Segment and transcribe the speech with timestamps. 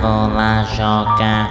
[0.00, 1.50] Távola joga.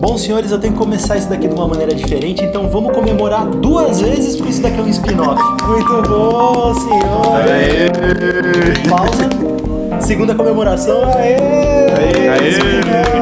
[0.00, 3.44] Bom, senhores, eu tenho que começar isso daqui de uma maneira diferente, então vamos comemorar
[3.44, 5.42] duas vezes, porque isso daqui é um spin-off.
[5.66, 7.92] Muito bom, senhores!
[8.88, 9.28] Pausa.
[10.00, 11.36] Segunda comemoração, aê!
[11.36, 12.48] Aê!
[12.48, 13.12] Spin-off.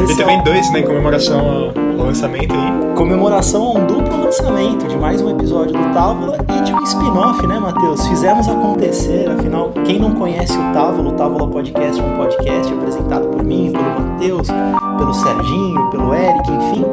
[0.00, 2.87] E Esse é também dois, né, em comemoração ao, ao lançamento aí.
[2.98, 7.46] Comemoração a um duplo lançamento de mais um episódio do Távola e de um spin-off,
[7.46, 8.04] né, Matheus?
[8.08, 13.28] Fizemos acontecer, afinal, quem não conhece o Távola, o Távola Podcast é um podcast apresentado
[13.28, 14.48] por mim, pelo Matheus,
[14.98, 16.84] pelo Serginho, pelo Eric, enfim,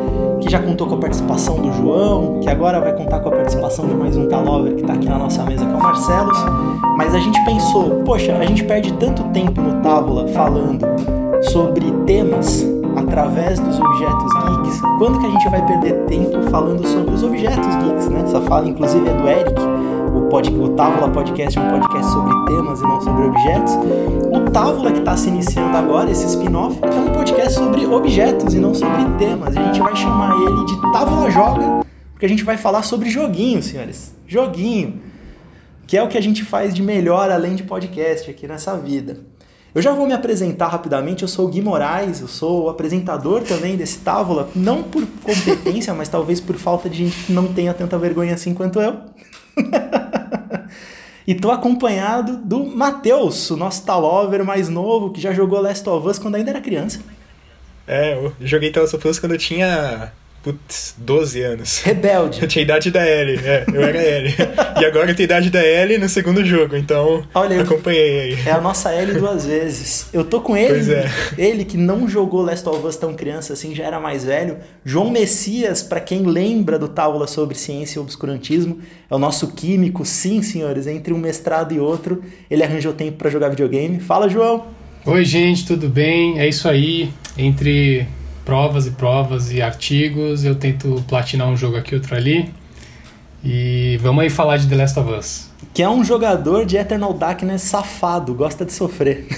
[0.41, 3.87] que já contou com a participação do João, que agora vai contar com a participação
[3.87, 6.37] de mais um Talover que tá aqui na nossa mesa, que é o Marcelos.
[6.97, 10.85] Mas a gente pensou, poxa, a gente perde tanto tempo no Távola falando
[11.41, 12.74] sobre temas
[13.15, 17.75] através dos objetos geeks, quando que a gente vai perder tempo falando sobre os objetos
[17.77, 18.21] geeks, né?
[18.21, 19.61] Essa fala, inclusive, é do Eric.
[20.13, 23.73] O, pod, o Távola Podcast é um podcast sobre temas e não sobre objetos.
[24.33, 28.59] O Távola, que está se iniciando agora, esse spin-off, é um podcast sobre objetos e
[28.59, 29.55] não sobre temas.
[29.55, 33.63] A gente vai chamar ele de Távola Joga, porque a gente vai falar sobre joguinho,
[33.63, 34.13] senhores.
[34.27, 34.99] Joguinho.
[35.87, 39.19] Que é o que a gente faz de melhor além de podcast aqui nessa vida.
[39.75, 41.23] Eu já vou me apresentar rapidamente.
[41.23, 45.93] Eu sou o Gui Moraes, eu sou o apresentador também desse Távola, não por competência,
[45.93, 48.97] mas talvez por falta de gente que não tenha tanta vergonha assim quanto eu.
[51.27, 56.07] e tô acompanhado do Matheus, o nosso Talover mais novo, que já jogou Last of
[56.07, 57.01] Us quando ainda era criança.
[57.85, 60.13] É, eu joguei Tales of Us quando eu tinha,
[60.45, 61.79] putz, 12 anos.
[61.81, 62.39] Rebelde.
[62.43, 64.35] Eu tinha a idade da Ellie, é, eu era Ellie.
[64.79, 68.37] E agora eu tenho a idade da Ellie no segundo jogo, então Olha acompanhei aí.
[68.45, 70.07] É a nossa L duas vezes.
[70.13, 71.09] Eu tô com ele, Pois é.
[71.35, 74.57] ele que não jogou Last of Us tão criança assim, já era mais velho.
[74.83, 78.77] João Messias, pra quem lembra do Távola sobre ciência e obscurantismo,
[79.09, 82.21] é o nosso químico, sim, senhores, entre um mestrado e outro,
[82.51, 83.99] ele arranjou tempo pra jogar videogame.
[83.99, 84.67] Fala, João.
[85.07, 86.39] Oi, gente, tudo bem?
[86.39, 87.09] É isso aí.
[87.35, 88.07] Entre
[88.45, 92.53] provas e provas e artigos, eu tento platinar um jogo aqui, outro ali.
[93.43, 95.49] E vamos aí falar de The Last of Us.
[95.73, 99.27] Que é um jogador de Eternal Darkness safado, gosta de sofrer.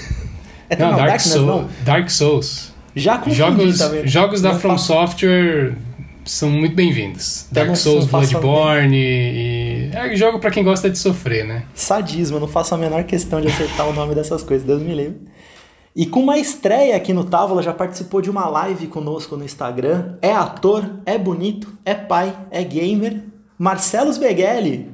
[0.70, 1.68] Não, Eternal Dark, Darkness Soul, não.
[1.82, 2.74] Dark Souls.
[2.94, 4.06] Já confundi, Jogos, vendo?
[4.06, 5.72] jogos da Não From faço- Software
[6.26, 7.46] são muito bem-vindos.
[7.50, 9.90] Não- Dark Souls, não Bloodborne e...
[9.94, 11.62] É jogo pra quem gosta de sofrer, né?
[11.74, 14.94] Sadismo, eu não faço a menor questão de acertar o nome dessas coisas, Deus me
[14.94, 15.16] livre.
[15.98, 20.14] E com uma estreia aqui no Távola, já participou de uma live conosco no Instagram.
[20.22, 23.24] É ator, é bonito, é pai, é gamer.
[23.58, 24.92] Marcelos Beghelli.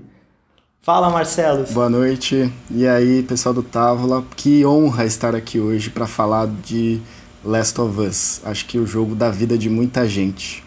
[0.81, 1.72] Fala, Marcelos.
[1.72, 2.50] Boa noite.
[2.70, 7.03] E aí, pessoal do Távola, que honra estar aqui hoje para falar de
[7.44, 8.41] Last of Us.
[8.42, 10.64] Acho que o jogo da vida de muita gente.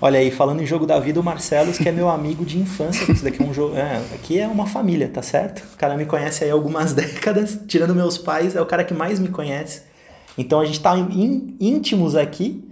[0.00, 3.10] Olha aí, falando em jogo da vida, o Marcelos, que é meu amigo de infância.
[3.10, 3.76] Isso daqui é um jogo.
[3.76, 5.64] É, aqui é uma família, tá certo?
[5.74, 7.58] O cara me conhece aí há algumas décadas.
[7.66, 9.82] Tirando meus pais, é o cara que mais me conhece.
[10.36, 12.64] Então a gente tá íntimos aqui,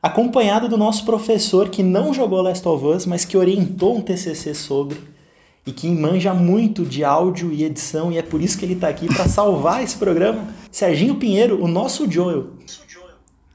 [0.00, 4.54] acompanhado do nosso professor que não jogou Last of Us, mas que orientou um TCC
[4.54, 5.00] sobre.
[5.66, 8.88] E que manja muito de áudio e edição, e é por isso que ele tá
[8.88, 10.46] aqui para salvar esse programa.
[10.70, 12.50] Serginho Pinheiro, o nosso Joel.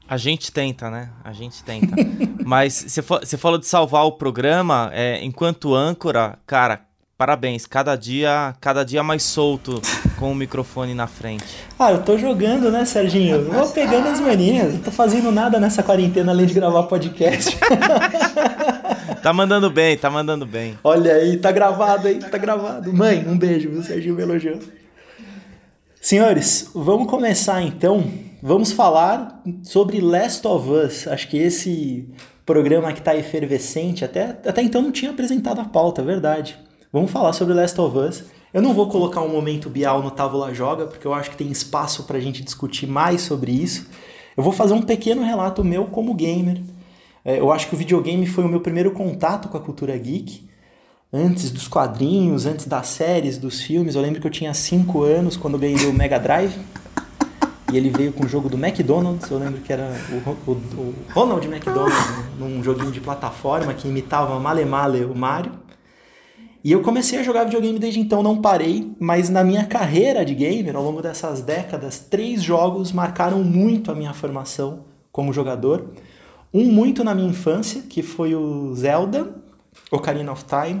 [0.08, 1.08] A gente tenta, né?
[1.24, 1.94] A gente tenta.
[2.44, 6.82] Mas você fa- você falou de salvar o programa, é, enquanto âncora, cara,
[7.16, 7.64] parabéns.
[7.66, 9.80] Cada dia, cada dia mais solto
[10.18, 11.44] com o microfone na frente.
[11.78, 13.36] Ah, eu tô jogando, né, Serginho?
[13.36, 14.74] Eu Vou pegando as manias.
[14.74, 17.56] Não tô fazendo nada nessa quarentena além de gravar podcast.
[19.22, 20.78] Tá mandando bem, tá mandando bem.
[20.84, 22.92] Olha aí, tá gravado aí, tá gravado.
[22.92, 23.82] Mãe, um beijo, viu?
[23.82, 24.58] Serginho me elogiou.
[25.98, 28.04] Senhores, vamos começar então.
[28.46, 31.08] Vamos falar sobre Last of Us.
[31.08, 32.06] Acho que esse
[32.44, 36.58] programa que tá efervescente, até, até então não tinha apresentado a pauta, é verdade.
[36.92, 38.24] Vamos falar sobre Last of Us.
[38.52, 41.50] Eu não vou colocar um momento Bial no Távola Joga, porque eu acho que tem
[41.50, 43.88] espaço pra gente discutir mais sobre isso.
[44.36, 46.60] Eu vou fazer um pequeno relato meu como gamer.
[47.24, 50.46] É, eu acho que o videogame foi o meu primeiro contato com a cultura geek
[51.10, 53.94] antes dos quadrinhos, antes das séries, dos filmes.
[53.94, 56.54] Eu lembro que eu tinha 5 anos quando ganhei o Mega Drive.
[57.74, 59.28] E ele veio com o jogo do McDonald's.
[59.28, 59.90] Eu lembro que era
[60.24, 61.92] o, o- o Ronald McDonald,
[62.38, 65.50] num joguinho de plataforma que imitava male male o Mario.
[66.62, 70.34] E eu comecei a jogar videogame desde então, não parei, mas na minha carreira de
[70.36, 75.90] gamer, ao longo dessas décadas, três jogos marcaram muito a minha formação como jogador.
[76.54, 79.34] Um muito na minha infância, que foi o Zelda,
[79.90, 80.80] Ocarina of Time,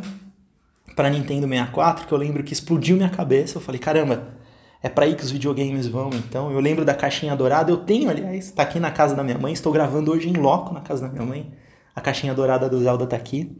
[0.94, 3.58] para Nintendo 64, que eu lembro que explodiu minha cabeça.
[3.58, 4.28] Eu falei, caramba,
[4.84, 6.52] é para aí que os videogames vão, então.
[6.52, 9.54] Eu lembro da caixinha dourada, eu tenho, aliás, tá aqui na casa da minha mãe,
[9.54, 11.50] estou gravando hoje em loco na casa da minha mãe.
[11.96, 13.56] A caixinha dourada do Zelda tá aqui.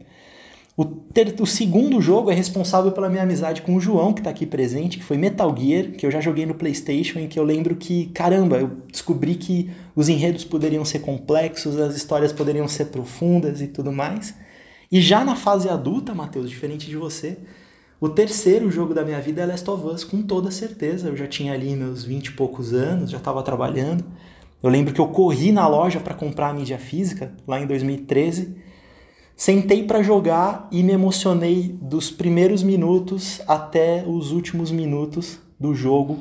[0.77, 4.29] O, ter, o segundo jogo é responsável pela minha amizade com o João, que tá
[4.29, 7.43] aqui presente, que foi Metal Gear, que eu já joguei no PlayStation, e que eu
[7.43, 12.85] lembro que, caramba, eu descobri que os enredos poderiam ser complexos, as histórias poderiam ser
[12.85, 14.35] profundas e tudo mais.
[14.91, 17.39] E já na fase adulta, Matheus, diferente de você,
[18.05, 21.07] o terceiro jogo da minha vida é Last of Us, com toda certeza.
[21.07, 24.05] Eu já tinha ali meus 20 e poucos anos, já estava trabalhando.
[24.61, 28.55] Eu lembro que eu corri na loja para comprar a mídia física, lá em 2013.
[29.35, 36.19] Sentei para jogar e me emocionei dos primeiros minutos até os últimos minutos do jogo,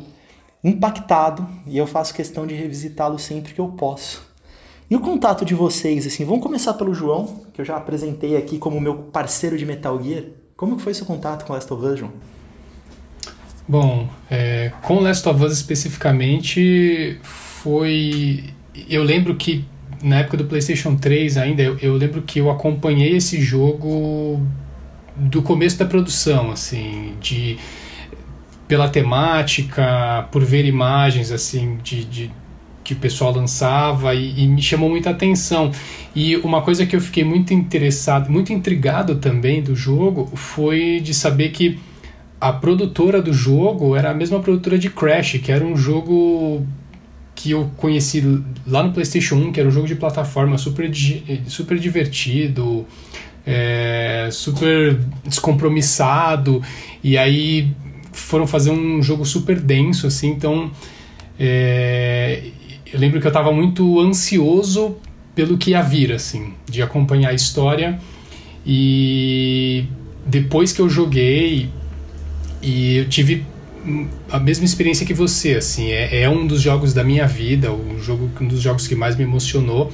[0.63, 4.27] impactado, e eu faço questão de revisitá-lo sempre que eu posso.
[4.91, 8.59] E o contato de vocês, assim, vamos começar pelo João, que eu já apresentei aqui
[8.59, 10.25] como meu parceiro de Metal Gear.
[10.56, 12.12] Como foi seu contato com Last of Us, João?
[13.67, 18.45] Bom, é, com Last of Us especificamente, foi.
[18.89, 19.65] Eu lembro que
[20.03, 24.41] na época do PlayStation 3 ainda, eu, eu lembro que eu acompanhei esse jogo
[25.17, 27.59] do começo da produção, assim, de
[28.69, 32.31] pela temática, por ver imagens assim de, de
[32.85, 35.73] que o pessoal lançava e, e, me chamou muita atenção.
[36.15, 41.15] E uma coisa que eu fiquei muito interessado, muito intrigado também do jogo foi de
[41.15, 41.79] saber que
[42.39, 46.67] a produtora do jogo era a mesma produtora de Crash, que era um jogo
[47.35, 48.23] que eu conheci
[48.67, 50.91] lá no PlayStation 1, que era um jogo de plataforma super,
[51.47, 52.87] super divertido,
[53.47, 56.63] é, super descompromissado,
[57.03, 57.73] e aí
[58.13, 60.71] foram fazer um jogo super denso, assim, então
[61.39, 62.45] é,
[62.94, 64.96] eu lembro que eu estava muito ansioso
[65.35, 67.99] pelo que ia vir, assim, de acompanhar a história.
[68.64, 69.87] E
[70.25, 71.69] depois que eu joguei,
[72.62, 73.44] e eu tive
[74.31, 77.99] a mesma experiência que você, assim, é, é um dos jogos da minha vida, um,
[77.99, 79.93] jogo, um dos jogos que mais me emocionou.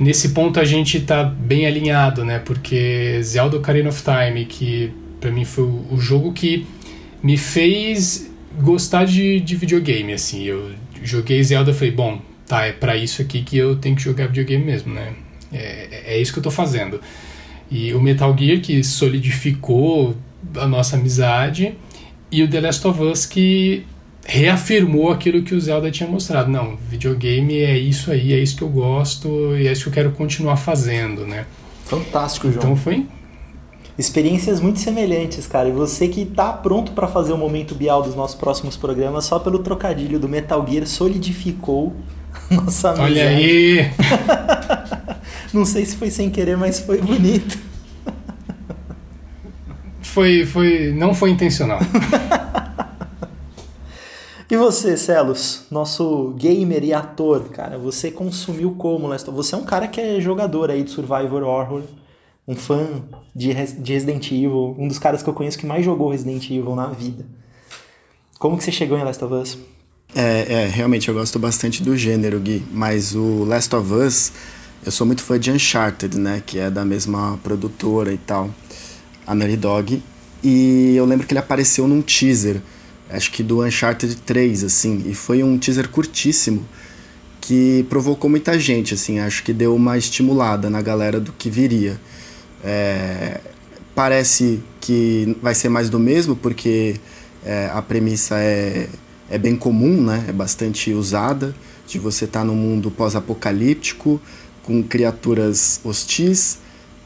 [0.00, 2.40] Nesse ponto a gente está bem alinhado, né?
[2.40, 6.66] Porque Zelda Ocarina of Time, que para mim foi o, o jogo que
[7.22, 8.28] me fez
[8.60, 10.42] gostar de, de videogame, assim.
[10.42, 12.20] Eu joguei Zelda e falei, bom,
[12.50, 15.12] tá, é para isso aqui que eu tenho que jogar videogame mesmo, né?
[15.52, 17.00] É, é isso que eu tô fazendo.
[17.70, 20.16] E o Metal Gear que solidificou
[20.56, 21.78] a nossa amizade
[22.30, 23.86] e o The Last of Us que
[24.26, 26.50] reafirmou aquilo que o Zelda tinha mostrado.
[26.50, 29.92] Não, videogame é isso aí, é isso que eu gosto e é isso que eu
[29.92, 31.46] quero continuar fazendo, né?
[31.84, 32.64] Fantástico, João.
[32.64, 33.06] Então foi
[33.96, 35.68] experiências muito semelhantes, cara.
[35.68, 39.38] E você que tá pronto para fazer o momento Bial dos nossos próximos programas, só
[39.38, 41.94] pelo trocadilho do Metal Gear solidificou
[42.64, 43.12] nossa amizade.
[43.12, 43.90] Olha aí!
[45.54, 47.58] Não sei se foi sem querer, mas foi bonito.
[50.02, 51.78] Foi, foi, não foi intencional.
[54.50, 59.08] e você, Celos, nosso gamer e ator, cara, você consumiu como?
[59.16, 61.82] Você é um cara que é jogador aí de Survivor Horror,
[62.46, 62.88] um fã
[63.32, 66.74] de, de Resident Evil, um dos caras que eu conheço que mais jogou Resident Evil
[66.74, 67.24] na vida.
[68.36, 69.58] Como que você chegou em Last of Us?
[70.14, 74.32] É, é, realmente eu gosto bastante do gênero, Gui, mas o Last of Us,
[74.84, 78.50] eu sou muito fã de Uncharted, né, que é da mesma produtora e tal,
[79.24, 80.02] a Naughty Dog,
[80.42, 82.60] e eu lembro que ele apareceu num teaser,
[83.08, 86.66] acho que do Uncharted 3, assim, e foi um teaser curtíssimo,
[87.40, 91.98] que provocou muita gente, assim, acho que deu uma estimulada na galera do que viria.
[92.62, 93.40] É,
[93.94, 96.96] parece que vai ser mais do mesmo, porque
[97.44, 98.88] é, a premissa é
[99.30, 100.24] é bem comum, né?
[100.28, 101.54] É bastante usada
[101.86, 104.20] de você estar tá num mundo pós-apocalíptico
[104.62, 106.58] com criaturas hostis,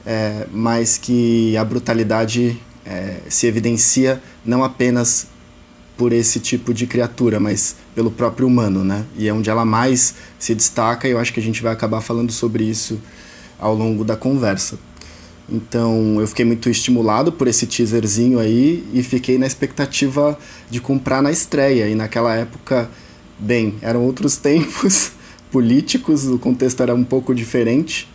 [0.04, 5.28] é, mas que a brutalidade é, se evidencia não apenas
[5.96, 9.04] por esse tipo de criatura, mas pelo próprio humano, né?
[9.16, 12.00] E é onde ela mais se destaca e eu acho que a gente vai acabar
[12.00, 13.00] falando sobre isso
[13.58, 14.78] ao longo da conversa.
[15.48, 20.38] Então eu fiquei muito estimulado por esse teaserzinho aí e fiquei na expectativa
[20.70, 21.88] de comprar na estreia.
[21.88, 22.88] E naquela época,
[23.38, 25.12] bem, eram outros tempos
[25.50, 28.08] políticos, o contexto era um pouco diferente.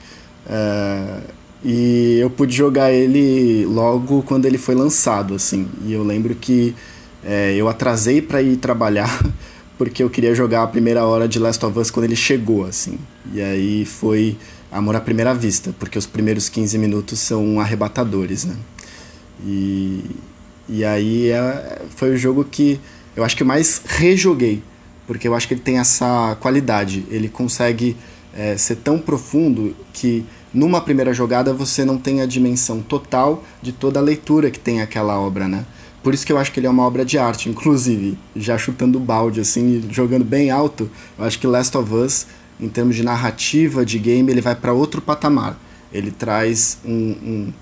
[0.46, 1.22] Uh,
[1.64, 5.68] e eu pude jogar ele logo quando ele foi lançado, assim.
[5.86, 6.74] E eu lembro que
[7.24, 9.10] é, eu atrasei para ir trabalhar
[9.78, 12.98] porque eu queria jogar a primeira hora de Last of Us quando ele chegou, assim.
[13.34, 14.38] E aí foi
[14.72, 18.56] amor à primeira vista, porque os primeiros 15 minutos são arrebatadores, né?
[19.46, 20.04] E,
[20.68, 22.80] e aí é, foi o jogo que
[23.16, 24.62] eu acho que mais rejoguei,
[25.08, 27.96] porque eu acho que ele tem essa qualidade, ele consegue
[28.34, 33.72] é, ser tão profundo que numa primeira jogada você não tem a dimensão total de
[33.72, 35.66] toda a leitura que tem aquela obra, né?
[36.02, 39.00] Por isso que eu acho que ele é uma obra de arte, inclusive, já chutando
[39.00, 42.26] balde, assim, jogando bem alto, eu acho que Last of Us
[42.60, 45.58] em termos de narrativa de game, ele vai para outro patamar.
[45.92, 47.54] Ele traz um, um,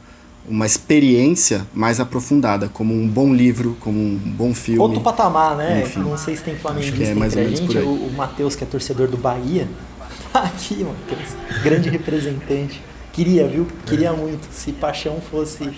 [0.48, 4.80] uma experiência mais aprofundada, como um bom livro, como um bom filme.
[4.80, 5.84] Outro patamar, né?
[5.84, 6.00] Enfim.
[6.00, 7.78] Não sei se tem flamenguista é mais ou entre a gente.
[7.78, 9.68] O, o Matheus, que é torcedor do Bahia,
[10.34, 11.36] tá aqui, Matheus.
[11.64, 12.82] Grande representante.
[13.14, 13.68] Queria, viu?
[13.86, 14.48] Queria muito.
[14.52, 15.72] Se paixão fosse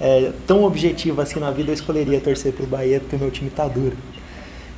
[0.00, 3.50] é, tão objetiva assim na vida, eu escolheria torcer pro Bahia, porque o meu time
[3.50, 3.96] tá duro.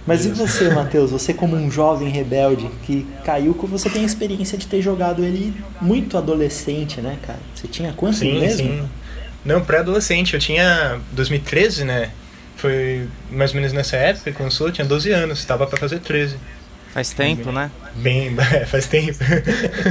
[0.07, 1.11] Mas e você, Matheus?
[1.11, 5.25] Você como um jovem rebelde que caiu, que você tem a experiência de ter jogado
[5.25, 7.41] ele muito adolescente, né, cara?
[7.55, 8.69] Você tinha quanto Sim, mesmo?
[8.69, 8.89] sim.
[9.45, 10.35] Não, pré-adolescente.
[10.35, 12.11] Eu tinha 2013, né?
[12.57, 16.01] Foi mais ou menos nessa época que lançou, eu tinha 12 anos, tava pra fazer
[16.01, 16.37] 13.
[16.97, 17.71] Faz tempo, né?
[17.95, 19.19] Bem, é, faz tempo.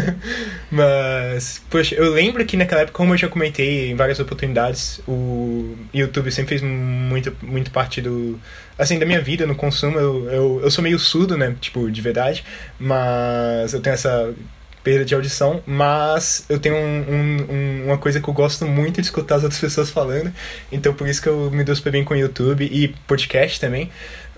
[0.72, 5.76] Mas, poxa, eu lembro que naquela época, como eu já comentei em várias oportunidades, o
[5.94, 8.40] YouTube sempre fez muito, muito parte do.
[8.78, 9.98] Assim, da minha vida no consumo.
[9.98, 11.56] Eu, eu, eu sou meio surdo, né?
[11.62, 12.44] Tipo, de verdade.
[12.80, 14.34] Mas eu tenho essa
[14.84, 19.02] perda de audição, mas eu tenho um, um- um- uma coisa que eu gosto muito
[19.02, 20.32] de escutar as outras pessoas falando,
[20.72, 23.90] então por isso que eu me dou super bem com o YouTube e podcast também.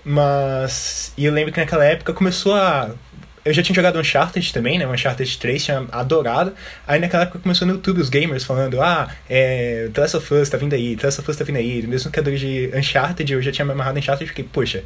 [0.04, 1.12] Mas.
[1.18, 2.90] E eu lembro que naquela época começou a.
[3.48, 4.86] Eu já tinha jogado Uncharted também, né?
[4.86, 6.52] Uncharted 3, tinha adorado.
[6.86, 9.88] Aí naquela época começou no YouTube os gamers falando: Ah, é.
[9.90, 11.86] The Last of Us tá vindo aí, The Last of Us tá vindo aí.
[11.86, 14.84] Mesmo criador de Uncharted, eu já tinha me amarrado em Uncharted e fiquei, poxa,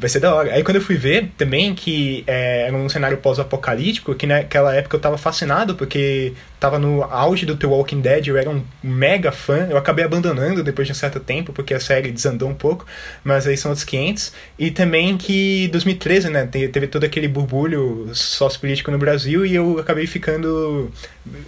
[0.00, 0.52] vai ser da hora.
[0.54, 4.96] Aí quando eu fui ver também que é, era um cenário pós-apocalíptico, que naquela época
[4.96, 9.30] eu tava fascinado, porque tava no auge do The Walking Dead, eu era um mega
[9.32, 9.66] fã.
[9.70, 12.86] Eu acabei abandonando depois de um certo tempo, porque a série desandou um pouco,
[13.24, 14.32] mas aí são outros 500.
[14.58, 19.78] E também que 2013, né, te- teve todo aquele burbulho sociopolítico no Brasil e eu
[19.78, 20.90] acabei ficando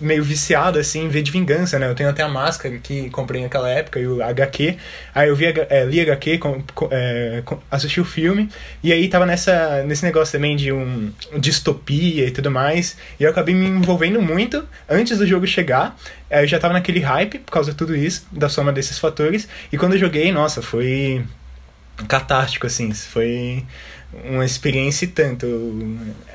[0.00, 1.88] meio viciado, assim, em ver de vingança, né?
[1.88, 4.76] Eu tenho até a máscara que comprei naquela época e o HQ.
[5.14, 8.41] Aí eu vi, é, li HQ, com, com- é, assisti o filme,
[8.82, 13.30] e aí tava nessa, nesse negócio também de um distopia e tudo mais, e eu
[13.30, 15.96] acabei me envolvendo muito antes do jogo chegar.
[16.30, 19.48] é, Eu já tava naquele hype por causa de tudo isso, da soma desses fatores,
[19.72, 21.24] e quando eu joguei, nossa, foi
[22.08, 23.64] catártico, assim, foi
[24.24, 25.46] uma experiência e tanto.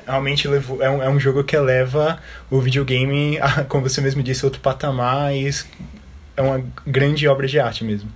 [0.06, 2.18] Realmente levou, é, um, é um jogo que eleva
[2.50, 5.48] o videogame, a, como você mesmo disse, outro patamar, e
[6.36, 8.10] é uma grande obra de arte mesmo.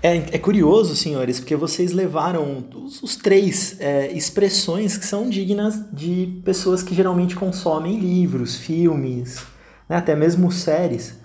[0.00, 5.84] É, é curioso, senhores, porque vocês levaram os, os três é, expressões que são dignas
[5.92, 9.44] de pessoas que geralmente consomem livros, filmes,
[9.88, 11.18] né, até mesmo séries.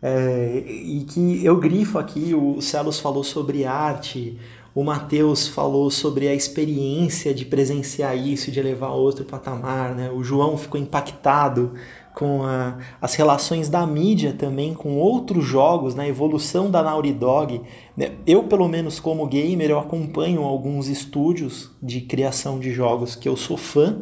[0.00, 4.38] É, e que eu grifo aqui, o Celos falou sobre arte,
[4.74, 10.10] o Matheus falou sobre a experiência de presenciar isso, de elevar a outro patamar, né?
[10.10, 11.74] o João ficou impactado
[12.14, 17.60] com a- as relações da mídia também com outros jogos, na evolução da Naughty Dog.
[17.96, 18.12] né?
[18.26, 23.36] Eu, pelo menos como gamer, eu acompanho alguns estúdios de criação de jogos que eu
[23.36, 24.00] sou fã,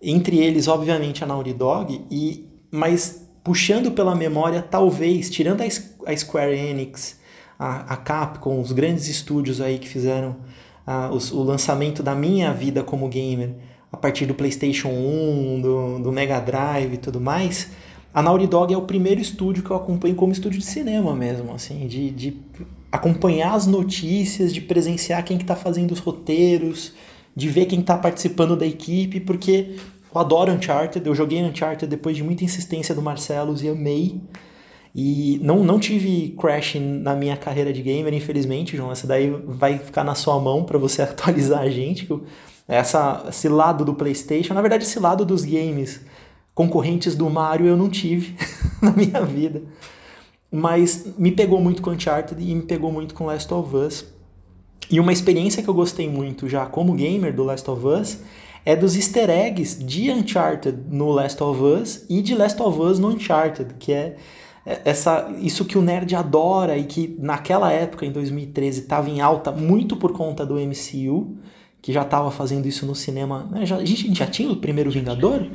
[0.00, 5.64] entre eles, obviamente, a Naughty Dog, e, mas puxando pela memória, talvez, tirando a,
[6.12, 7.18] a Square Enix,
[7.58, 10.36] a, a Capcom, os grandes estúdios aí que fizeram
[10.86, 13.54] ah, os- o lançamento da minha vida como gamer,
[13.92, 17.70] a partir do PlayStation 1, do, do Mega Drive e tudo mais,
[18.12, 21.52] a Naughty Dog é o primeiro estúdio que eu acompanho como estúdio de cinema mesmo,
[21.52, 22.36] assim, de, de
[22.90, 26.92] acompanhar as notícias, de presenciar quem que tá fazendo os roteiros,
[27.34, 29.76] de ver quem tá participando da equipe, porque
[30.12, 34.20] eu adoro Uncharted, eu joguei Uncharted depois de muita insistência do Marcelos e amei.
[34.94, 38.90] E não, não tive crash na minha carreira de gamer, infelizmente, João.
[38.90, 42.06] Essa daí vai ficar na sua mão para você atualizar a gente.
[42.06, 42.24] que eu-
[42.68, 46.00] Essa, esse lado do PlayStation, na verdade, esse lado dos games
[46.54, 48.36] concorrentes do Mario eu não tive
[48.82, 49.62] na minha vida.
[50.52, 54.04] Mas me pegou muito com Uncharted e me pegou muito com Last of Us.
[54.90, 58.18] E uma experiência que eu gostei muito já como gamer do Last of Us
[58.64, 62.98] é dos easter eggs de Uncharted no Last of Us e de Last of Us
[62.98, 64.16] no Uncharted, que é
[64.84, 69.50] essa, isso que o nerd adora e que naquela época, em 2013, estava em alta
[69.50, 71.38] muito por conta do MCU,
[71.80, 73.46] que já estava fazendo isso no cinema.
[73.50, 73.64] né?
[73.66, 75.46] Já, a gente já tinha o primeiro Vingador?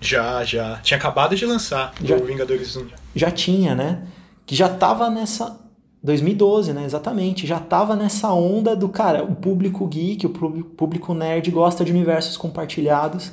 [0.00, 0.76] Já, já.
[0.82, 2.16] Tinha acabado de lançar Já.
[2.16, 2.86] o Vingadores 1.
[3.14, 4.04] Já tinha, né?
[4.46, 5.58] Que já tava nessa.
[6.02, 6.84] 2012, né?
[6.86, 7.46] Exatamente.
[7.46, 11.92] Já tava nessa onda do cara, o público geek, o público- público nerd gosta de
[11.92, 13.32] universos compartilhados.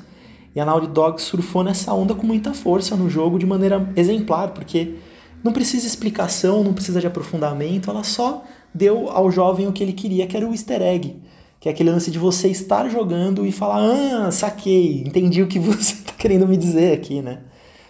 [0.54, 4.50] E a Naughty Dog surfou nessa onda com muita força no jogo de maneira exemplar,
[4.50, 4.96] porque
[5.42, 9.94] não precisa explicação, não precisa de aprofundamento, ela só deu ao jovem o que ele
[9.94, 11.22] queria, que era o easter egg.
[11.60, 15.58] Que é aquele lance de você estar jogando e falar, ah, saquei, entendi o que
[15.60, 17.40] você está querendo me dizer aqui, né?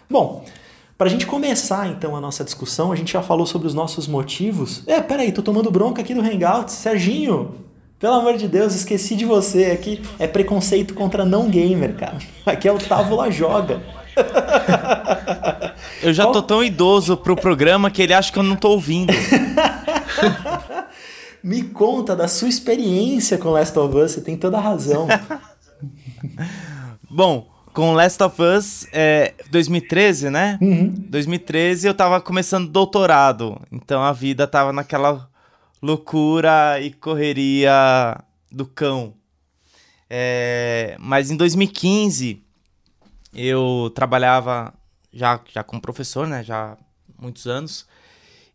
[0.10, 0.46] Bom,
[0.98, 4.08] para a gente começar então a nossa discussão, a gente já falou sobre os nossos
[4.08, 4.84] motivos.
[4.88, 6.72] É, peraí, tô tomando bronca aqui no Hangout.
[6.72, 7.56] Serginho,
[8.00, 9.66] pelo amor de Deus, esqueci de você.
[9.66, 12.18] Aqui é preconceito contra não gamer, cara.
[12.46, 13.82] Aqui é o Távola Joga.
[16.02, 19.14] eu já tô tão idoso pro programa que ele acha que eu não tô ouvindo.
[21.48, 25.08] Me conta da sua experiência com Last of Us, você tem toda a razão.
[27.10, 30.60] Bom, com Last of Us, é, 2013, né?
[30.62, 30.94] Uhum.
[31.08, 35.30] 2013 eu tava começando doutorado, então a vida tava naquela
[35.82, 39.14] loucura e correria do cão.
[40.10, 42.44] É, mas em 2015
[43.34, 44.74] eu trabalhava
[45.14, 46.44] já, já como professor, né?
[46.44, 46.78] Já há
[47.18, 47.88] muitos anos.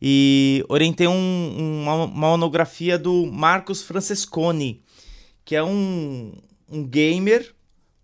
[0.04, 4.82] E orientei um, uma, monografia do Marcos Francesconi,
[5.44, 6.32] que é um,
[6.68, 7.54] um gamer,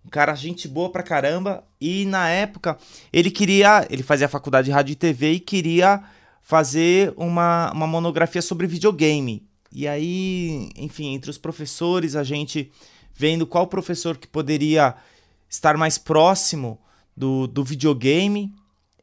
[0.07, 1.65] um cara gente boa pra caramba.
[1.81, 2.79] E na época
[3.13, 6.05] ele queria, ele fazia faculdade de rádio e TV e queria
[6.41, 9.45] fazer uma, uma monografia sobre videogame.
[9.73, 12.71] E aí, enfim, entre os professores, a gente
[13.13, 14.95] vendo qual professor que poderia
[15.51, 16.81] estar mais próximo
[17.17, 18.55] do, do videogame.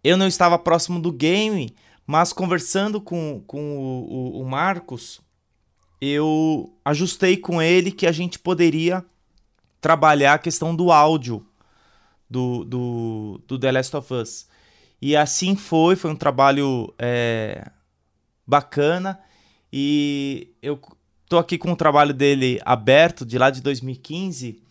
[0.02, 1.76] Eu não estava próximo do game,
[2.06, 5.22] mas conversando com, com o, o, o Marcos,
[6.00, 9.04] eu ajustei com ele que a gente poderia
[9.82, 11.46] trabalhar a questão do áudio
[12.30, 14.48] do, do, do The Last of Us.
[15.02, 17.70] E assim foi, foi um trabalho é,
[18.46, 19.20] bacana.
[19.72, 20.80] E eu
[21.28, 24.62] tô aqui com o trabalho dele aberto, de lá de 2015,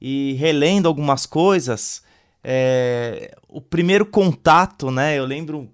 [0.00, 2.02] e relendo algumas coisas.
[2.42, 5.18] É, o primeiro contato, né?
[5.18, 5.70] Eu lembro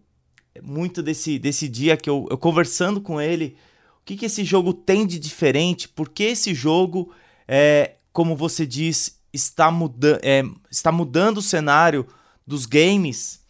[0.62, 3.56] muito desse, desse dia que eu, eu conversando com ele,
[4.00, 7.12] o que, que esse jogo tem de diferente, por que esse jogo,
[7.48, 12.06] é, como você diz, está, muda é, está mudando o cenário
[12.46, 13.42] dos games.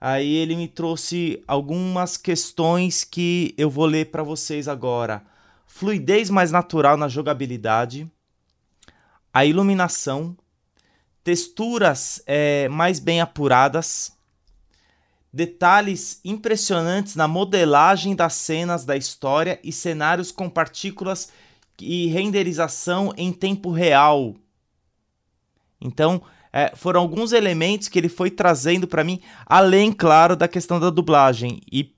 [0.00, 5.24] Aí ele me trouxe algumas questões que eu vou ler para vocês agora.
[5.66, 8.10] Fluidez mais natural na jogabilidade,
[9.32, 10.36] a iluminação,
[11.22, 14.12] texturas é, mais bem apuradas,
[15.32, 21.30] detalhes impressionantes na modelagem das cenas da história e cenários com partículas
[21.80, 24.34] e renderização em tempo real.
[25.80, 30.80] Então, é, foram alguns elementos que ele foi trazendo para mim, além, claro, da questão
[30.80, 31.60] da dublagem.
[31.70, 31.94] E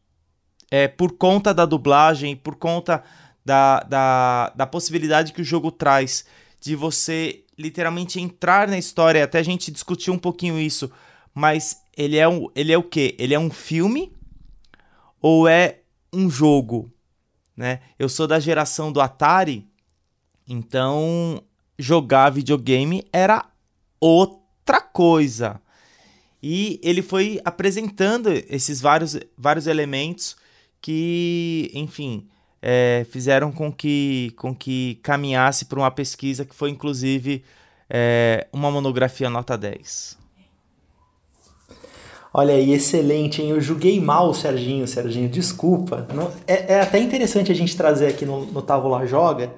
[0.71, 3.03] é, por conta da dublagem, por conta
[3.45, 6.25] da, da, da possibilidade que o jogo traz
[6.61, 10.91] de você literalmente entrar na história, até a gente discutiu um pouquinho isso,
[11.35, 13.15] mas ele é, um, ele é o quê?
[13.19, 14.13] Ele é um filme
[15.21, 15.81] ou é
[16.13, 16.91] um jogo?
[17.57, 17.81] Né?
[17.99, 19.69] Eu sou da geração do Atari,
[20.49, 21.43] então
[21.79, 23.47] jogar videogame era
[24.01, 25.61] outra coisa.
[26.43, 30.37] E ele foi apresentando esses vários, vários elementos
[30.81, 32.29] que, enfim,
[32.63, 37.45] é, fizeram com que, com que caminhasse para uma pesquisa que foi, inclusive,
[37.89, 40.20] é, uma monografia nota 10.
[42.33, 43.51] Olha aí, excelente, hein?
[43.51, 46.07] Eu julguei mal o Serginho, Serginho, desculpa.
[46.15, 49.53] Não, é, é, até interessante a gente trazer aqui no, no Távola Joga.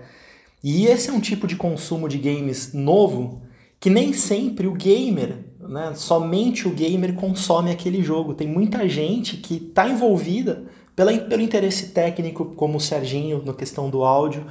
[0.64, 3.42] E esse é um tipo de consumo de games novo
[3.78, 8.32] que nem sempre o gamer, né, somente o gamer consome aquele jogo.
[8.32, 13.90] Tem muita gente que está envolvida pela, pelo interesse técnico, como o Serginho, na questão
[13.90, 14.46] do áudio,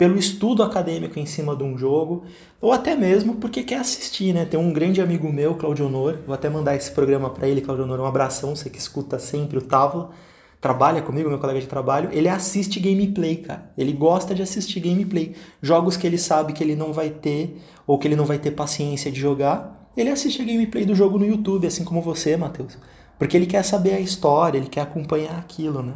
[0.00, 2.24] pelo estudo acadêmico em cima de um jogo,
[2.58, 4.46] ou até mesmo porque quer assistir, né?
[4.46, 7.84] Tem um grande amigo meu, Claudio Honor, vou até mandar esse programa para ele, Claudio
[7.84, 10.12] Honor, um abração, você que escuta sempre o Távola,
[10.58, 13.70] trabalha comigo, meu colega de trabalho, ele assiste gameplay, cara.
[13.76, 15.34] Ele gosta de assistir gameplay.
[15.60, 18.52] Jogos que ele sabe que ele não vai ter, ou que ele não vai ter
[18.52, 22.78] paciência de jogar, ele assiste a gameplay do jogo no YouTube, assim como você, Matheus.
[23.18, 25.92] Porque ele quer saber a história, ele quer acompanhar aquilo, né?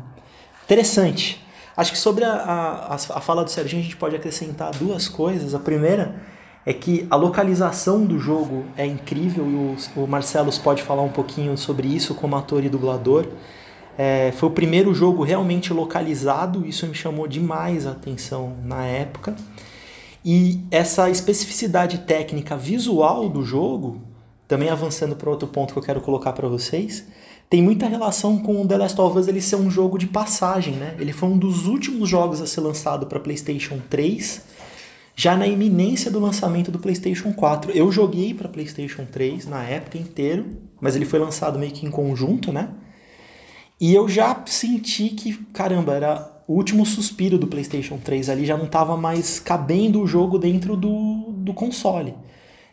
[0.63, 1.43] Interessante.
[1.77, 5.55] Acho que sobre a, a, a fala do Serginho a gente pode acrescentar duas coisas.
[5.55, 6.15] A primeira
[6.65, 11.11] é que a localização do jogo é incrível e o, o Marcelos pode falar um
[11.11, 13.27] pouquinho sobre isso como ator e dublador.
[13.99, 19.37] É, foi o primeiro jogo realmente localizado, isso me chamou demais a atenção na época.
[20.25, 24.01] E essa especificidade técnica visual do jogo,
[24.49, 27.07] também avançando para outro ponto que eu quero colocar para vocês,
[27.49, 30.75] tem muita relação com o The Last of Us ele ser um jogo de passagem,
[30.75, 30.97] né?
[30.99, 34.43] Ele foi um dos últimos jogos a ser lançado para PlayStation 3,
[35.15, 37.71] já na iminência do lançamento do PlayStation 4.
[37.73, 40.47] Eu joguei para PlayStation 3 na época inteiro,
[40.81, 42.71] mas ele foi lançado meio que em conjunto, né?
[43.81, 48.57] E eu já senti que, caramba, era o último suspiro do PlayStation 3 ali, já
[48.57, 52.15] não estava mais cabendo o jogo dentro do, do console.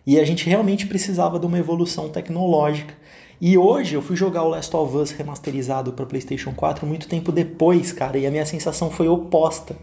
[0.05, 2.93] E a gente realmente precisava de uma evolução tecnológica.
[3.41, 7.31] E hoje eu fui jogar o Last of Us remasterizado para PlayStation 4 muito tempo
[7.31, 9.75] depois, cara, e a minha sensação foi oposta.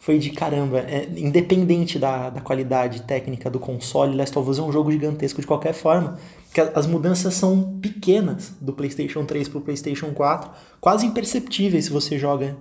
[0.00, 4.62] Foi de caramba, é, independente da, da qualidade técnica do console, Last of Us é
[4.62, 6.18] um jogo gigantesco de qualquer forma.
[6.52, 10.50] que as mudanças são pequenas do PlayStation 3 para o PlayStation 4,
[10.80, 12.56] quase imperceptíveis se você joga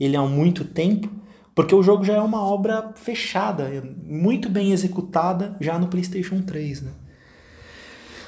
[0.00, 1.10] ele há muito tempo,
[1.54, 3.70] porque o jogo já é uma obra fechada,
[4.02, 6.92] muito bem executada já no PlayStation 3, né?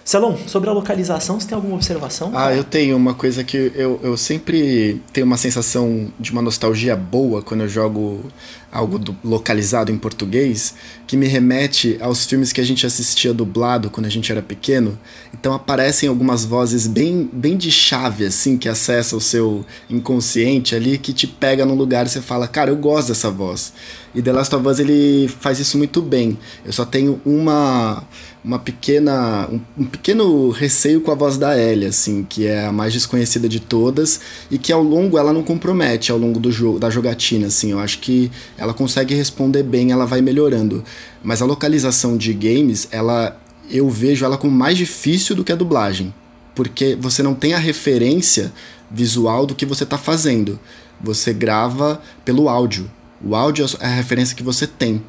[0.04, 2.32] Celon, sobre a localização, você tem alguma observação?
[2.34, 6.96] Ah, eu tenho uma coisa que eu, eu sempre tenho uma sensação de uma nostalgia
[6.96, 8.24] boa quando eu jogo
[8.72, 10.74] algo do, localizado em português,
[11.06, 14.98] que me remete aos filmes que a gente assistia dublado quando a gente era pequeno.
[15.34, 20.98] Então aparecem algumas vozes bem, bem de chave, assim, que acessa o seu inconsciente ali,
[20.98, 23.72] que te pega num lugar e você fala, cara, eu gosto dessa voz.
[24.14, 26.38] E The Last of Us ele faz isso muito bem.
[26.64, 28.02] Eu só tenho uma
[28.44, 32.72] uma pequena um, um, pequeno receio com a voz da Ellie, assim, que é a
[32.72, 36.78] mais desconhecida de todas e que ao longo ela não compromete ao longo do jogo
[36.78, 37.72] da jogatina, assim.
[37.72, 40.82] Eu acho que ela consegue responder bem, ela vai melhorando.
[41.22, 43.38] Mas a localização de games, ela
[43.70, 46.12] eu vejo ela como mais difícil do que a dublagem,
[46.54, 48.52] porque você não tem a referência
[48.90, 50.58] visual do que você está fazendo.
[51.00, 52.90] Você grava pelo áudio.
[53.24, 55.02] O áudio é a referência que você tem.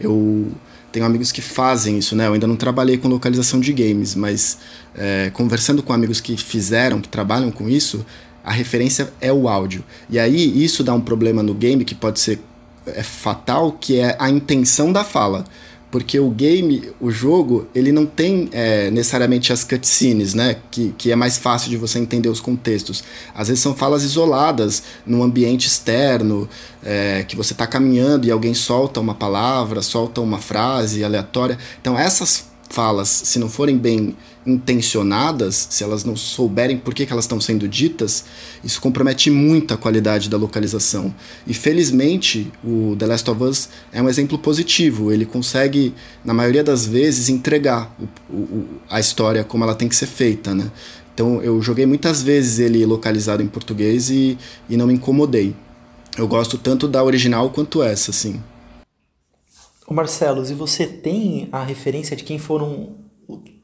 [0.00, 0.50] Eu
[0.90, 2.26] tenho amigos que fazem isso, né?
[2.26, 4.58] Eu ainda não trabalhei com localização de games, mas
[4.94, 8.04] é, conversando com amigos que fizeram, que trabalham com isso,
[8.44, 9.84] a referência é o áudio.
[10.08, 12.40] E aí isso dá um problema no game que pode ser
[12.86, 15.44] é, fatal, que é a intenção da fala
[15.90, 20.56] porque o game, o jogo, ele não tem é, necessariamente as cutscenes, né?
[20.70, 23.02] Que, que é mais fácil de você entender os contextos.
[23.34, 26.48] Às vezes são falas isoladas num ambiente externo,
[26.84, 31.58] é, que você está caminhando e alguém solta uma palavra, solta uma frase aleatória.
[31.80, 34.14] Então essas falas, se não forem bem
[34.48, 38.24] intencionadas, se elas não souberem por que, que elas estão sendo ditas,
[38.64, 41.14] isso compromete muito a qualidade da localização.
[41.46, 45.12] E felizmente, o The Last of Us é um exemplo positivo.
[45.12, 47.94] Ele consegue, na maioria das vezes, entregar
[48.30, 50.70] o, o, a história como ela tem que ser feita, né?
[51.12, 55.54] Então eu joguei muitas vezes ele localizado em português e, e não me incomodei.
[56.16, 58.40] Eu gosto tanto da original quanto essa, assim.
[59.90, 63.07] Marcelo, e você tem a referência de quem foram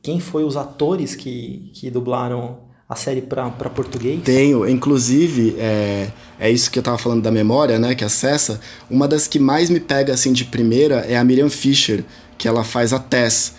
[0.02, 4.20] quem foi os atores que, que dublaram a série para português?
[4.22, 8.60] Tenho, inclusive, é, é isso que eu tava falando da memória, né, que acessa.
[8.90, 12.04] Uma das que mais me pega assim de primeira é a Miriam Fisher,
[12.36, 13.54] que ela faz a Tess.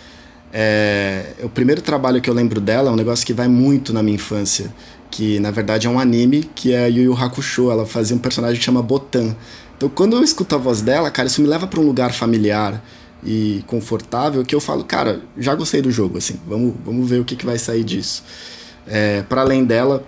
[0.52, 4.02] É, o primeiro trabalho que eu lembro dela é um negócio que vai muito na
[4.02, 4.72] minha infância,
[5.10, 7.70] que na verdade é um anime que é Yu Yu Hakusho.
[7.70, 9.34] Ela fazia um personagem que chama Botan.
[9.76, 12.82] Então, quando eu escuto a voz dela, cara, isso me leva para um lugar familiar
[13.26, 17.24] e confortável que eu falo, cara, já gostei do jogo, assim, vamos, vamos ver o
[17.24, 18.22] que, que vai sair disso.
[18.86, 20.06] É, para além dela,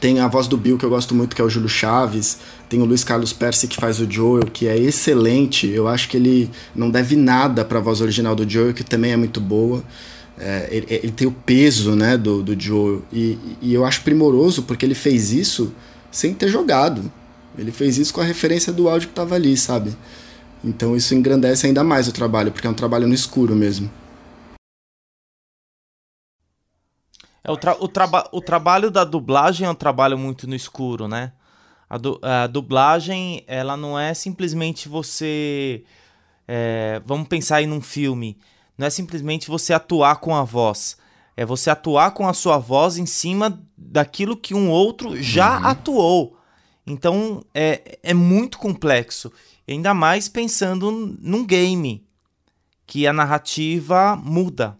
[0.00, 2.38] tem a voz do Bill, que eu gosto muito, que é o Júlio Chaves.
[2.68, 5.68] Tem o Luiz Carlos Percy, que faz o Joel, que é excelente.
[5.68, 9.12] Eu acho que ele não deve nada para a voz original do Joel, que também
[9.12, 9.82] é muito boa.
[10.38, 13.02] É, ele, ele, tem o peso né, do, do Joel.
[13.12, 15.72] E, e eu acho primoroso, porque ele fez isso
[16.10, 17.10] sem ter jogado.
[17.56, 19.96] Ele fez isso com a referência do áudio que estava ali, sabe?
[20.66, 23.88] Então isso engrandece ainda mais o trabalho, porque é um trabalho no escuro mesmo.
[27.44, 31.06] É, o, tra o, traba o trabalho da dublagem é um trabalho muito no escuro,
[31.06, 31.32] né?
[31.88, 35.84] A, du a dublagem, ela não é simplesmente você.
[36.48, 38.36] É, vamos pensar aí num filme.
[38.76, 40.96] Não é simplesmente você atuar com a voz.
[41.36, 45.66] É você atuar com a sua voz em cima daquilo que um outro já uhum.
[45.66, 46.38] atuou.
[46.84, 49.30] Então é, é muito complexo.
[49.68, 52.06] Ainda mais pensando num game,
[52.86, 54.78] que a narrativa muda.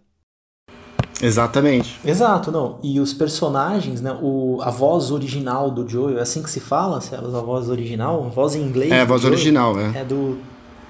[1.21, 1.99] Exatamente.
[2.05, 2.79] Exato, não.
[2.83, 4.17] E os personagens, né?
[4.21, 7.33] O, a voz original do Joel, é assim que se fala, Celos?
[7.33, 8.25] A voz original?
[8.25, 8.91] A voz em inglês?
[8.91, 9.99] É, a voz Joel, original, é.
[9.99, 10.37] É do.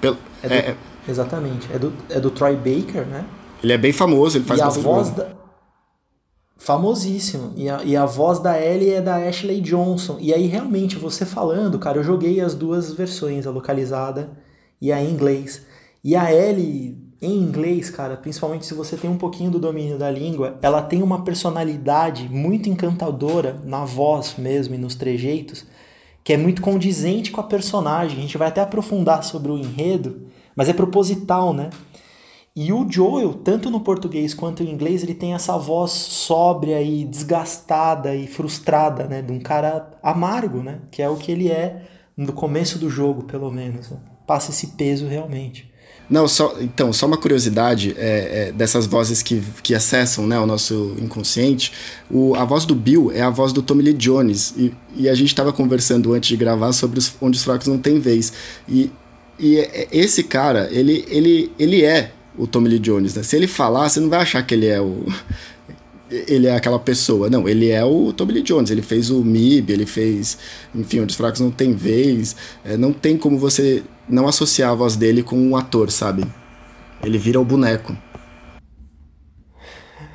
[0.00, 0.16] Pel...
[0.42, 0.76] É do é,
[1.08, 1.68] exatamente.
[1.72, 3.24] É do, é do Troy Baker, né?
[3.62, 5.26] Ele é bem famoso, ele faz e a voz da,
[6.58, 7.52] Famosíssimo.
[7.56, 10.18] E a, e a voz da Ellie é da Ashley Johnson.
[10.20, 14.30] E aí, realmente, você falando, cara, eu joguei as duas versões, a localizada
[14.80, 15.62] e a em inglês.
[16.02, 20.10] E a Ellie, em inglês, cara, principalmente se você tem um pouquinho do domínio da
[20.10, 25.64] língua, ela tem uma personalidade muito encantadora na voz mesmo e nos trejeitos,
[26.22, 28.18] que é muito condizente com a personagem.
[28.18, 31.70] A gente vai até aprofundar sobre o enredo, mas é proposital, né?
[32.60, 37.04] E o Joel, tanto no português quanto em inglês, ele tem essa voz sóbria e
[37.04, 39.22] desgastada e frustrada, né?
[39.22, 40.80] De um cara amargo, né?
[40.90, 41.82] Que é o que ele é
[42.16, 43.90] no começo do jogo, pelo menos.
[43.90, 43.98] Né?
[44.26, 45.72] Passa esse peso realmente.
[46.10, 50.44] Não, só, então, só uma curiosidade é, é, dessas vozes que, que acessam né, o
[50.44, 51.72] nosso inconsciente.
[52.10, 54.52] O, a voz do Bill é a voz do Tommy Lee Jones.
[54.56, 57.78] E, e a gente estava conversando antes de gravar sobre os, onde os fracos não
[57.78, 58.32] têm vez.
[58.68, 58.90] E,
[59.38, 63.22] e é, esse cara, ele, ele, ele é o Tommy Lee Jones, né?
[63.22, 65.04] Se ele falar, você não vai achar que ele é o
[66.10, 67.28] ele é aquela pessoa.
[67.28, 68.70] Não, ele é o Tommy Lee Jones.
[68.70, 70.38] Ele fez o MIB, ele fez.
[70.74, 72.34] Enfim, Onde os Fracos Não Tem Vez.
[72.64, 76.26] É, não tem como você não associar a voz dele com um ator, sabe?
[77.02, 77.96] Ele vira o boneco.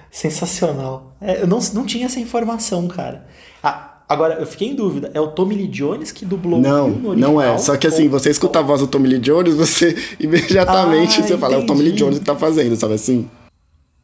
[0.09, 1.15] Sensacional.
[1.21, 3.27] É, eu não, não tinha essa informação, cara.
[3.62, 5.11] Ah, agora, eu fiquei em dúvida.
[5.13, 7.33] É o Tommy Lee Jones que dublou não, o original?
[7.33, 7.57] Não, é.
[7.57, 11.37] Só que assim, você escuta a voz do Tommy Lee Jones, você imediatamente ah, você
[11.37, 13.29] fala, é o Tommy Lee Jones que tá fazendo, sabe assim?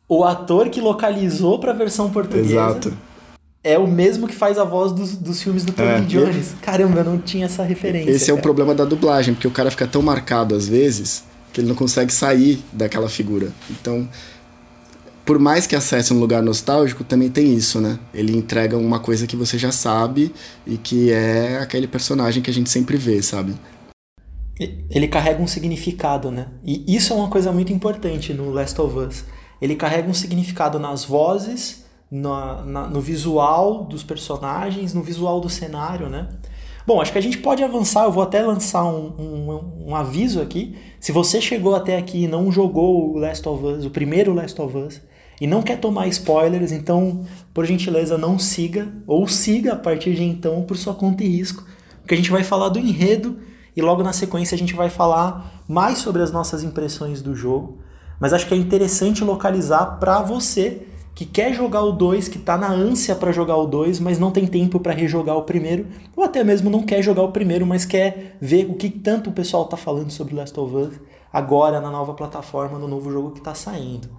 [0.07, 2.49] O ator que localizou pra versão portuguesa.
[2.49, 2.93] Exato.
[3.63, 6.55] É o mesmo que faz a voz dos, dos filmes do Tommy é, Jones.
[6.61, 8.09] Caramba, eu não tinha essa referência.
[8.09, 8.37] Esse cara.
[8.37, 11.67] é o problema da dublagem, porque o cara fica tão marcado às vezes que ele
[11.67, 13.51] não consegue sair daquela figura.
[13.69, 14.07] Então,
[15.29, 17.99] por mais que acesse um lugar nostálgico, também tem isso, né?
[18.11, 20.33] Ele entrega uma coisa que você já sabe
[20.65, 23.53] e que é aquele personagem que a gente sempre vê, sabe?
[24.89, 26.47] Ele carrega um significado, né?
[26.65, 29.23] E isso é uma coisa muito importante no Last of Us.
[29.61, 35.47] Ele carrega um significado nas vozes, na, na, no visual dos personagens, no visual do
[35.47, 36.27] cenário, né?
[36.87, 38.05] Bom, acho que a gente pode avançar.
[38.05, 40.75] Eu vou até lançar um, um, um, aviso aqui.
[40.99, 44.59] Se você chegou até aqui e não jogou o Last of Us, o primeiro Last
[44.59, 44.99] of Us,
[45.39, 50.23] e não quer tomar spoilers, então, por gentileza, não siga, ou siga a partir de
[50.23, 51.63] então por sua conta e risco,
[52.01, 53.37] porque a gente vai falar do enredo
[53.75, 57.77] e logo na sequência a gente vai falar mais sobre as nossas impressões do jogo.
[58.19, 62.57] Mas acho que é interessante localizar para você que quer jogar o 2, que está
[62.57, 66.23] na ânsia para jogar o 2, mas não tem tempo para rejogar o primeiro, ou
[66.23, 69.63] até mesmo não quer jogar o primeiro, mas quer ver o que tanto o pessoal
[69.63, 70.93] está falando sobre Last of Us
[71.31, 74.09] agora na nova plataforma, no novo jogo que está saindo.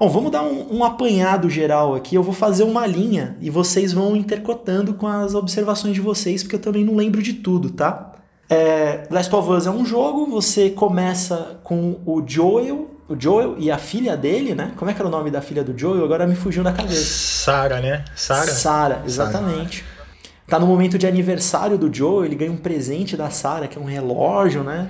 [0.00, 2.14] Bom, vamos dar um, um, apanhado geral aqui.
[2.14, 6.56] Eu vou fazer uma linha e vocês vão intercotando com as observações de vocês, porque
[6.56, 8.12] eu também não lembro de tudo, tá?
[8.48, 13.70] É, Last of Us é um jogo, você começa com o Joel, o Joel e
[13.70, 14.72] a filha dele, né?
[14.74, 16.02] Como é que era o nome da filha do Joel?
[16.02, 17.04] Agora me fugiu da cabeça.
[17.44, 18.02] Sara, né?
[18.16, 18.50] Sara.
[18.50, 19.84] Sara, exatamente.
[19.84, 20.00] Sarah.
[20.48, 23.80] Tá no momento de aniversário do Joel, ele ganha um presente da Sara, que é
[23.80, 24.88] um relógio, né?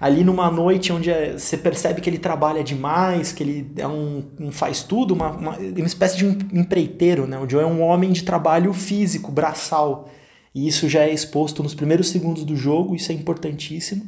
[0.00, 4.24] Ali numa noite onde é, você percebe que ele trabalha demais, que ele é um,
[4.38, 6.24] um faz tudo, uma, uma, uma espécie de
[6.56, 7.38] empreiteiro, né?
[7.38, 10.08] O Joel é um homem de trabalho físico, braçal.
[10.54, 14.06] E isso já é exposto nos primeiros segundos do jogo, isso é importantíssimo.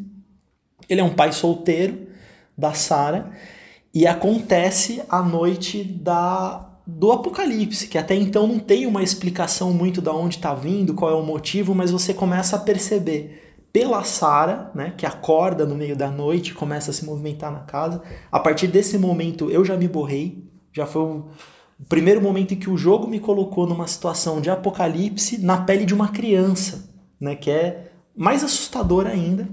[0.88, 2.10] Ele é um pai solteiro,
[2.60, 3.30] da Sara
[3.92, 10.00] e acontece a noite da do apocalipse, que até então não tem uma explicação muito
[10.00, 14.70] da onde está vindo, qual é o motivo, mas você começa a perceber pela Sara,
[14.74, 18.02] né, que acorda no meio da noite, começa a se movimentar na casa.
[18.30, 21.28] A partir desse momento eu já me borrei, já foi o
[21.88, 25.94] primeiro momento em que o jogo me colocou numa situação de apocalipse na pele de
[25.94, 29.48] uma criança, né, que é mais assustador ainda.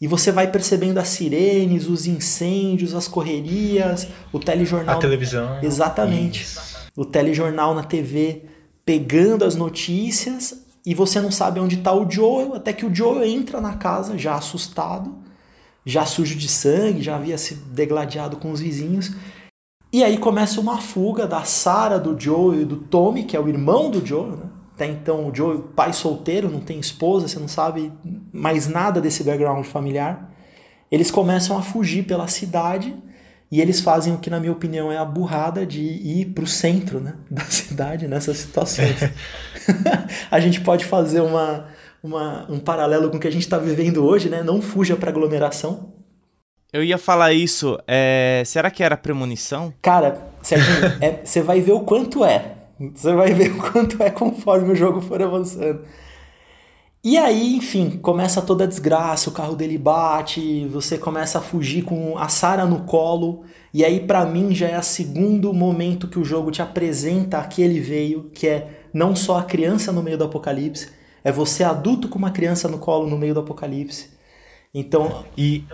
[0.00, 4.96] E você vai percebendo as sirenes, os incêndios, as correrias, o telejornal.
[4.96, 5.62] A televisão.
[5.62, 6.42] Exatamente.
[6.42, 6.88] Isso.
[6.96, 8.44] O telejornal na TV
[8.84, 13.24] pegando as notícias e você não sabe onde está o Joel, até que o Joel
[13.24, 15.18] entra na casa já assustado,
[15.84, 19.12] já sujo de sangue, já havia se degladiado com os vizinhos.
[19.92, 23.48] E aí começa uma fuga da Sarah, do Joel e do Tommy, que é o
[23.48, 24.50] irmão do Joel, né?
[24.80, 27.92] Até então o Joe, pai solteiro, não tem esposa, você não sabe
[28.32, 30.32] mais nada desse background familiar.
[30.90, 32.96] Eles começam a fugir pela cidade
[33.50, 36.46] e eles fazem o que, na minha opinião, é a burrada de ir para o
[36.46, 38.96] centro né, da cidade nessas situações.
[40.30, 41.66] a gente pode fazer uma,
[42.02, 44.42] uma, um paralelo com o que a gente está vivendo hoje, né?
[44.42, 45.92] Não fuja para aglomeração.
[46.72, 47.76] Eu ia falar isso.
[47.88, 48.44] É...
[48.46, 49.74] Será que era premonição?
[49.82, 52.54] Cara, Serginho, é, você vai ver o quanto é.
[52.94, 55.84] Você vai ver o quanto é conforme o jogo for avançando.
[57.02, 61.82] E aí, enfim, começa toda a desgraça, o carro dele bate, você começa a fugir
[61.82, 63.42] com a Sara no colo.
[63.72, 67.46] E aí, para mim, já é o segundo momento que o jogo te apresenta a
[67.46, 70.90] que ele veio, que é não só a criança no meio do apocalipse,
[71.24, 74.10] é você adulto com uma criança no colo no meio do apocalipse.
[74.74, 75.24] Então.
[75.36, 75.64] E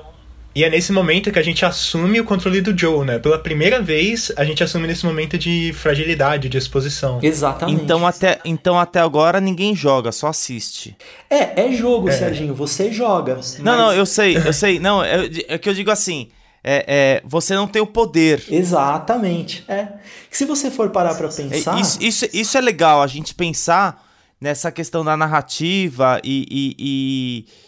[0.56, 3.18] e é nesse momento que a gente assume o controle do Joe, né?
[3.18, 7.18] Pela primeira vez, a gente assume nesse momento de fragilidade, de exposição.
[7.22, 7.82] Exatamente.
[7.82, 10.96] Então até, então até agora ninguém joga, só assiste.
[11.28, 12.12] É, é jogo, é.
[12.12, 12.54] Serginho.
[12.54, 13.34] Você joga.
[13.34, 13.58] Mas...
[13.58, 14.80] Não, não, eu sei, eu sei.
[14.80, 16.28] Não, é, é que eu digo assim.
[16.64, 18.42] É, é, você não tem o poder.
[18.48, 19.62] Exatamente.
[19.68, 19.88] É.
[20.30, 21.78] Se você for parar para é, pensar.
[21.78, 24.02] Isso, isso, isso, é legal, a gente pensar
[24.40, 27.65] nessa questão da narrativa e, e, e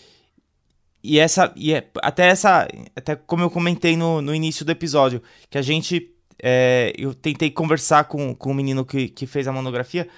[1.03, 1.53] e essa.
[1.57, 2.69] E é, até essa.
[2.97, 6.15] Até como eu comentei no, no início do episódio, que a gente.
[6.41, 10.09] É, eu tentei conversar com, com o menino que, que fez a monografia.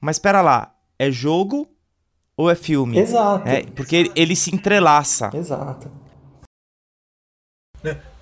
[0.00, 1.68] Mas espera lá, é jogo
[2.36, 2.98] ou é filme?
[2.98, 3.48] Exato.
[3.48, 5.30] É, porque ele, ele se entrelaça.
[5.32, 5.90] Exato.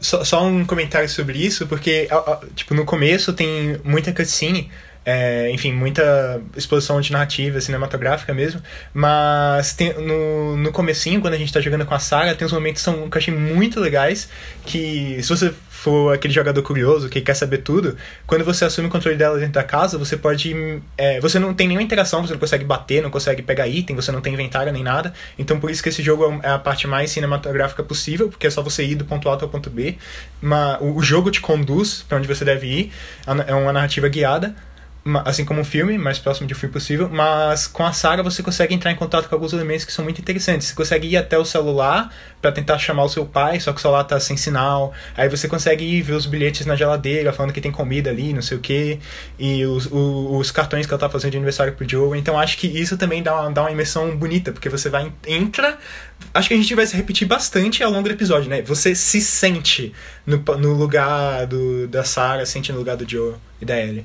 [0.00, 2.08] Só, só um comentário sobre isso, porque,
[2.54, 4.70] tipo, no começo tem muita cutscene
[5.04, 11.38] é, enfim, muita exposição de narrativa cinematográfica mesmo, mas tem, no, no comecinho, quando a
[11.38, 13.80] gente tá jogando com a Sarah, tem uns momentos que, são, que eu achei muito
[13.80, 14.28] legais,
[14.64, 18.90] que se você for aquele jogador curioso que quer saber tudo, quando você assume o
[18.90, 20.82] controle dela dentro da casa, você pode.
[20.96, 24.10] É, você não tem nenhuma interação, você não consegue bater, não consegue pegar item, você
[24.10, 25.12] não tem inventário nem nada.
[25.38, 28.60] Então por isso que esse jogo é a parte mais cinematográfica possível, porque é só
[28.60, 29.96] você ir do ponto A até o ponto B.
[30.40, 32.92] Mas o jogo te conduz para onde você deve ir,
[33.46, 34.54] é uma narrativa guiada
[35.24, 38.42] assim como um filme, mais próximo de um filme possível, mas com a saga você
[38.42, 40.68] consegue entrar em contato com alguns elementos que são muito interessantes.
[40.68, 43.80] Você consegue ir até o celular para tentar chamar o seu pai, só que o
[43.80, 44.92] celular tá sem sinal.
[45.16, 48.42] Aí você consegue ir ver os bilhetes na geladeira, falando que tem comida ali, não
[48.42, 48.98] sei o que,
[49.38, 52.18] e os, os, cartões que ela tá fazendo de aniversário pro Joe.
[52.18, 55.78] Então acho que isso também dá uma, dá uma imersão bonita, porque você vai entra.
[56.34, 58.62] Acho que a gente vai se repetir bastante ao longo do episódio, né?
[58.62, 59.92] Você se sente
[60.26, 64.04] no, no lugar do, da Sarah, sente no lugar do Joe e da Ellie.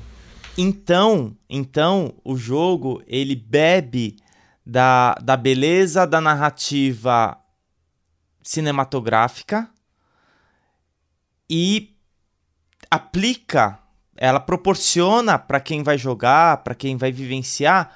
[0.56, 4.16] Então, então o jogo ele bebe
[4.64, 7.36] da, da beleza da narrativa
[8.40, 9.68] cinematográfica
[11.50, 11.96] e
[12.88, 13.80] aplica,
[14.16, 17.92] ela proporciona para quem vai jogar, para quem vai vivenciar,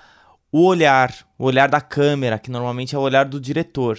[0.50, 3.98] o olhar, o olhar da câmera, que normalmente é o olhar do diretor.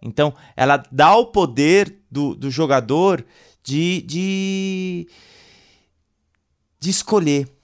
[0.00, 3.24] Então, ela dá o poder do, do jogador
[3.62, 5.08] de, de,
[6.78, 7.61] de escolher.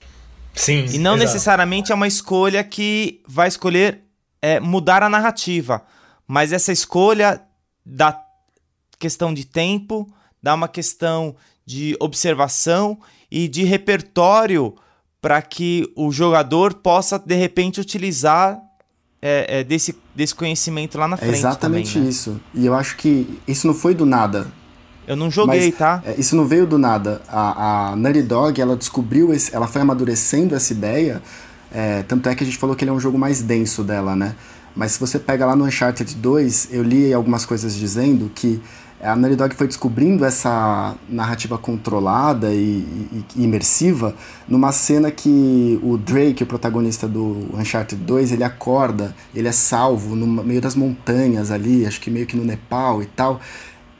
[0.59, 0.85] Sim.
[0.91, 1.31] E não exato.
[1.31, 4.01] necessariamente é uma escolha que vai escolher
[4.41, 5.81] é, mudar a narrativa.
[6.27, 7.41] Mas essa escolha
[7.85, 8.21] dá
[8.99, 10.05] questão de tempo,
[10.43, 11.33] dá uma questão
[11.65, 12.99] de observação
[13.31, 14.75] e de repertório
[15.21, 18.59] para que o jogador possa de repente utilizar
[19.21, 21.35] é, é, desse, desse conhecimento lá na frente.
[21.35, 22.09] É exatamente também, né?
[22.09, 22.41] isso.
[22.53, 24.51] E eu acho que isso não foi do nada.
[25.09, 26.03] Eu não joguei, Mas, tá?
[26.05, 27.19] É, isso não veio do nada.
[27.27, 31.19] A, a Naughty Dog, ela descobriu, esse, ela foi amadurecendo essa ideia.
[31.73, 34.15] É, tanto é que a gente falou que ele é um jogo mais denso dela,
[34.15, 34.35] né?
[34.75, 38.61] Mas se você pega lá no Uncharted 2, eu li algumas coisas dizendo que
[39.01, 44.13] a Naughty Dog foi descobrindo essa narrativa controlada e, e, e, imersiva
[44.47, 50.15] numa cena que o Drake, o protagonista do Uncharted 2, ele acorda, ele é salvo
[50.15, 53.39] no meio das montanhas ali, acho que meio que no Nepal e tal.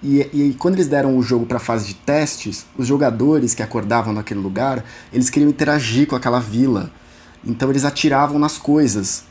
[0.01, 3.61] E, e, quando eles deram o jogo para a fase de testes, os jogadores que
[3.61, 6.89] acordavam naquele lugar, eles queriam interagir com aquela vila.
[7.45, 9.23] Então eles atiravam nas coisas.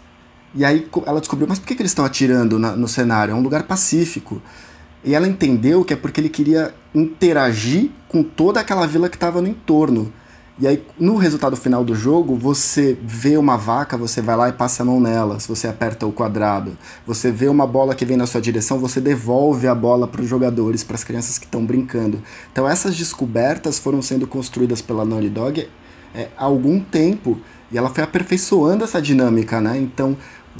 [0.54, 3.32] E aí ela descobriu, mas por que, que eles estão atirando na, no cenário?
[3.32, 4.42] É um lugar pacífico.
[5.04, 9.40] E ela entendeu que é porque ele queria interagir com toda aquela vila que estava
[9.40, 10.12] no entorno.
[10.60, 14.52] E aí, no resultado final do jogo, você vê uma vaca, você vai lá e
[14.52, 16.76] passa a mão nela, se você aperta o quadrado.
[17.06, 20.28] Você vê uma bola que vem na sua direção, você devolve a bola para os
[20.28, 22.20] jogadores, para as crianças que estão brincando.
[22.50, 25.68] Então, essas descobertas foram sendo construídas pela Naughty Dog
[26.12, 27.40] é, há algum tempo
[27.70, 29.78] e ela foi aperfeiçoando essa dinâmica, né?
[29.78, 30.16] Então,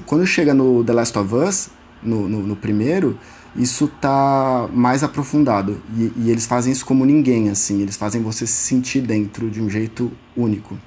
[0.07, 3.19] quando chega no The Last of Us, no, no, no primeiro,
[3.59, 5.81] isso tá mais aprofundado.
[5.97, 7.83] E, e, eles fazem isso como ninguém, assim.
[7.83, 10.79] Eles fazem você se sentir dentro de um jeito único.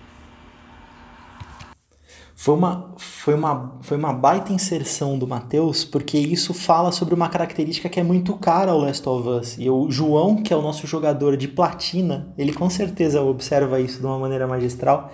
[2.36, 7.30] Foi uma, foi uma, foi uma baita inserção do Matheus, porque isso fala sobre uma
[7.30, 9.58] característica que é muito cara ao Last of Us.
[9.60, 14.00] E o João, que é o nosso jogador de platina, ele com certeza observa isso
[14.00, 15.12] de uma maneira magistral,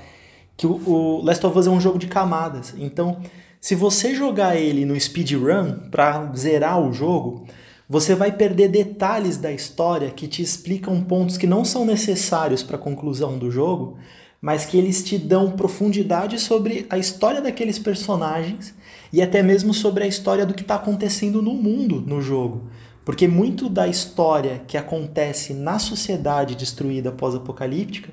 [0.56, 2.74] que o, o Last of Us é um jogo de camadas.
[2.78, 3.18] Então,
[3.60, 7.46] se você jogar ele no speedrun para zerar o jogo,
[7.90, 12.76] você vai perder detalhes da história que te explicam pontos que não são necessários para
[12.76, 13.98] a conclusão do jogo,
[14.42, 18.74] mas que eles te dão profundidade sobre a história daqueles personagens
[19.12, 22.70] e até mesmo sobre a história do que está acontecendo no mundo no jogo.
[23.04, 28.12] Porque muito da história que acontece na sociedade destruída pós-apocalíptica,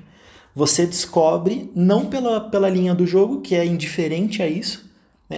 [0.55, 4.84] você descobre não pela, pela linha do jogo, que é indiferente a isso?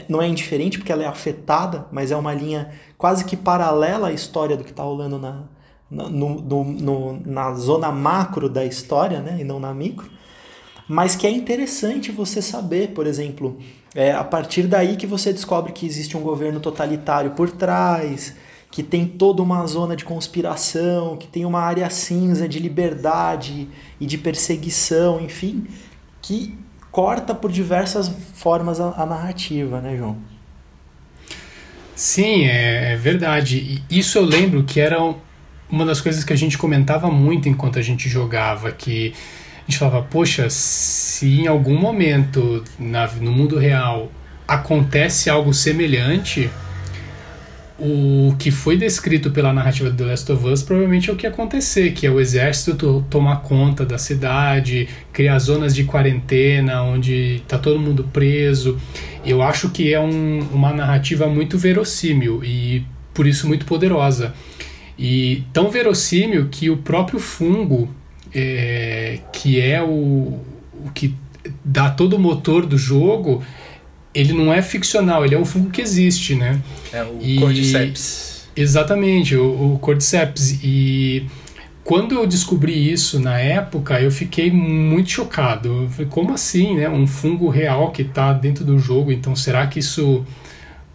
[0.10, 4.12] Não é indiferente porque ela é afetada, mas é uma linha quase que paralela à
[4.12, 5.44] história do que está rolando na,
[5.90, 9.38] na, no, no, no, na zona macro da história, né?
[9.40, 10.10] e não na micro.
[10.90, 13.58] Mas que é interessante você saber, por exemplo,
[13.96, 18.36] é a partir daí que você descobre que existe um governo totalitário por trás,
[18.72, 23.68] que tem toda uma zona de conspiração, que tem uma área cinza de liberdade
[24.00, 25.66] e de perseguição, enfim,
[26.22, 26.58] que
[26.92, 30.18] corta por diversas formas a, a narrativa, né, João?
[31.96, 33.84] Sim, é, é verdade.
[33.90, 34.98] Isso eu lembro que era
[35.70, 39.14] uma das coisas que a gente comentava muito enquanto a gente jogava, que
[39.68, 44.12] a gente falava, poxa, se em algum momento na, no mundo real
[44.48, 46.50] acontece algo semelhante,
[47.80, 51.28] o que foi descrito pela narrativa do The Last of Us provavelmente é o que
[51.28, 57.36] ia acontecer, que é o exército tomar conta da cidade, criar zonas de quarentena onde
[57.36, 58.80] está todo mundo preso.
[59.24, 64.34] Eu acho que é um, uma narrativa muito verossímil e por isso muito poderosa.
[64.98, 67.94] E tão verossímil que o próprio fungo,
[68.34, 70.40] é, que é o,
[70.84, 71.14] o que
[71.64, 73.44] dá todo o motor do jogo,
[74.18, 76.60] ele não é ficcional, ele é um fungo que existe, né?
[76.92, 77.36] É o e...
[77.40, 78.48] Cordyceps.
[78.56, 80.60] Exatamente, o, o Cordyceps.
[80.64, 81.28] E
[81.84, 85.84] quando eu descobri isso na época, eu fiquei muito chocado.
[85.84, 86.90] Eu falei, como assim, né?
[86.90, 90.26] Um fungo real que está dentro do jogo, então será que isso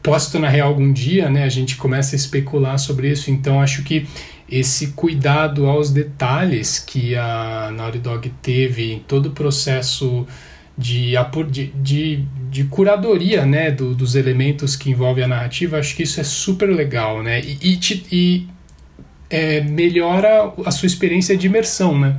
[0.02, 1.44] pode se tornar real algum dia, né?
[1.44, 4.04] A gente começa a especular sobre isso, então acho que
[4.50, 10.26] esse cuidado aos detalhes que a Naughty Dog teve em todo o processo
[10.76, 11.14] de,
[11.50, 16.20] de, de, de curadoria né, do, dos elementos que envolvem a narrativa, acho que isso
[16.20, 17.40] é super legal, né?
[17.40, 18.46] E, e, te, e
[19.28, 22.18] é, melhora a sua experiência de imersão, né?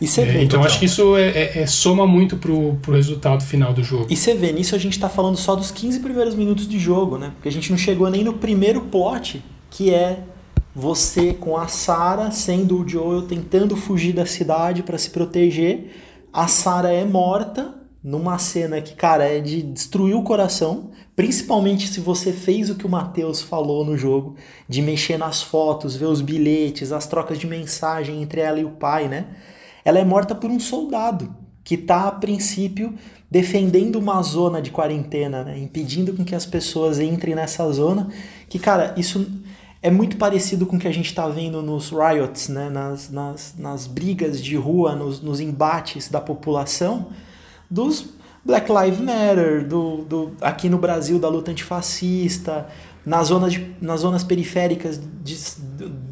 [0.00, 3.72] E é, então acho que isso é, é, é, soma muito pro, pro resultado final
[3.72, 4.06] do jogo.
[4.10, 7.16] E você vê, nisso a gente tá falando só dos 15 primeiros minutos de jogo,
[7.16, 7.30] né?
[7.36, 10.18] Porque a gente não chegou nem no primeiro plot, que é
[10.74, 15.90] você com a Sarah sendo o Joel tentando fugir da cidade para se proteger
[16.34, 17.72] a Sarah é morta
[18.02, 22.84] numa cena que, cara, é de destruir o coração, principalmente se você fez o que
[22.84, 24.34] o Matheus falou no jogo,
[24.68, 28.72] de mexer nas fotos, ver os bilhetes, as trocas de mensagem entre ela e o
[28.72, 29.26] pai, né?
[29.84, 31.32] Ela é morta por um soldado
[31.62, 32.94] que tá a princípio
[33.30, 35.58] defendendo uma zona de quarentena, né?
[35.58, 38.08] impedindo com que as pessoas entrem nessa zona,
[38.48, 39.24] que cara, isso
[39.84, 42.70] é muito parecido com o que a gente está vendo nos riots, né?
[42.70, 47.08] nas, nas, nas brigas de rua, nos, nos embates da população,
[47.70, 48.06] dos
[48.42, 52.66] Black Lives Matter, do, do, aqui no Brasil da luta antifascista,
[53.04, 55.36] nas zonas, de, nas zonas periféricas de,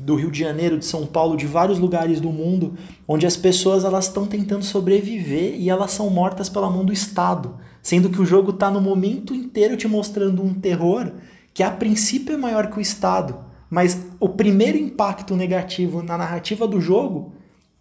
[0.05, 2.75] do Rio de Janeiro, de São Paulo, de vários lugares do mundo,
[3.09, 7.57] onde as pessoas elas estão tentando sobreviver e elas são mortas pela mão do Estado,
[7.81, 11.11] sendo que o jogo está no momento inteiro te mostrando um terror
[11.55, 16.69] que a princípio é maior que o Estado mas o primeiro impacto negativo na narrativa
[16.69, 17.33] do jogo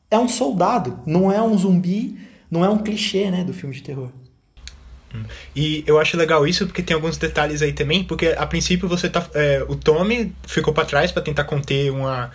[0.09, 2.17] é um soldado, não é um zumbi,
[2.49, 4.09] não é um clichê, né, do filme de terror.
[5.53, 9.09] E eu acho legal isso porque tem alguns detalhes aí também, porque a princípio você
[9.09, 9.27] tá.
[9.33, 12.31] É, o Tommy ficou para trás para tentar conter uma,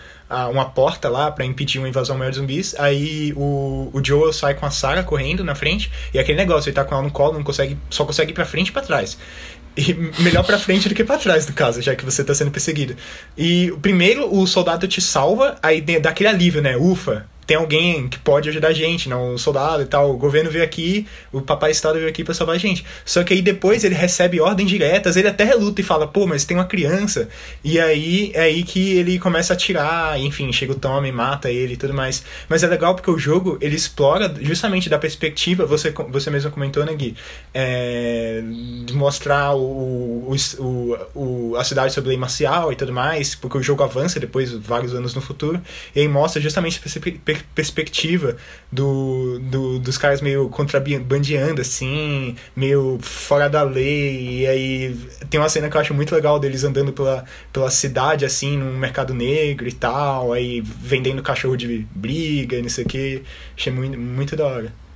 [0.51, 2.75] uma porta lá para impedir uma invasão maior de zumbis.
[2.79, 6.75] Aí o, o Joel sai com a Sarah correndo na frente, e aquele negócio, ele
[6.75, 9.17] tá com ela no colo, não consegue, só consegue ir pra frente e pra trás.
[9.77, 12.51] E melhor pra frente do que pra trás, no caso, já que você tá sendo
[12.51, 12.97] perseguido.
[13.37, 16.77] E primeiro o soldado te salva, aí dá aquele alívio, né?
[16.77, 20.11] Ufa, tem alguém que pode ajudar a gente, não um soldado e tal.
[20.11, 22.85] O governo veio aqui, o papai Estado veio aqui para salvar a gente.
[23.05, 26.45] Só que aí depois ele recebe ordens diretas, ele até reluta e fala, pô, mas
[26.45, 27.29] tem uma criança.
[27.63, 31.75] E aí é aí que ele começa a atirar, enfim, chega o Tommy, mata ele
[31.75, 32.25] e tudo mais.
[32.49, 36.85] Mas é legal porque o jogo ele explora justamente da perspectiva, você, você mesmo comentou,
[36.85, 37.15] né, Gui?
[37.55, 38.43] É,
[38.85, 43.63] de mostrar o, o, o, a cidade sob lei marcial e tudo mais, porque o
[43.63, 45.61] jogo avança depois, vários anos no futuro,
[45.95, 47.36] e aí mostra justamente a perspectiva
[48.71, 54.41] do, do, dos caras meio contrabandeando, assim, meio fora da lei.
[54.41, 54.97] E aí
[55.31, 58.77] tem uma cena que eu acho muito legal deles andando pela, pela cidade, assim, num
[58.77, 63.23] mercado negro e tal, aí vendendo cachorro de briga e não sei o que.
[63.57, 64.87] Achei muito, muito da hora.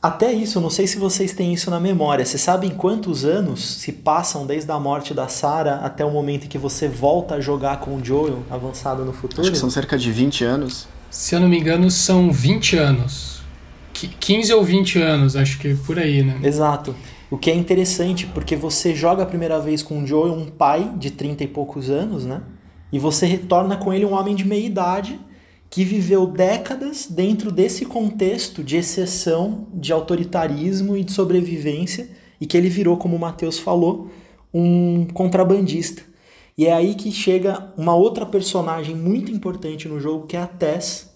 [0.00, 2.24] Até isso, não sei se vocês têm isso na memória.
[2.24, 6.48] Vocês sabem quantos anos se passam desde a morte da Sarah até o momento em
[6.48, 9.42] que você volta a jogar com o Joel avançado no futuro?
[9.42, 10.86] Acho que são cerca de 20 anos.
[11.10, 13.40] Se eu não me engano, são 20 anos.
[13.92, 16.38] 15 ou 20 anos, acho que por aí, né?
[16.42, 16.94] Exato.
[17.30, 20.92] O que é interessante, porque você joga a primeira vez com o Joel, um pai
[20.96, 22.42] de 30 e poucos anos, né?
[22.92, 25.18] E você retorna com ele um homem de meia idade
[25.68, 32.08] que viveu décadas dentro desse contexto de exceção, de autoritarismo e de sobrevivência,
[32.40, 34.10] e que ele virou, como o Matheus falou,
[34.54, 36.02] um contrabandista.
[36.58, 40.46] E é aí que chega uma outra personagem muito importante no jogo, que é a
[40.46, 41.08] Tess,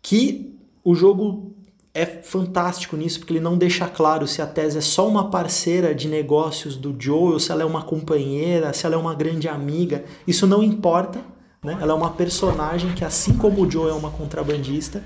[0.00, 1.54] que o jogo
[1.92, 5.94] é fantástico nisso, porque ele não deixa claro se a Tess é só uma parceira
[5.94, 10.02] de negócios do Joel, se ela é uma companheira, se ela é uma grande amiga.
[10.26, 11.20] Isso não importa,
[11.62, 11.76] né?
[11.78, 15.04] Ela é uma personagem que, assim como o Joel é uma contrabandista,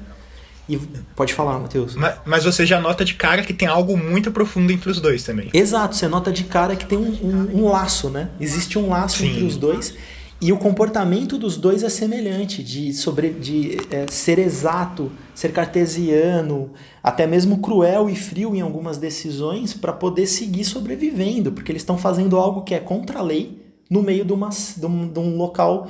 [0.68, 0.76] e
[1.16, 1.94] pode falar, Matheus.
[1.94, 5.24] Mas, mas, você já nota de cara que tem algo muito profundo entre os dois
[5.24, 5.48] também.
[5.54, 8.28] Exato, você nota de cara que tem um, um, um laço, né?
[8.38, 9.30] Existe um laço Sim.
[9.30, 9.94] entre os dois.
[10.40, 16.70] E o comportamento dos dois é semelhante, de, sobre, de é, ser exato, ser cartesiano,
[17.02, 21.98] até mesmo cruel e frio em algumas decisões para poder seguir sobrevivendo, porque eles estão
[21.98, 23.58] fazendo algo que é contra a lei,
[23.90, 25.88] no meio de, uma, de, um, de um local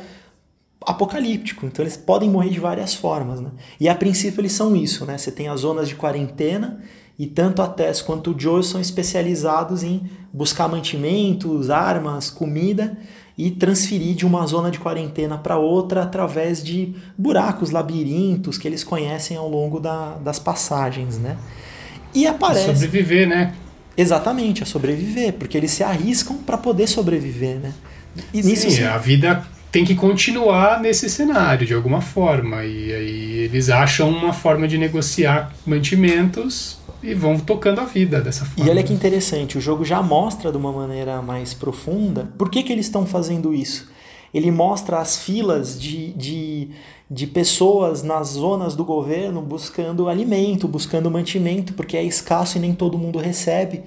[0.89, 1.67] apocalíptico.
[1.67, 3.51] Então eles podem morrer de várias formas, né?
[3.79, 5.19] E a princípio eles são isso, né?
[5.19, 6.81] Você tem as zonas de quarentena
[7.19, 12.97] e tanto a Tess quanto o Joe são especializados em buscar mantimentos, armas, comida
[13.37, 18.83] e transferir de uma zona de quarentena para outra através de buracos, labirintos que eles
[18.83, 21.37] conhecem ao longo da, das passagens, né?
[22.15, 22.67] E aparece.
[22.67, 23.55] Sobreviver, né?
[23.95, 27.75] Exatamente, a sobreviver, porque eles se arriscam para poder sobreviver, né?
[28.33, 32.65] E nisso, sim, a vida tem que continuar nesse cenário de alguma forma.
[32.65, 38.45] E aí eles acham uma forma de negociar mantimentos e vão tocando a vida dessa
[38.45, 38.67] forma.
[38.67, 42.63] E olha que interessante, o jogo já mostra de uma maneira mais profunda por que,
[42.63, 43.89] que eles estão fazendo isso.
[44.33, 46.71] Ele mostra as filas de, de,
[47.11, 52.75] de pessoas nas zonas do governo buscando alimento, buscando mantimento, porque é escasso e nem
[52.75, 53.83] todo mundo recebe.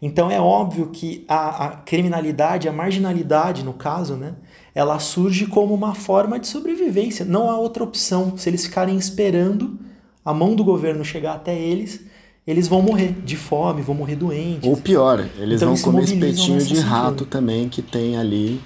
[0.00, 4.34] Então é óbvio que a, a criminalidade, a marginalidade, no caso, né,
[4.76, 7.24] ela surge como uma forma de sobrevivência.
[7.24, 8.36] Não há outra opção.
[8.36, 9.78] Se eles ficarem esperando
[10.22, 12.02] a mão do governo chegar até eles,
[12.46, 14.68] eles vão morrer de fome, vão morrer doentes.
[14.68, 18.60] Ou pior, eles então, vão comer espetinho de rato também que tem ali.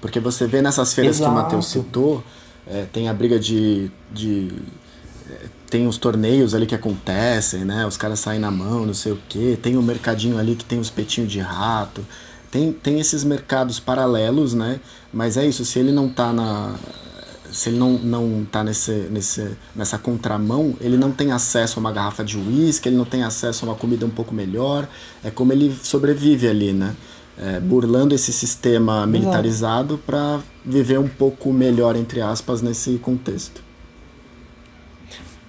[0.00, 1.30] Porque você vê nessas feiras Exato.
[1.30, 2.24] que o Matheus citou,
[2.66, 4.50] é, tem a briga de, de
[5.30, 7.86] é, tem os torneios ali que acontecem, né?
[7.86, 9.58] Os caras saem na mão, não sei o quê.
[9.60, 12.02] Tem o mercadinho ali que tem os petinhos de rato.
[12.54, 14.78] Tem, tem esses mercados paralelos, né?
[15.12, 16.76] Mas é isso, se ele não tá na.
[17.50, 21.90] Se ele não, não tá nesse, nesse, nessa contramão, ele não tem acesso a uma
[21.90, 24.88] garrafa de uísque, ele não tem acesso a uma comida um pouco melhor.
[25.24, 26.94] É como ele sobrevive ali, né?
[27.36, 33.64] É, burlando esse sistema militarizado para viver um pouco melhor, entre aspas, nesse contexto.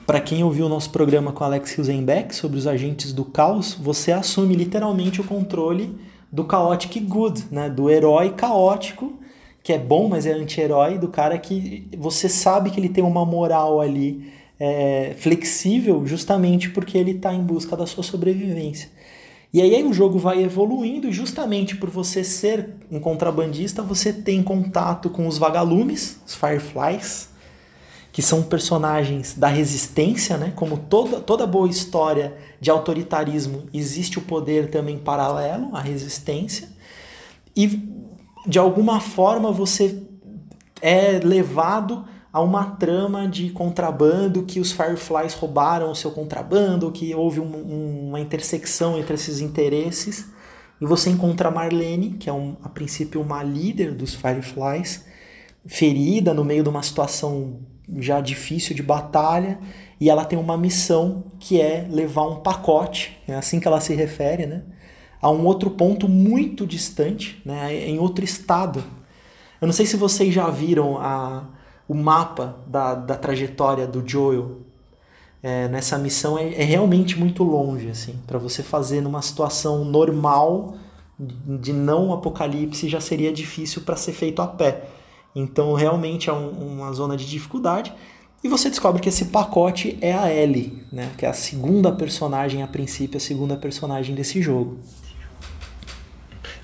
[0.08, 4.12] Para quem ouviu o nosso programa com Alex Hilsenbeck sobre os agentes do caos, você
[4.12, 5.96] assume literalmente o controle
[6.32, 7.70] do chaotic good, né?
[7.70, 9.14] Do herói caótico,
[9.64, 13.26] que é bom, mas é anti-herói, do cara que você sabe que ele tem uma
[13.26, 18.90] moral ali é, flexível justamente porque ele está em busca da sua sobrevivência.
[19.54, 24.44] E aí, aí o jogo vai evoluindo, justamente por você ser um contrabandista, você tem
[24.44, 27.30] contato com os vagalumes, os Fireflies,
[28.16, 30.54] que são personagens da resistência, né?
[30.56, 36.70] Como toda, toda boa história de autoritarismo, existe o poder também paralelo à resistência.
[37.54, 37.68] E
[38.48, 40.02] de alguma forma você
[40.82, 47.14] é levado a uma trama de contrabando que os Fireflies roubaram o seu contrabando, que
[47.14, 50.28] houve um, um, uma intersecção entre esses interesses.
[50.80, 55.04] E você encontra a Marlene, que é um, a princípio uma líder dos Fireflies,
[55.66, 59.60] ferida no meio de uma situação já difícil de batalha
[60.00, 63.94] e ela tem uma missão que é levar um pacote, é assim que ela se
[63.94, 64.64] refere, né?
[65.22, 67.74] A um outro ponto muito distante, né?
[67.74, 68.84] Em outro estado.
[69.62, 71.46] Eu não sei se vocês já viram a,
[71.88, 74.66] o mapa da, da trajetória do Joel
[75.46, 80.76] é, nessa missão é, é, realmente muito longe, assim, para você fazer numa situação normal
[81.20, 84.90] de não apocalipse já seria difícil para ser feito a pé.
[85.36, 87.94] Então realmente é um, uma zona de dificuldade.
[88.44, 91.12] E você descobre que esse pacote é a Ellie, né?
[91.18, 94.78] que é a segunda personagem, a princípio, a segunda personagem desse jogo.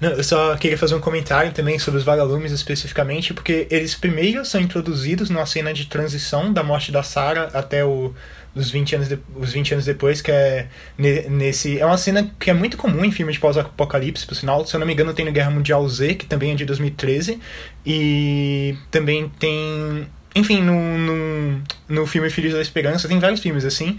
[0.01, 4.43] Não, eu só queria fazer um comentário também sobre os vagalumes especificamente, porque eles primeiro
[4.43, 8.11] são introduzidos numa cena de transição da morte da Sarah até o,
[8.55, 11.79] os 20 anos, de, os 20 anos depois, que é nesse.
[11.79, 14.65] É uma cena que é muito comum em filmes de pós-apocalipse, por sinal.
[14.65, 17.39] Se eu não me engano, tem no Guerra Mundial Z, que também é de 2013.
[17.85, 20.07] E também tem.
[20.33, 23.97] Enfim, no, no, no filme Filhos da Esperança, tem vários filmes assim.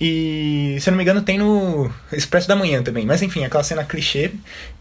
[0.00, 3.04] E, se eu não me engano, tem no Expresso da Manhã também.
[3.04, 4.30] Mas enfim, aquela cena clichê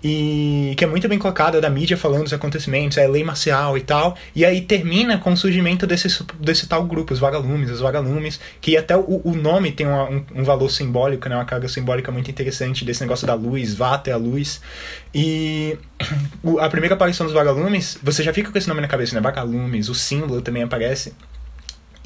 [0.04, 3.82] e que é muito bem colocada da mídia falando dos acontecimentos, é lei marcial e
[3.82, 4.16] tal.
[4.36, 8.78] E aí termina com o surgimento desse, desse tal grupo, os vagalumes, os vagalumes, que
[8.78, 12.30] até o, o nome tem uma, um, um, valor simbólico, né, uma carga simbólica muito
[12.30, 14.62] interessante desse negócio da luz, vata é a luz.
[15.16, 15.78] E
[16.60, 19.22] a primeira aparição dos vagalumes, você já fica com esse nome na cabeça, né?
[19.22, 21.14] Vagalumes, o símbolo também aparece.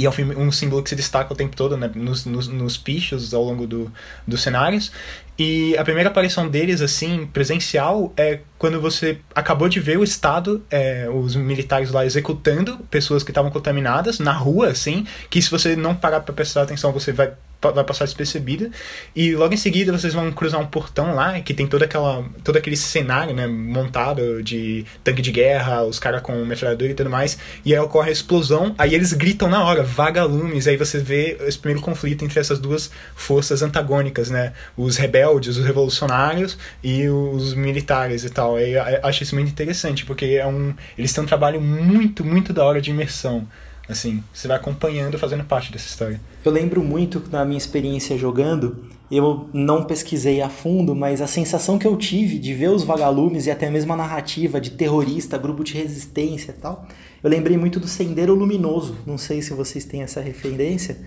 [0.01, 2.75] E é um, um símbolo que se destaca o tempo todo né, nos, nos, nos
[2.75, 3.91] pichos ao longo do,
[4.25, 4.91] dos cenários.
[5.37, 10.63] E a primeira aparição deles, assim, presencial, é quando você acabou de ver o Estado,
[10.71, 15.75] é, os militares lá executando pessoas que estavam contaminadas na rua, assim, que se você
[15.75, 17.33] não parar para prestar atenção, você vai
[17.69, 18.71] vai passar despercebida.
[19.15, 22.57] E logo em seguida vocês vão cruzar um portão lá, que tem toda aquela, todo
[22.57, 27.37] aquele cenário, né, montado de tanque de guerra, os caras com metralhadora e tudo mais.
[27.63, 31.57] E aí ocorre a explosão, aí eles gritam na hora, vagalumes, aí você vê esse
[31.57, 34.53] primeiro conflito entre essas duas forças antagônicas, né?
[34.75, 38.57] Os rebeldes, os revolucionários e os militares e tal.
[38.59, 42.63] Eu acho isso muito interessante, porque é um, eles têm um trabalho muito, muito da
[42.63, 43.47] hora de imersão.
[43.91, 46.21] Assim, você vai acompanhando, fazendo parte dessa história.
[46.45, 51.77] Eu lembro muito da minha experiência jogando, eu não pesquisei a fundo, mas a sensação
[51.77, 55.63] que eu tive de ver os vagalumes e até mesmo a narrativa de terrorista, grupo
[55.63, 56.87] de resistência e tal,
[57.21, 60.97] eu lembrei muito do Sendeiro Luminoso, não sei se vocês têm essa referência,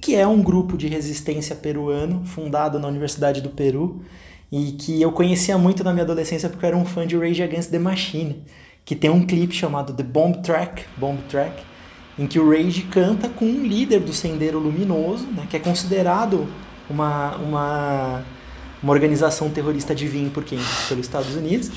[0.00, 4.00] que é um grupo de resistência peruano fundado na Universidade do Peru
[4.50, 7.42] e que eu conhecia muito na minha adolescência porque eu era um fã de Rage
[7.42, 8.42] Against the Machine,
[8.84, 11.69] que tem um clipe chamado The Bomb Track, Bomb Track,
[12.20, 16.46] em que o Rage canta com um líder do Sendeiro Luminoso, né, que é considerado
[16.88, 18.22] uma, uma,
[18.82, 20.58] uma organização terrorista de vinho por quem?
[20.86, 21.70] Pelos Estados Unidos.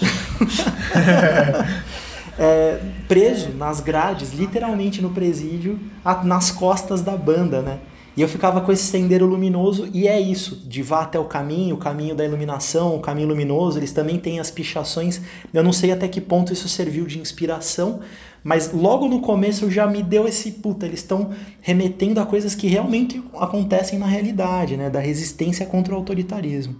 [2.37, 2.77] é,
[3.07, 5.79] preso nas grades, literalmente no presídio,
[6.25, 7.79] nas costas da banda, né?
[8.15, 11.75] E eu ficava com esse sendeiro luminoso, e é isso, de vá até o caminho,
[11.75, 15.19] o caminho da iluminação, o caminho luminoso, eles também têm as pichações.
[15.51, 18.01] Eu não sei até que ponto isso serviu de inspiração,
[18.43, 21.31] mas logo no começo já me deu esse puta, eles estão
[21.61, 24.89] remetendo a coisas que realmente acontecem na realidade, né?
[24.89, 26.75] Da resistência contra o autoritarismo.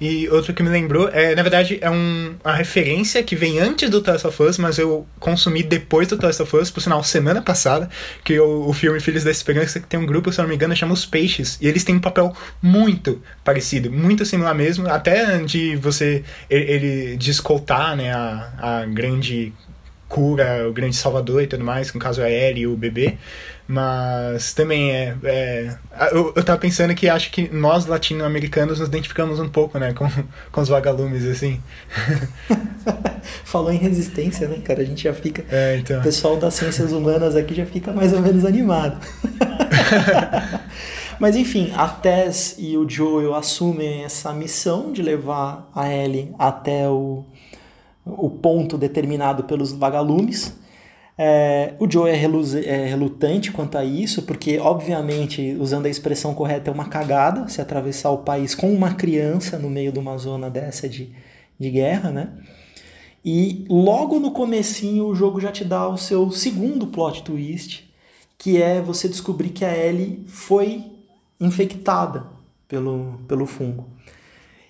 [0.00, 3.88] E outro que me lembrou, é, na verdade, é um, uma referência que vem antes
[3.88, 7.40] do Last of Us, mas eu consumi depois do Last of Us, por sinal, semana
[7.40, 7.88] passada,
[8.24, 10.56] que o, o filme Filhos da Esperança, que tem um grupo, se eu não me
[10.56, 15.38] engano, chama Os Peixes, e eles têm um papel muito parecido, muito similar mesmo, até
[15.38, 19.52] de você, ele, ele de escoltar, né, a, a grande
[20.14, 22.76] cura, o grande salvador e tudo mais, que no caso é a Ellie e o
[22.76, 23.18] bebê.
[23.66, 25.16] Mas também é.
[25.24, 25.76] é
[26.12, 29.92] eu, eu tava pensando que acho que nós latino-americanos nos identificamos um pouco, né?
[29.92, 30.08] Com,
[30.52, 31.60] com os vagalumes, assim.
[33.42, 34.82] Falou em resistência, né, cara?
[34.82, 35.44] A gente já fica.
[35.50, 35.98] É, então.
[35.98, 39.04] O pessoal das ciências humanas aqui já fica mais ou menos animado.
[41.18, 46.88] Mas enfim, a Tess e o Joel assumem essa missão de levar a Ellie até
[46.88, 47.24] o,
[48.04, 50.54] o ponto determinado pelos vagalumes.
[51.16, 56.70] É, o Joe é, é, relutante quanto a isso, porque, obviamente, usando a expressão correta,
[56.70, 60.50] é uma cagada se atravessar o país com uma criança no meio de uma zona
[60.50, 61.12] dessa de,
[61.58, 62.32] de guerra, né?
[63.24, 67.90] E logo no comecinho o jogo já te dá o seu segundo plot twist,
[68.36, 70.84] que é você descobrir que a Ellie foi
[71.40, 72.26] infectada
[72.68, 73.86] pelo, pelo fungo.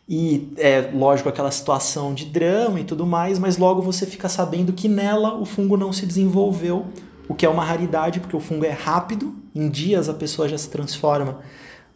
[0.09, 4.73] E é lógico aquela situação de drama e tudo mais, mas logo você fica sabendo
[4.73, 6.87] que nela o fungo não se desenvolveu,
[7.27, 10.59] o que é uma raridade, porque o fungo é rápido, em dias a pessoa já
[10.59, 11.39] se transforma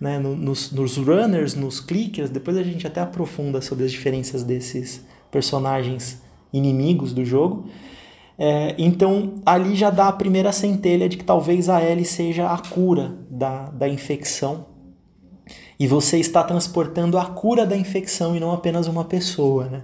[0.00, 2.30] né, nos, nos runners, nos clickers.
[2.30, 7.66] Depois a gente até aprofunda sobre as diferenças desses personagens inimigos do jogo.
[8.38, 12.56] É, então ali já dá a primeira centelha de que talvez a Ellie seja a
[12.56, 14.67] cura da, da infecção
[15.78, 19.82] e você está transportando a cura da infecção e não apenas uma pessoa, né?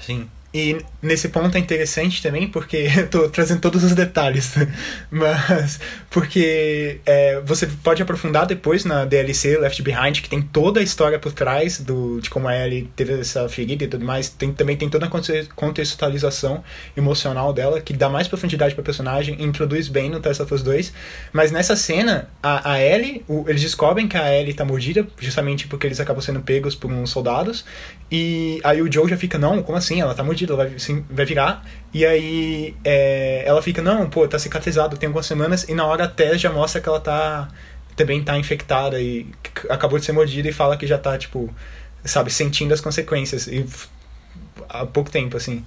[0.00, 0.28] Sim.
[0.52, 4.54] E nesse ponto é interessante também, porque eu tô trazendo todos os detalhes,
[5.10, 5.78] mas
[6.10, 11.18] porque é, você pode aprofundar depois na DLC Left Behind, que tem toda a história
[11.18, 14.28] por trás do, de como a Ellie teve essa ferida e tudo mais.
[14.28, 15.10] Tem, também tem toda a
[15.54, 16.64] contextualização
[16.96, 20.92] emocional dela, que dá mais profundidade para personagem introduz bem no Test of Us 2.
[21.32, 25.66] Mas nessa cena, a, a Ellie, o, eles descobrem que a Ellie tá mordida, justamente
[25.66, 27.64] porque eles acabam sendo pegos por uns soldados,
[28.10, 30.00] e aí o Joe já fica, não, como assim?
[30.00, 31.64] Ela tá mordida, ela vai, assim, vai virar.
[31.92, 35.64] E aí é, ela fica, não, pô, tá cicatrizado, tem algumas semanas.
[35.68, 37.48] E na hora a Tess já mostra que ela tá
[37.96, 39.26] também tá infectada e
[39.70, 41.48] acabou de ser mordida e fala que já tá, tipo,
[42.04, 43.46] sabe, sentindo as consequências.
[43.46, 43.64] E
[44.68, 45.64] há pouco tempo, assim.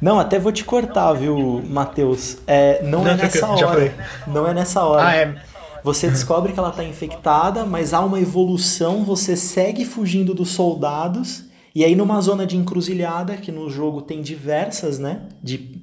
[0.00, 2.38] Não, até vou te cortar, viu, Matheus?
[2.46, 3.94] É, não, não, é nessa hora.
[4.26, 5.06] Não é nessa hora.
[5.06, 5.42] Ah, é.
[5.82, 11.44] Você descobre que ela está infectada, mas há uma evolução, você segue fugindo dos soldados
[11.74, 15.82] e aí numa zona de encruzilhada, que no jogo tem diversas, né, de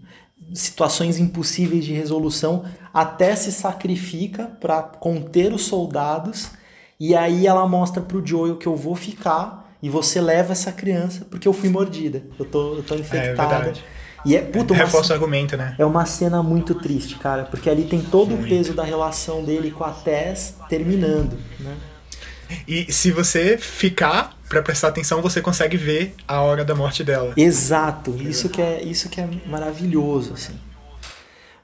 [0.53, 2.63] situações impossíveis de resolução,
[2.93, 6.51] até se sacrifica para conter os soldados,
[6.99, 11.25] e aí ela mostra pro Joel que eu vou ficar e você leva essa criança
[11.29, 12.23] porque eu fui mordida.
[12.37, 13.69] Eu tô, eu tô infectada.
[13.69, 13.73] É,
[14.23, 15.75] e é, puta, Reforça o argumento, né?
[15.79, 18.45] É uma cena muito triste, cara, porque ali tem todo muito.
[18.45, 21.75] o peso da relação dele com a Tess terminando, né?
[22.67, 27.33] E se você ficar para prestar atenção, você consegue ver a hora da morte dela.
[27.37, 30.59] Exato, isso que é, isso que é maravilhoso, assim.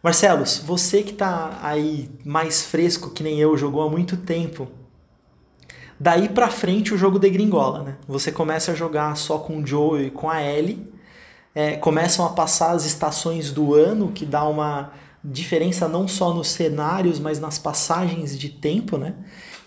[0.01, 4.67] Marcelos, você que tá aí mais fresco que nem eu, jogou há muito tempo.
[5.99, 7.95] Daí pra frente o jogo degringola, né?
[8.07, 10.87] Você começa a jogar só com o Joe e com a Ellie.
[11.55, 14.91] É, começam a passar as estações do ano, que dá uma
[15.23, 19.15] diferença não só nos cenários, mas nas passagens de tempo, né?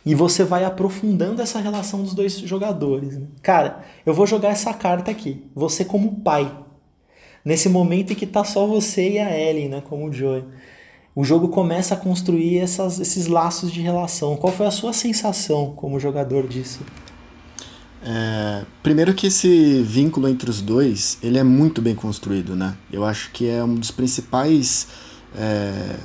[0.05, 3.17] E você vai aprofundando essa relação dos dois jogadores.
[3.19, 3.27] Né?
[3.43, 5.45] Cara, eu vou jogar essa carta aqui.
[5.55, 6.51] Você como pai.
[7.45, 9.83] Nesse momento em que tá só você e a Ellie, né?
[9.87, 10.45] Como o Joey.
[11.15, 14.37] O jogo começa a construir essas, esses laços de relação.
[14.37, 16.81] Qual foi a sua sensação como jogador disso?
[18.03, 22.77] É, primeiro que esse vínculo entre os dois, ele é muito bem construído, né?
[22.91, 24.87] Eu acho que é um dos principais
[25.37, 25.97] é,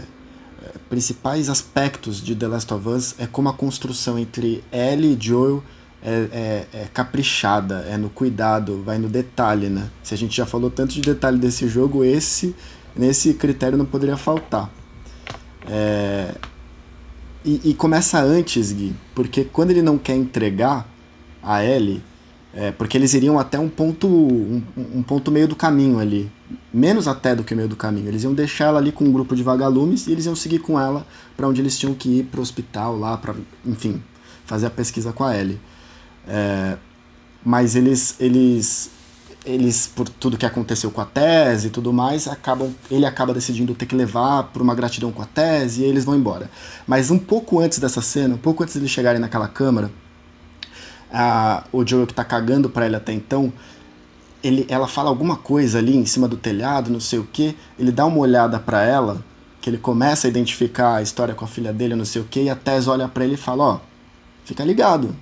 [0.89, 5.63] principais aspectos de The Last of Us é como a construção entre Ellie e Joel
[6.03, 9.89] é, é, é, caprichada, é no cuidado, vai no detalhe, né?
[10.03, 12.55] Se a gente já falou tanto de detalhe desse jogo, esse
[12.95, 14.71] nesse critério não poderia faltar.
[15.67, 16.35] É,
[17.43, 20.87] e, e, começa antes, Gui, porque quando ele não quer entregar
[21.41, 22.03] a Ellie,
[22.55, 26.31] é, porque eles iriam até um ponto, um, um, ponto meio do caminho ali.
[26.73, 28.07] Menos até do que meio do caminho.
[28.07, 30.79] Eles iam deixar ela ali com um grupo de vagalumes e eles iam seguir com
[30.79, 33.35] ela para onde eles tinham que ir para o hospital lá, para,
[33.65, 34.01] enfim,
[34.45, 35.59] fazer a pesquisa com a Ellie.
[36.25, 36.77] É,
[37.43, 38.89] mas eles, eles,
[39.45, 43.75] eles, por tudo que aconteceu com a tese e tudo mais, acabam, ele acaba decidindo
[43.75, 46.49] ter que levar por uma gratidão com a tese e eles vão embora.
[46.87, 49.91] Mas um pouco antes dessa cena, um pouco antes de eles chegarem naquela câmara,
[51.17, 53.53] a, o Joel que tá cagando pra ele até então,
[54.43, 57.89] ele, ela fala alguma coisa ali em cima do telhado, não sei o que, ele
[57.89, 59.23] dá uma olhada para ela,
[59.61, 62.41] que ele começa a identificar a história com a filha dele, não sei o que,
[62.41, 63.79] e a Tess olha para ele e fala, ó,
[64.43, 65.15] fica ligado,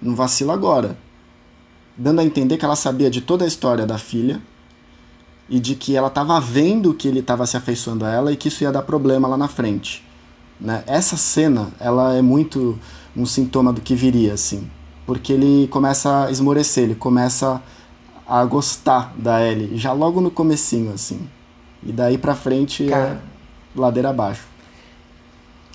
[0.00, 0.96] não vacila agora.
[1.98, 4.40] Dando a entender que ela sabia de toda a história da filha
[5.50, 8.46] e de que ela estava vendo que ele estava se afeiçoando a ela e que
[8.46, 10.04] isso ia dar problema lá na frente.
[10.58, 10.84] Né?
[10.86, 12.78] Essa cena, ela é muito
[13.14, 14.70] um sintoma do que viria, assim
[15.06, 17.62] porque ele começa a esmorecer, ele começa
[18.26, 21.28] a gostar da Ellie, já logo no comecinho, assim.
[21.82, 23.22] E daí pra frente é Cara,
[23.76, 24.46] é ladeira abaixo.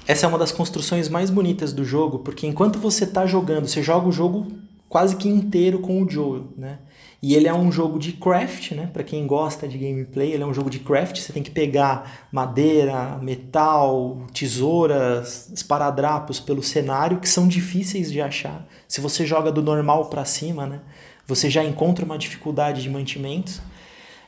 [0.08, 3.84] Essa é uma das construções mais bonitas do jogo, porque enquanto você tá jogando, você
[3.84, 4.48] joga o jogo
[4.88, 6.80] quase que inteiro com o Joel, né?
[7.22, 8.90] E ele é um jogo de craft, né?
[8.94, 11.20] Para quem gosta de gameplay, ele é um jogo de craft.
[11.20, 18.68] Você tem que pegar madeira, metal, tesouras, esparadrapos pelo cenário que são difíceis de achar.
[18.88, 20.80] Se você joga do normal para cima, né?
[21.26, 23.62] Você já encontra uma dificuldade de mantimentos.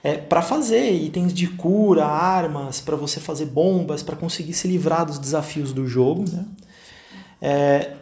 [0.03, 5.05] É, para fazer itens de cura, armas, para você fazer bombas, para conseguir se livrar
[5.05, 6.45] dos desafios do jogo, né?
[7.41, 7.93] É,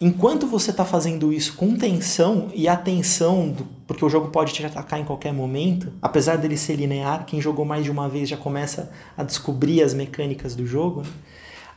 [0.00, 4.64] enquanto você está fazendo isso com tensão e atenção, do, porque o jogo pode te
[4.64, 8.36] atacar em qualquer momento, apesar dele ser linear, quem jogou mais de uma vez já
[8.36, 11.02] começa a descobrir as mecânicas do jogo.
[11.02, 11.08] Né?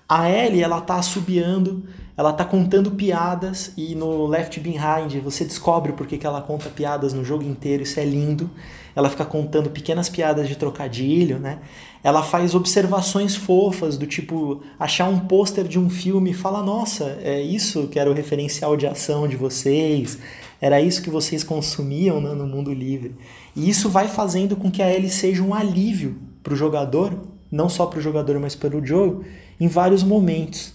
[0.07, 1.83] A Ellie, ela tá assobiando,
[2.17, 7.13] ela tá contando piadas e no Left Behind você descobre porque que ela conta piadas
[7.13, 8.49] no jogo inteiro, isso é lindo.
[8.95, 11.59] Ela fica contando pequenas piadas de trocadilho, né?
[12.03, 17.19] Ela faz observações fofas do tipo achar um pôster de um filme e fala nossa
[17.21, 20.17] é isso que era o referencial de ação de vocês?
[20.61, 23.15] Era isso que vocês consumiam né, no mundo livre?
[23.55, 27.13] E isso vai fazendo com que a Ellie seja um alívio para o jogador
[27.51, 29.25] não só para o jogador mas para o Joe
[29.59, 30.73] em vários momentos.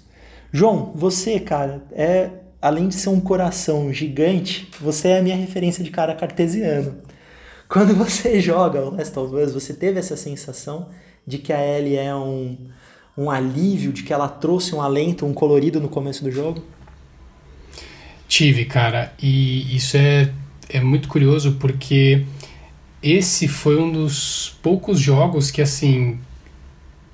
[0.53, 5.83] João você cara é além de ser um coração gigante você é a minha referência
[5.83, 6.97] de cara cartesiano.
[7.67, 9.15] Quando você joga o Last
[9.53, 10.89] você teve essa sensação
[11.27, 12.57] de que a Ellie é um,
[13.17, 16.63] um alívio, de que ela trouxe um alento, um colorido no começo do jogo?
[18.29, 20.31] Tive, cara, e isso é,
[20.69, 22.25] é muito curioso porque
[23.03, 26.19] esse foi um dos poucos jogos que, assim,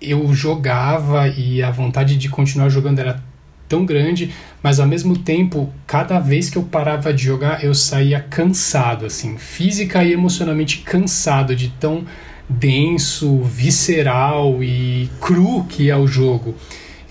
[0.01, 3.23] eu jogava e a vontade de continuar jogando era
[3.69, 4.33] tão grande,
[4.63, 9.37] mas ao mesmo tempo, cada vez que eu parava de jogar, eu saía cansado, assim,
[9.37, 12.05] física e emocionalmente cansado de tão
[12.51, 16.55] denso, visceral e cru que é o jogo,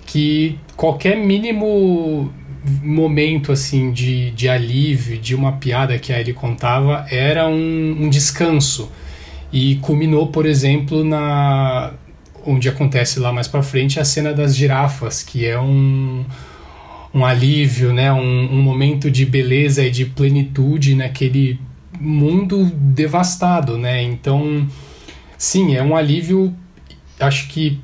[0.06, 2.32] que qualquer mínimo
[2.84, 8.10] momento assim de, de alívio, de uma piada que a ele contava, era um, um
[8.10, 8.92] descanso.
[9.52, 11.94] E culminou, por exemplo, na
[12.46, 16.24] onde acontece lá mais para frente a cena das girafas, que é um,
[17.14, 18.12] um alívio, né?
[18.14, 21.60] Um, um momento de beleza e de plenitude naquele
[22.00, 24.04] mundo devastado, né?
[24.04, 24.68] Então
[25.40, 26.54] sim, é um alívio,
[27.20, 27.82] acho que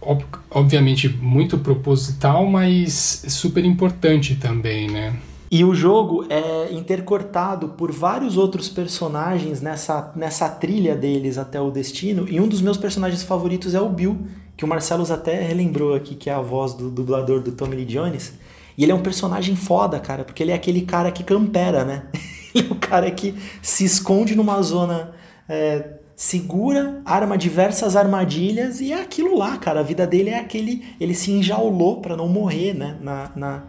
[0.00, 5.16] ob obviamente muito proposital, mas super importante também, né?
[5.50, 11.70] E o jogo é intercortado por vários outros personagens nessa, nessa trilha deles até o
[11.70, 12.28] destino.
[12.28, 14.18] E um dos meus personagens favoritos é o Bill,
[14.56, 17.86] que o Marcelos até relembrou aqui, que é a voz do dublador do Tommy Lee
[17.86, 18.34] Jones.
[18.76, 22.04] E ele é um personagem foda, cara, porque ele é aquele cara que campera, né?
[22.54, 25.14] ele é o cara que se esconde numa zona
[25.48, 29.80] é, segura, arma diversas armadilhas e é aquilo lá, cara.
[29.80, 30.84] A vida dele é aquele.
[31.00, 32.98] Ele se enjaulou para não morrer, né?
[33.00, 33.62] Na, na,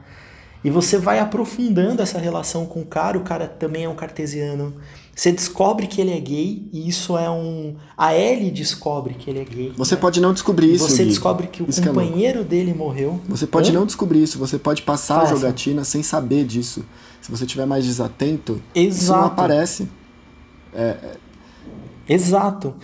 [0.64, 3.18] e você vai aprofundando essa relação com o cara.
[3.18, 4.74] O cara também é um cartesiano
[5.20, 7.76] você descobre que ele é gay e isso é um.
[7.98, 9.74] A Ellie descobre que ele é gay.
[9.76, 10.00] Você né?
[10.00, 10.88] pode não descobrir isso.
[10.88, 11.10] Você Gui.
[11.10, 13.20] descobre que o isso companheiro que é dele morreu.
[13.28, 13.74] Você pode Hã?
[13.74, 14.40] não descobrir isso.
[14.40, 16.86] Você pode passar a jogatina sem saber disso.
[17.20, 18.98] Se você estiver mais desatento, Exato.
[18.98, 19.90] isso não aparece.
[20.74, 21.16] É, é...
[22.10, 22.76] Exato.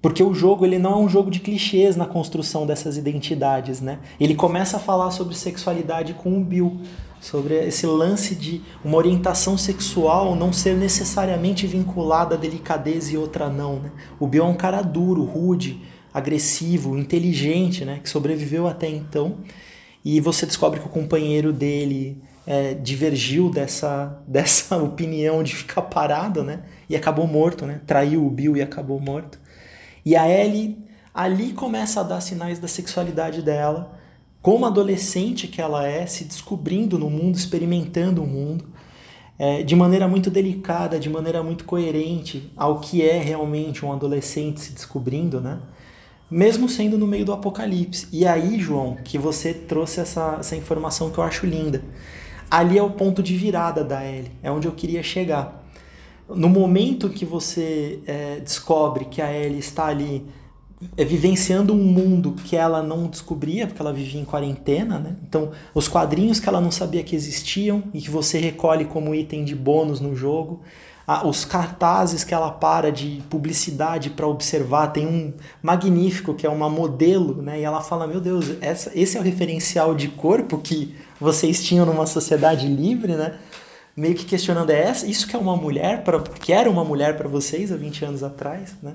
[0.00, 3.98] Porque o jogo ele não é um jogo de clichês na construção dessas identidades, né?
[4.20, 6.80] Ele começa a falar sobre sexualidade com o Bill
[7.20, 13.48] sobre esse lance de uma orientação sexual não ser necessariamente vinculada à delicadeza e outra
[13.48, 13.80] não.
[13.80, 13.90] Né?
[14.20, 18.00] O Bill é um cara duro, rude, agressivo, inteligente, né?
[18.02, 19.38] que sobreviveu até então.
[20.04, 26.42] E você descobre que o companheiro dele é, divergiu dessa, dessa opinião de ficar parado
[26.42, 26.62] né?
[26.88, 27.82] e acabou morto, né?
[27.86, 29.38] traiu o Bill e acabou morto.
[30.04, 30.78] E a Ellie
[31.12, 33.98] ali começa a dar sinais da sexualidade dela
[34.40, 38.64] como adolescente que ela é, se descobrindo no mundo, experimentando o mundo,
[39.38, 44.60] é, de maneira muito delicada, de maneira muito coerente ao que é realmente um adolescente
[44.60, 45.58] se descobrindo, né?
[46.30, 48.08] Mesmo sendo no meio do apocalipse.
[48.12, 51.82] E aí, João, que você trouxe essa, essa informação que eu acho linda.
[52.50, 55.64] Ali é o ponto de virada da Ellie, é onde eu queria chegar.
[56.28, 60.26] No momento que você é, descobre que a Ellie está ali
[60.96, 65.16] é, vivenciando um mundo que ela não descobria, porque ela vivia em quarentena, né?
[65.26, 69.44] Então, os quadrinhos que ela não sabia que existiam e que você recolhe como item
[69.44, 70.60] de bônus no jogo,
[71.24, 75.32] os cartazes que ela para de publicidade para observar, tem um
[75.62, 77.58] magnífico que é uma modelo, né?
[77.60, 81.84] E ela fala: Meu Deus, essa, esse é o referencial de corpo que vocês tinham
[81.84, 83.38] numa sociedade livre, né?
[83.96, 87.16] Meio que questionando: é essa, isso que é uma mulher, para que era uma mulher
[87.16, 88.94] para vocês há 20 anos atrás, né?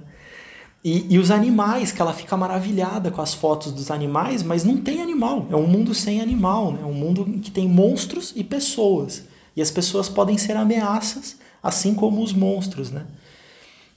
[0.83, 4.75] E, e, os animais, que ela fica maravilhada com as fotos dos animais, mas não
[4.75, 5.47] tem animal.
[5.49, 6.79] É um mundo sem animal, né?
[6.81, 9.23] É um mundo que tem monstros e pessoas.
[9.55, 13.05] E as pessoas podem ser ameaças, assim como os monstros, né?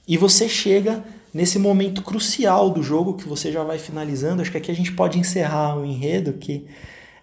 [0.07, 1.03] E você chega
[1.33, 4.41] nesse momento crucial do jogo, que você já vai finalizando.
[4.41, 6.65] Acho que aqui a gente pode encerrar o enredo, que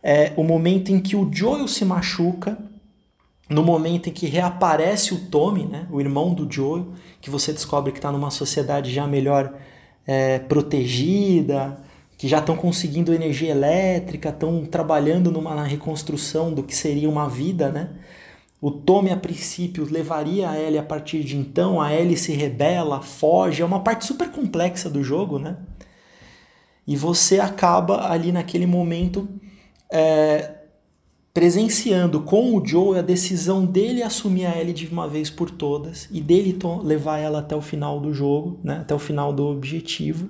[0.06, 2.58] é o momento em que o Joel se machuca
[3.48, 6.88] no momento em que reaparece o Tommy, né, o irmão do Joel,
[7.22, 9.54] que você descobre que está numa sociedade já melhor
[10.06, 11.78] é, protegida,
[12.18, 17.70] que já estão conseguindo energia elétrica, estão trabalhando numa reconstrução do que seria uma vida,
[17.70, 17.90] né?
[18.60, 23.02] O Tommy, a princípio, levaria a Ellie a partir de então, a Ellie se rebela,
[23.02, 25.56] foge, é uma parte super complexa do jogo, né?
[26.86, 29.28] E você acaba ali naquele momento
[29.92, 30.54] é,
[31.32, 36.08] presenciando com o Joe a decisão dele assumir a Ellie de uma vez por todas
[36.10, 40.28] e dele levar ela até o final do jogo, né, até o final do objetivo.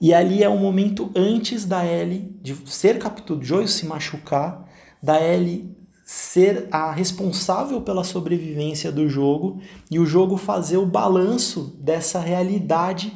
[0.00, 4.68] E ali é um momento antes da Ellie de ser capturado, Joe se machucar,
[5.02, 11.76] da Ellie ser a responsável pela sobrevivência do jogo e o jogo fazer o balanço
[11.80, 13.12] dessa realidade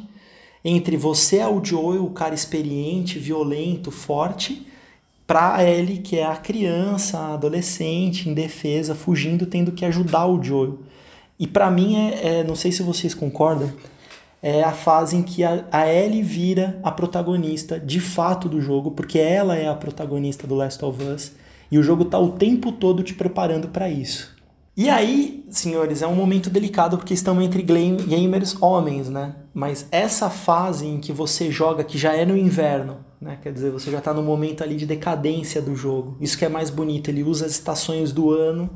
[0.65, 4.67] entre você, o Joel, o cara experiente, violento, forte,
[5.31, 10.81] para Ellie, que é a criança, a adolescente, indefesa, fugindo, tendo que ajudar o Joel.
[11.39, 13.73] E para mim, é, é, não sei se vocês concordam,
[14.43, 18.91] é a fase em que a, a Ellie vira a protagonista de fato do jogo,
[18.91, 21.31] porque ela é a protagonista do Last of Us,
[21.71, 24.35] e o jogo tá o tempo todo te preparando para isso.
[24.77, 29.37] E aí, senhores, é um momento delicado porque estamos entre gamers homens, né?
[29.55, 33.39] Mas essa fase em que você joga, que já é no inverno, né?
[33.43, 36.17] Quer dizer, você já está no momento ali de decadência do jogo.
[36.21, 38.71] Isso que é mais bonito, ele usa as estações do ano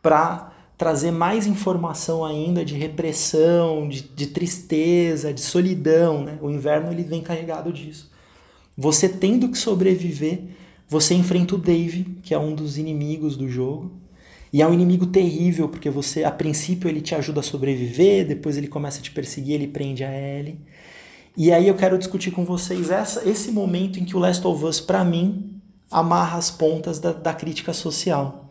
[0.00, 6.38] para trazer mais informação ainda de repressão, de, de tristeza, de solidão, né?
[6.40, 8.10] O inverno ele vem carregado disso.
[8.78, 10.40] Você tendo que sobreviver,
[10.88, 13.92] você enfrenta o Dave, que é um dos inimigos do jogo,
[14.52, 18.56] e é um inimigo terrível, porque você, a princípio, ele te ajuda a sobreviver, depois
[18.56, 20.58] ele começa a te perseguir, ele prende a Ellie.
[21.36, 24.64] E aí eu quero discutir com vocês essa, esse momento em que o Last of
[24.64, 25.60] Us, para mim,
[25.90, 28.48] amarra as pontas da, da crítica social.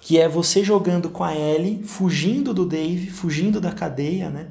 [0.00, 4.48] Que é você jogando com a Ellie, fugindo do Dave, fugindo da cadeia, né?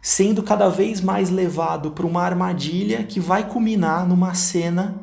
[0.00, 5.02] Sendo cada vez mais levado para uma armadilha que vai culminar numa cena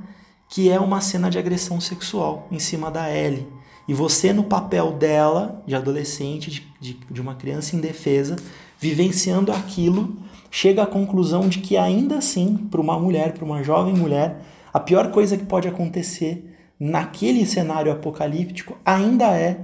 [0.49, 3.47] que é uma cena de agressão sexual em cima da Ellie.
[3.87, 8.35] E você, no papel dela, de adolescente, de, de, de uma criança indefesa,
[8.79, 10.17] vivenciando aquilo
[10.55, 14.37] chega à conclusão de que ainda assim, para uma mulher, para uma jovem mulher,
[14.73, 16.49] a pior coisa que pode acontecer
[16.79, 19.59] naquele cenário apocalíptico ainda é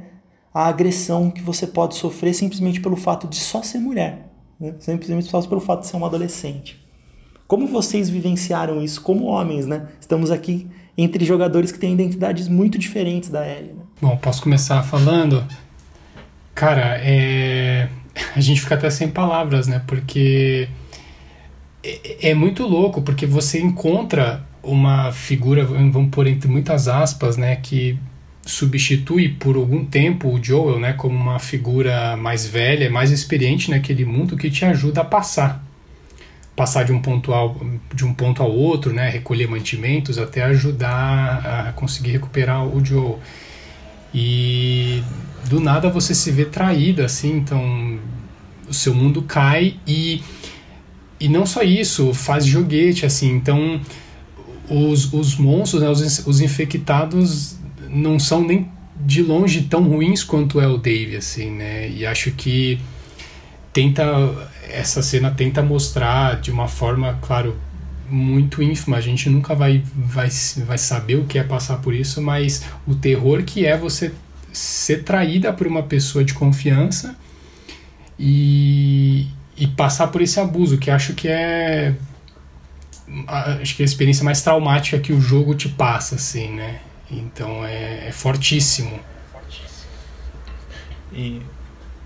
[0.53, 4.27] a agressão que você pode sofrer simplesmente pelo fato de só ser mulher,
[4.59, 4.75] né?
[4.79, 6.77] simplesmente só pelo fato de ser uma adolescente.
[7.47, 9.87] Como vocês vivenciaram isso como homens, né?
[9.97, 10.67] Estamos aqui
[10.97, 13.71] entre jogadores que têm identidades muito diferentes da Ellie.
[13.71, 13.83] Né?
[14.01, 15.41] Bom, posso começar falando?
[16.53, 17.87] Cara, é...
[18.35, 19.81] a gente fica até sem palavras, né?
[19.87, 20.67] Porque
[21.83, 27.55] é, é muito louco, porque você encontra uma figura, vamos pôr entre muitas aspas, né,
[27.55, 27.97] que
[28.43, 34.05] substitui por algum tempo o Joel, né, como uma figura mais velha, mais experiente naquele
[34.05, 35.63] mundo que te ajuda a passar,
[36.55, 37.59] passar de um ponto ao
[37.93, 43.19] de um ponto ao outro, né, recolher mantimentos até ajudar a conseguir recuperar o Joel.
[44.13, 45.01] E
[45.49, 47.99] do nada você se vê traída assim, então
[48.67, 50.21] o seu mundo cai e
[51.21, 53.79] e não só isso, faz joguete assim, então
[54.67, 57.57] os, os monstros, né, os, os infectados
[57.89, 58.69] não são nem
[59.05, 61.89] de longe tão ruins quanto é o Dave, assim, né?
[61.89, 62.79] E acho que
[63.73, 64.03] tenta
[64.69, 67.57] essa cena tenta mostrar de uma forma, claro,
[68.09, 68.97] muito ínfima.
[68.97, 70.29] A gente nunca vai, vai,
[70.65, 74.11] vai saber o que é passar por isso, mas o terror que é você
[74.53, 77.15] ser traída por uma pessoa de confiança
[78.19, 79.27] e,
[79.57, 81.95] e passar por esse abuso, que acho que é
[83.27, 86.79] acho que é a experiência mais traumática que o jogo te passa, assim, né?
[87.09, 88.99] Então é, é fortíssimo.
[91.13, 91.41] E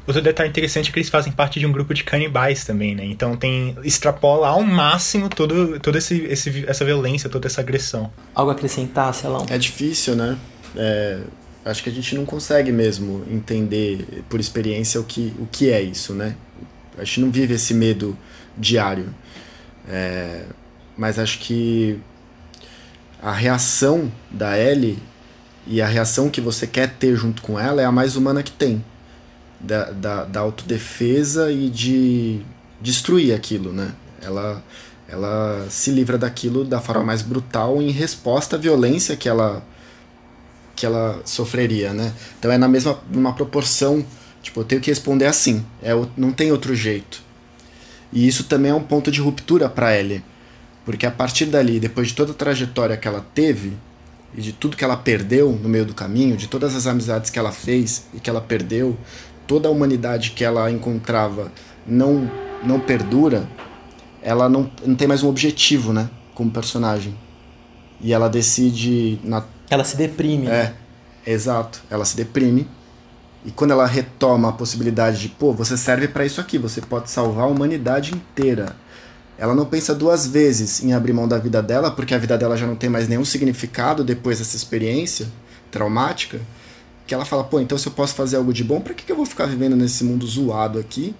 [0.07, 3.05] outro detalhe interessante é que eles fazem parte de um grupo de canibais também, né?
[3.05, 8.11] Então tem extrapola ao máximo todo, todo esse, esse, essa violência, toda essa agressão.
[8.33, 9.45] Algo a acrescentar, Celão?
[9.49, 10.37] É difícil, né?
[10.75, 11.21] É,
[11.63, 15.81] acho que a gente não consegue mesmo entender por experiência o que, o que é
[15.81, 16.35] isso, né?
[16.97, 18.17] A gente não vive esse medo
[18.57, 19.13] diário.
[19.87, 20.45] É,
[20.97, 21.99] mas acho que
[23.21, 24.97] a reação da Ellie
[25.67, 28.51] e a reação que você quer ter junto com ela é a mais humana que
[28.51, 28.83] tem.
[29.59, 32.41] Da, da, da autodefesa e de
[32.79, 33.93] destruir aquilo, né?
[34.21, 34.63] Ela,
[35.07, 39.63] ela se livra daquilo da forma mais brutal em resposta à violência que ela
[40.75, 42.13] que ela sofreria, né?
[42.37, 44.05] Então é na mesma numa proporção,
[44.45, 47.21] tipo, eu tenho que responder assim, é não tem outro jeito.
[48.13, 50.23] E isso também é um ponto de ruptura para Ellie
[50.85, 53.73] porque a partir dali, depois de toda a trajetória que ela teve,
[54.37, 57.39] e de tudo que ela perdeu no meio do caminho, de todas as amizades que
[57.39, 58.95] ela fez e que ela perdeu,
[59.47, 61.51] toda a humanidade que ela encontrava
[61.87, 62.29] não,
[62.63, 63.49] não perdura,
[64.21, 66.09] ela não, não tem mais um objetivo, né?
[66.35, 67.15] Como personagem.
[67.99, 69.19] E ela decide.
[69.23, 69.43] Na...
[69.69, 70.47] Ela se deprime.
[70.47, 70.73] É,
[71.25, 71.81] exato.
[71.89, 72.67] Ela se deprime.
[73.45, 77.11] E quando ela retoma a possibilidade de, pô, você serve para isso aqui, você pode
[77.11, 78.75] salvar a humanidade inteira
[79.37, 82.55] ela não pensa duas vezes em abrir mão da vida dela, porque a vida dela
[82.55, 85.27] já não tem mais nenhum significado depois dessa experiência
[85.69, 86.39] traumática,
[87.05, 89.11] que ela fala, pô, então se eu posso fazer algo de bom, para que, que
[89.11, 91.13] eu vou ficar vivendo nesse mundo zoado aqui,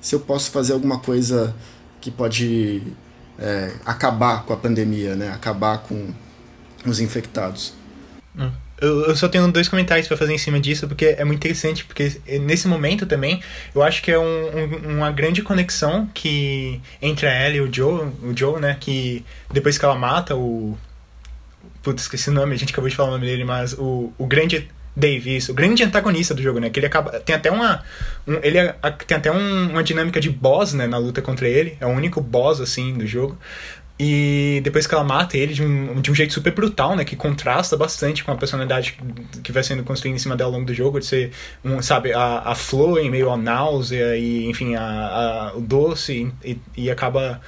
[0.00, 1.54] se eu posso fazer alguma coisa
[2.00, 2.82] que pode
[3.38, 5.30] é, acabar com a pandemia, né?
[5.30, 6.08] Acabar com
[6.86, 7.74] os infectados.
[8.36, 8.50] Hum.
[8.80, 11.84] Eu, eu só tenho dois comentários para fazer em cima disso, porque é muito interessante,
[11.84, 13.42] porque nesse momento também,
[13.74, 17.72] eu acho que é um, um, uma grande conexão que entre a Ellie e o
[17.72, 20.78] Joe, o Joe, né, que depois que ela mata o...
[21.82, 24.26] Putz, esqueci o nome, a gente acabou de falar o nome dele, mas o, o
[24.26, 24.68] grande
[24.98, 26.70] Dave, isso, o grande antagonista do jogo, né?
[26.70, 27.20] Que ele acaba.
[27.20, 27.84] Tem até uma.
[28.26, 28.74] Um, ele é,
[29.06, 30.88] tem até um, uma dinâmica de boss, né?
[30.88, 31.76] Na luta contra ele.
[31.80, 33.38] É o único boss, assim, do jogo.
[33.98, 37.04] E depois que ela mata ele de um, de um jeito super brutal, né?
[37.04, 38.96] Que contrasta bastante com a personalidade
[39.42, 41.32] que vai sendo construída em cima dela ao longo do jogo, de ser,
[41.64, 46.32] um, sabe, a, a flor em meio à náusea e, enfim, a, a o doce
[46.44, 47.40] e, e acaba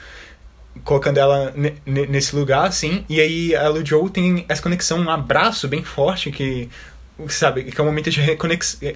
[0.83, 1.55] colocando ela
[1.87, 3.05] nesse lugar, assim.
[3.09, 6.69] E aí a Lu Joe tem essa conexão, um abraço bem forte que
[7.29, 8.21] sabe, que é um momento de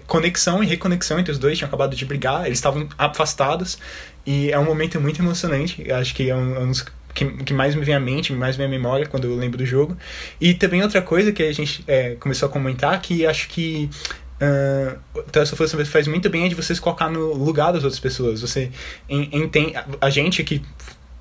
[0.06, 3.78] conexão e reconexão entre os dois, tinham acabado de brigar, eles estavam afastados,
[4.24, 7.74] e é um momento muito emocionante, acho que é um, um dos que, que mais
[7.74, 9.96] me vem à mente, mais vem à memória quando eu lembro do jogo.
[10.40, 13.88] E também outra coisa que a gente é, começou a comentar, que acho que
[14.34, 14.98] Uh,
[15.32, 18.40] essa força faz muito bem é de você se colocar no lugar das outras pessoas.
[18.40, 18.68] Você
[19.08, 19.74] entende.
[20.00, 20.60] A gente aqui,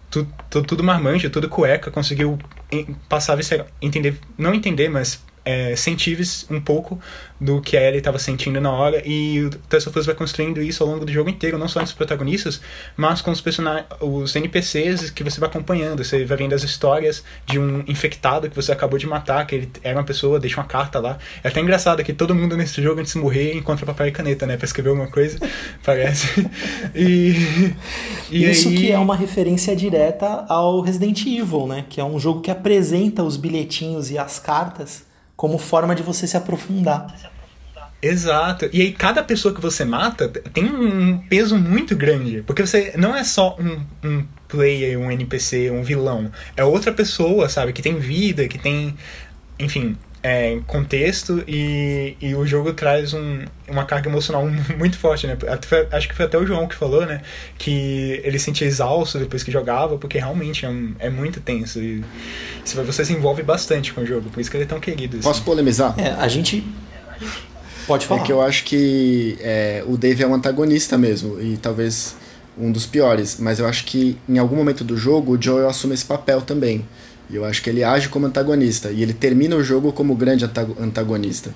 [0.09, 2.39] tudo, tudo, tudo marmanjo, tudo cueca, conseguiu
[3.07, 3.37] passar
[3.79, 4.17] entender.
[4.35, 6.99] Não entender, mas é, sentires um pouco
[7.39, 10.81] do que a Ellie estava sentindo na hora e o of Us vai construindo isso
[10.83, 12.61] ao longo do jogo inteiro, não só entre os protagonistas,
[12.95, 17.23] mas com os personagens, os NPCs que você vai acompanhando, você vai vendo as histórias
[17.45, 20.65] de um infectado que você acabou de matar, que ele era uma pessoa, deixa uma
[20.65, 21.17] carta lá.
[21.43, 24.45] É até engraçado que todo mundo nesse jogo antes de morrer encontra papel e caneta,
[24.45, 25.37] né, para escrever alguma coisa,
[25.83, 26.47] parece.
[26.95, 27.35] E,
[28.31, 28.77] e isso aí...
[28.77, 33.21] que é uma referência direta ao Resident Evil, né, que é um jogo que apresenta
[33.21, 35.03] os bilhetinhos e as cartas
[35.43, 37.13] como forma de você se aprofundar.
[38.01, 38.69] Exato.
[38.71, 42.41] E aí cada pessoa que você mata tem um peso muito grande.
[42.47, 46.31] Porque você não é só um, um player, um NPC, um vilão.
[46.55, 47.73] É outra pessoa, sabe?
[47.73, 48.95] Que tem vida, que tem.
[49.59, 54.47] Enfim, é, contexto e, e o jogo traz um, uma carga emocional
[54.80, 55.38] muito forte, né?
[55.91, 57.21] Acho que foi até o João que falou, né?
[57.57, 61.82] Que ele se sentia exausto depois que jogava, porque realmente é, um, é muito tenso.
[61.82, 62.03] E
[62.86, 65.17] você se envolve bastante com o jogo, por isso que ele é tão querido.
[65.17, 65.28] Assim.
[65.28, 65.93] Posso polemizar?
[65.99, 66.63] É, a gente
[67.86, 68.21] Pode falar.
[68.21, 72.15] É que eu acho que é, o Dave é um antagonista mesmo, e talvez
[72.57, 75.93] um dos piores, mas eu acho que em algum momento do jogo o Joel assume
[75.93, 76.86] esse papel também.
[77.30, 80.45] E eu acho que ele age como antagonista, e ele termina o jogo como grande
[80.80, 81.53] antagonista.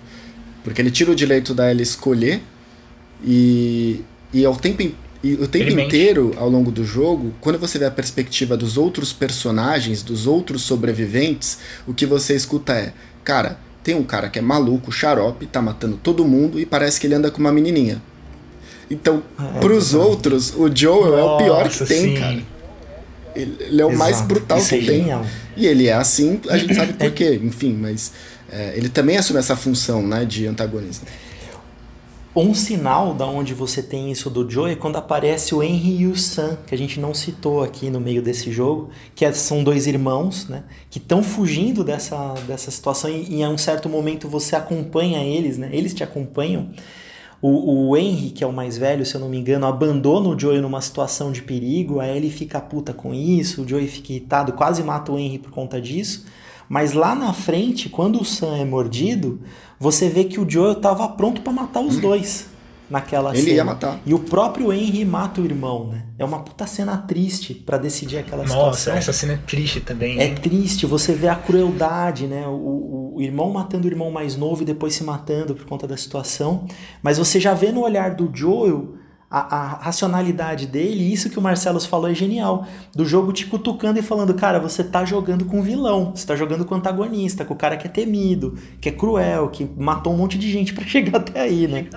[0.63, 2.41] Porque ele tira o direito da Ellie escolher,
[3.23, 4.03] e,
[4.33, 4.83] e ao tempo,
[5.23, 9.11] e o tempo inteiro, ao longo do jogo, quando você vê a perspectiva dos outros
[9.11, 12.93] personagens, dos outros sobreviventes, o que você escuta é:
[13.23, 17.07] cara, tem um cara que é maluco, xarope, tá matando todo mundo e parece que
[17.07, 18.01] ele anda com uma menininha.
[18.89, 22.15] Então, é, pros outros, o Joel Nossa, é o pior que tem, sim.
[22.15, 22.56] cara.
[23.41, 23.97] Ele, é o Exato.
[23.97, 24.99] mais brutal Isso que é tem.
[24.99, 25.25] Genial.
[25.55, 28.11] E ele é assim, a gente sabe por quê, enfim, mas
[28.51, 31.05] é, ele também assume essa função, né, de antagonista.
[32.35, 36.07] Um sinal da onde você tem isso do Joe é quando aparece o Henry e
[36.07, 39.63] o Sam, que a gente não citou aqui no meio desse jogo, que é, são
[39.63, 44.29] dois irmãos, né, que estão fugindo dessa, dessa situação e, e em um certo momento
[44.29, 46.69] você acompanha eles, né, eles te acompanham.
[47.41, 50.39] O, o Henry, que é o mais velho, se eu não me engano, abandona o
[50.39, 54.53] Joey numa situação de perigo, aí ele fica puta com isso, o Joey fica irritado,
[54.53, 56.25] quase mata o Henry por conta disso.
[56.67, 59.39] Mas lá na frente, quando o Sam é mordido,
[59.79, 62.56] você vê que o Joel estava pronto para matar os dois
[62.89, 63.55] naquela Ele cena.
[63.55, 63.99] ia matar.
[64.05, 66.05] E o próprio Henry mata o irmão, né?
[66.17, 68.95] É uma puta cena triste para decidir aquela Nossa, situação.
[68.95, 70.19] Nossa, essa cena é triste também.
[70.19, 72.47] É triste, você vê a crueldade, né?
[72.47, 75.85] O, o, o, irmão matando o irmão mais novo e depois se matando por conta
[75.85, 76.65] da situação.
[77.01, 78.95] Mas você já vê no olhar do Joel
[79.29, 82.65] a, a, racionalidade dele, e isso que o Marcelo falou é genial.
[82.95, 86.63] Do jogo te cutucando e falando, cara, você tá jogando com vilão, você tá jogando
[86.63, 90.37] com antagonista, com o cara que é temido, que é cruel, que matou um monte
[90.37, 91.87] de gente para chegar até aí, né?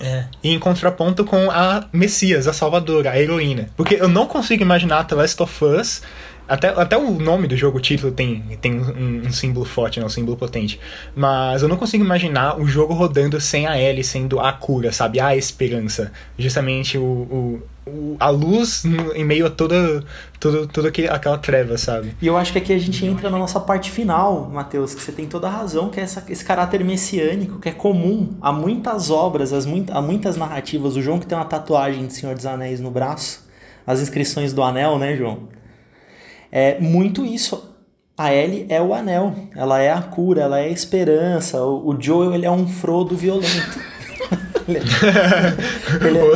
[0.00, 0.24] É.
[0.42, 3.68] E em contraponto com a Messias, a Salvadora, a heroína.
[3.76, 6.02] Porque eu não consigo imaginar The Last of Us
[6.50, 10.06] até, até o nome do jogo, o título, tem, tem um, um, símbolo forte, né?
[10.06, 10.80] um símbolo potente.
[11.14, 15.20] Mas eu não consigo imaginar o jogo rodando sem a Ellie sendo a cura, sabe?
[15.20, 16.10] A esperança.
[16.36, 18.84] Justamente o, o, a luz
[19.14, 20.02] em meio a toda,
[20.40, 22.16] toda, toda aquela treva, sabe?
[22.20, 25.12] E eu acho que aqui a gente entra na nossa parte final, Matheus, que você
[25.12, 29.08] tem toda a razão, que é essa, esse caráter messiânico que é comum a muitas
[29.08, 30.96] obras, as, a muitas narrativas.
[30.96, 33.48] O João que tem uma tatuagem de Senhor dos Anéis no braço,
[33.86, 35.59] as inscrições do anel, né, João?
[36.50, 37.68] É muito isso.
[38.16, 41.62] A Ellie é o anel, ela é a cura, ela é a esperança.
[41.62, 43.80] O, o Joel ele é um Frodo violento.
[44.68, 44.82] ele, é,
[46.06, 46.32] ele, é,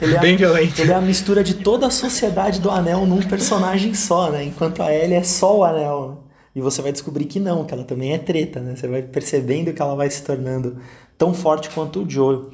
[0.00, 0.80] ele é Bem a, violento.
[0.80, 4.44] Ele é a mistura de toda a sociedade do anel num personagem só, né?
[4.44, 6.08] Enquanto a Ellie é só o anel.
[6.08, 6.16] Né?
[6.56, 8.74] E você vai descobrir que não, que ela também é treta, né?
[8.74, 10.78] Você vai percebendo que ela vai se tornando
[11.18, 12.50] tão forte quanto o Joel.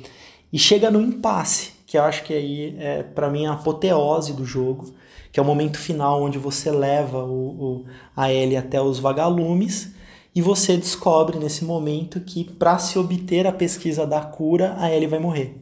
[0.53, 4.45] E chega no impasse, que eu acho que aí é para mim a apoteose do
[4.45, 4.93] jogo
[5.33, 9.95] que é o momento final onde você leva o, o, a Ellie até os vagalumes
[10.35, 15.09] e você descobre nesse momento que para se obter a pesquisa da cura, a Ellie
[15.09, 15.59] vai morrer.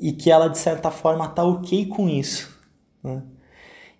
[0.00, 2.58] E que ela, de certa forma, tá ok com isso.
[3.02, 3.22] Né?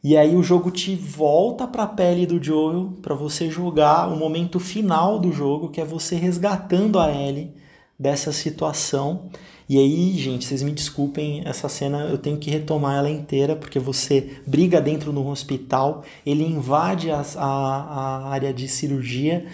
[0.03, 4.16] E aí o jogo te volta para a pele do Joel para você jogar o
[4.16, 7.55] momento final do jogo, que é você resgatando a Ellie
[7.97, 9.30] dessa situação
[9.73, 13.78] e aí, gente, vocês me desculpem, essa cena eu tenho que retomar ela inteira, porque
[13.78, 19.47] você briga dentro do hospital, ele invade a, a, a área de cirurgia,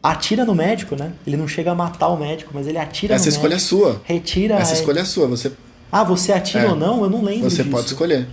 [0.00, 1.12] atira no médico, né?
[1.26, 3.74] Ele não chega a matar o médico, mas ele atira Essa no escolha médico.
[3.74, 4.00] é sua.
[4.04, 4.54] Retira.
[4.54, 5.26] Essa escolha é sua.
[5.26, 5.50] Você...
[5.90, 6.70] Ah, você atira é.
[6.70, 7.02] ou não?
[7.02, 7.70] Eu não lembro Você disso.
[7.74, 8.28] pode escolher.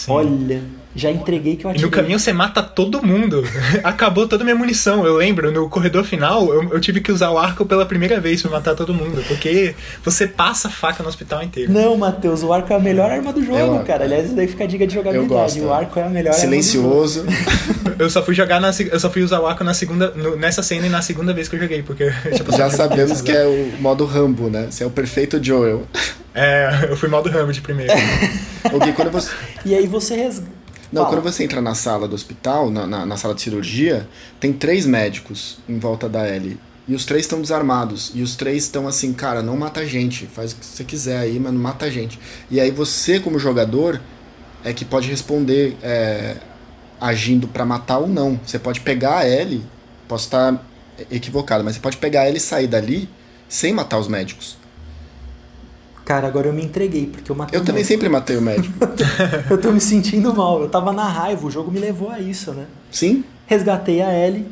[0.00, 0.12] Sim.
[0.12, 0.62] Olha,
[0.96, 1.90] já entreguei que eu E atirei.
[1.90, 3.44] no caminho você mata todo mundo.
[3.84, 5.04] Acabou toda a minha munição.
[5.04, 8.40] Eu lembro, no corredor final, eu, eu tive que usar o arco pela primeira vez
[8.40, 9.22] pra matar todo mundo.
[9.28, 11.70] Porque você passa a faca no hospital inteiro.
[11.70, 14.04] Não, Matheus, o arco é a melhor arma do jogo, Eu- cara.
[14.04, 15.60] Aliás, isso daí fica a dica de jogabilidade.
[15.60, 15.76] gosto, o é.
[15.76, 17.26] arco é a melhor Silencioso.
[17.98, 20.34] Eu só fui jogar na, se- eu só fui usar o arco na segunda, no-
[20.34, 22.04] nessa cena e na segunda vez que eu joguei, porque
[22.46, 24.68] passado Já sabemos que é o modo Rambo, né?
[24.70, 25.82] Você é o perfeito Joel.
[26.34, 27.92] É, eu fui mal do Rambo de primeiro.
[28.72, 29.30] O Gui, quando você,
[29.64, 30.42] E aí você res...
[30.92, 31.14] Não, Fala.
[31.14, 34.08] quando você entra na sala do hospital, na, na, na sala de cirurgia,
[34.40, 36.58] tem três médicos em volta da Ellie.
[36.88, 38.10] E os três estão desarmados.
[38.14, 40.26] E os três estão assim, cara, não mata a gente.
[40.26, 42.18] Faz o que você quiser aí, mas não mata a gente.
[42.50, 44.00] E aí você, como jogador,
[44.64, 46.36] é que pode responder é,
[47.00, 48.40] agindo pra matar ou não.
[48.44, 49.62] Você pode pegar a Ellie,
[50.08, 50.66] posso estar
[51.10, 53.08] equivocado, mas você pode pegar ela e sair dali
[53.48, 54.58] sem matar os médicos.
[56.10, 57.92] Cara, agora eu me entreguei, porque eu matei Eu o também médico.
[57.94, 58.74] sempre matei o médico.
[59.48, 60.60] Eu tô me sentindo mal.
[60.60, 62.66] Eu tava na raiva, o jogo me levou a isso, né?
[62.90, 63.22] Sim?
[63.46, 64.44] Resgatei a Ellie.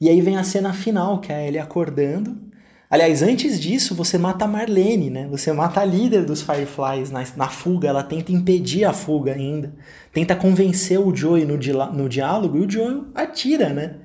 [0.00, 2.36] E aí vem a cena final, que é a Ellie acordando.
[2.88, 5.26] Aliás, antes disso, você mata a Marlene, né?
[5.32, 7.88] Você mata a líder dos Fireflies na, na fuga.
[7.88, 9.74] Ela tenta impedir a fuga ainda.
[10.12, 11.58] Tenta convencer o Joey no,
[11.92, 13.96] no diálogo e o Joey atira, né?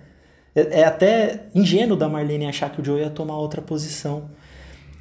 [0.56, 4.32] É, é até ingênuo da Marlene achar que o Joey ia tomar outra posição.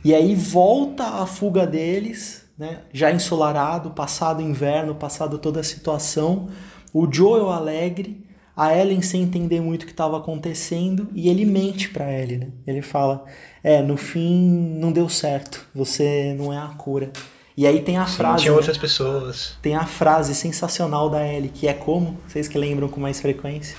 [0.05, 2.81] E aí volta a fuga deles, né?
[2.93, 6.49] Já ensolarado, passado o inverno, passado toda a situação.
[6.93, 8.25] O Joel alegre,
[8.57, 12.49] a Ellen sem entender muito o que estava acontecendo e ele mente para Ellie, né?
[12.67, 13.25] Ele fala:
[13.63, 15.67] "É, no fim não deu certo.
[15.75, 17.11] Você não é a cura".
[17.57, 18.57] E aí tem a frase, Tinha né?
[18.59, 19.59] outras pessoas.
[19.61, 22.17] tem a frase sensacional da Ellie, que é como?
[22.29, 23.77] Vocês que lembram com mais frequência?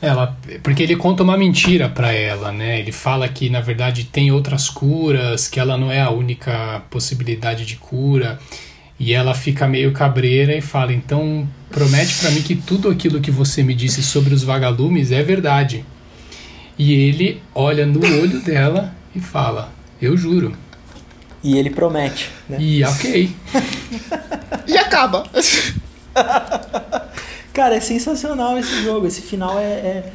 [0.00, 2.78] Ela, porque ele conta uma mentira pra ela, né?
[2.78, 7.66] Ele fala que na verdade tem outras curas, que ela não é a única possibilidade
[7.66, 8.38] de cura.
[8.98, 13.30] E ela fica meio cabreira e fala: "Então, promete pra mim que tudo aquilo que
[13.30, 15.84] você me disse sobre os vagalumes é verdade".
[16.78, 20.52] E ele olha no olho dela e fala: "Eu juro".
[21.42, 22.56] E ele promete, né?
[22.60, 23.30] E OK.
[24.66, 25.24] E acaba.
[27.58, 29.04] Cara, é sensacional esse jogo.
[29.08, 30.12] Esse final é.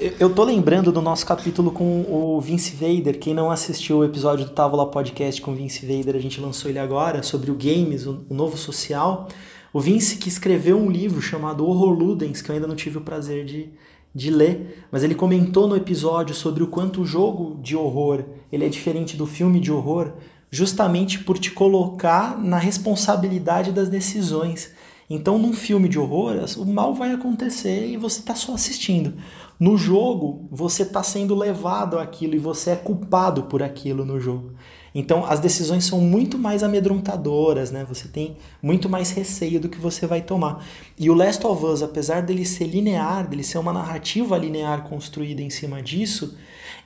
[0.00, 3.18] é- eu- tô lembrando do nosso capítulo com o Vince Vader.
[3.18, 6.70] Quem não assistiu o episódio do Távola Podcast com o Vince Vader, a gente lançou
[6.70, 9.28] ele agora, sobre o Games, o novo social.
[9.74, 13.02] O Vince que escreveu um livro chamado Horror Ludens, que eu ainda não tive o
[13.02, 13.68] prazer de,
[14.14, 18.64] de ler, mas ele comentou no episódio sobre o quanto o jogo de horror ele
[18.64, 20.12] é diferente do filme de horror,
[20.50, 24.70] justamente por te colocar na responsabilidade das decisões.
[25.08, 29.14] Então, num filme de horror, o mal vai acontecer e você está só assistindo.
[29.58, 34.52] No jogo, você está sendo levado àquilo e você é culpado por aquilo no jogo.
[34.98, 37.84] Então, as decisões são muito mais amedrontadoras, né?
[37.86, 40.64] Você tem muito mais receio do que você vai tomar.
[40.98, 45.42] E o Last of Us, apesar dele ser linear, dele ser uma narrativa linear construída
[45.42, 46.34] em cima disso,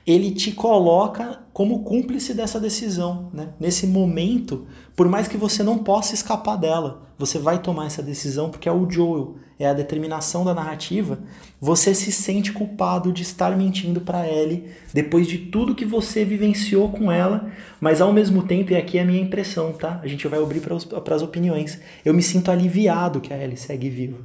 [0.05, 3.49] ele te coloca como cúmplice dessa decisão, né?
[3.59, 8.49] Nesse momento, por mais que você não possa escapar dela, você vai tomar essa decisão
[8.49, 11.19] porque é o Joel, é a determinação da narrativa.
[11.59, 16.89] Você se sente culpado de estar mentindo para Ellie depois de tudo que você vivenciou
[16.89, 19.99] com ela, mas ao mesmo tempo, e aqui é a minha impressão, tá?
[20.03, 21.79] A gente vai abrir para as opiniões.
[22.03, 24.17] Eu me sinto aliviado que a Ellie segue viva,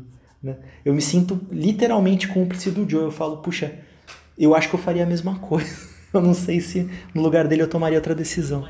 [0.43, 0.56] né?
[0.82, 3.05] Eu me sinto literalmente cúmplice do Joel.
[3.05, 3.74] Eu falo, puxa,
[4.39, 5.97] eu acho que eu faria a mesma coisa.
[6.14, 8.66] Eu não sei se no lugar dele eu tomaria outra decisão.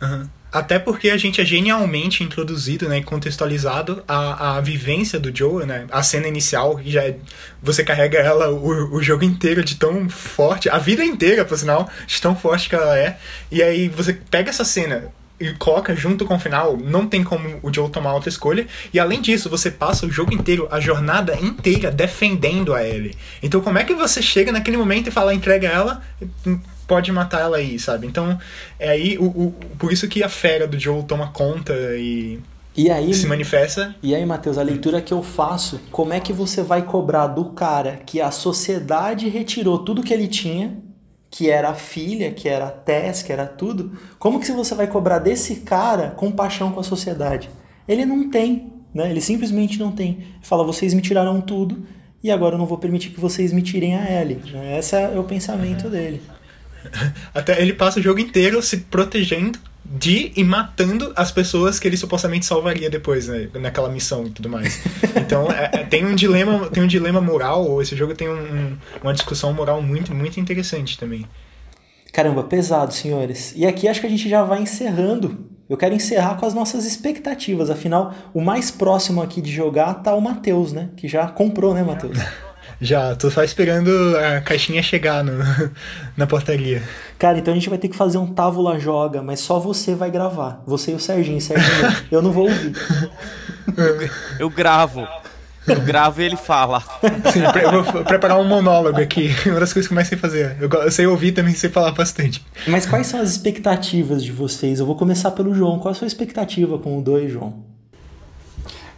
[0.00, 0.30] Aham.
[0.52, 5.86] Até porque a gente é genialmente introduzido, né, contextualizado a, a vivência do Joe, né,
[5.90, 7.18] a cena inicial, que já é,
[7.62, 11.90] você carrega ela o, o jogo inteiro de tão forte, a vida inteira, por sinal,
[12.06, 13.18] de tão forte que ela é,
[13.50, 17.58] e aí você pega essa cena e coloca junto com o final, não tem como
[17.62, 21.36] o Joe tomar outra escolha, e além disso, você passa o jogo inteiro, a jornada
[21.38, 23.14] inteira defendendo a Ellie.
[23.42, 26.02] Então como é que você chega naquele momento e fala, entrega ela,
[26.86, 28.06] pode matar ela aí, sabe?
[28.06, 28.38] Então,
[28.78, 32.38] é aí o, o, por isso que a fera do Joel toma conta e
[32.76, 33.94] E aí, se manifesta.
[34.02, 37.46] e aí, Matheus, a leitura que eu faço, como é que você vai cobrar do
[37.46, 40.78] cara que a sociedade retirou tudo que ele tinha,
[41.30, 44.86] que era a filha, que era a Tess, que era tudo, como que você vai
[44.86, 47.50] cobrar desse cara compaixão com a sociedade?
[47.86, 49.10] Ele não tem, né?
[49.10, 50.12] Ele simplesmente não tem.
[50.12, 51.84] Ele fala, vocês me tiraram tudo
[52.22, 54.40] e agora eu não vou permitir que vocês me tirem a Ellie.
[54.78, 56.22] Esse é o pensamento dele.
[57.34, 61.96] Até ele passa o jogo inteiro se protegendo de e matando as pessoas que ele
[61.96, 64.80] supostamente salvaria depois, né, naquela missão e tudo mais.
[65.16, 67.82] Então é, é, tem um dilema, tem um dilema moral.
[67.82, 71.26] Esse jogo tem um, uma discussão moral muito, muito interessante também.
[72.12, 73.52] Caramba, pesado, senhores.
[73.56, 76.84] E aqui acho que a gente já vai encerrando eu quero encerrar com as nossas
[76.84, 77.70] expectativas.
[77.70, 80.90] Afinal, o mais próximo aqui de jogar tá o Matheus, né?
[80.96, 82.16] Que já comprou, né, Matheus?
[82.80, 85.32] Já, tô só esperando a caixinha chegar no,
[86.16, 86.82] na portaria.
[87.18, 90.10] Cara, então a gente vai ter que fazer um Távola Joga, mas só você vai
[90.10, 90.62] gravar.
[90.66, 91.40] Você e o Serginho.
[91.40, 92.72] Serginho, eu não vou ouvir.
[94.38, 95.06] Eu gravo.
[95.66, 96.80] Eu gravo e ele fala.
[97.32, 99.34] Sim, eu vou preparar um monólogo aqui.
[99.46, 100.56] Uma das coisas que eu mais sei fazer.
[100.60, 102.44] Eu, eu sei ouvir também, sei falar bastante.
[102.68, 104.78] Mas quais são as expectativas de vocês?
[104.78, 105.78] Eu vou começar pelo João.
[105.78, 107.75] Qual a sua expectativa com o 2, João?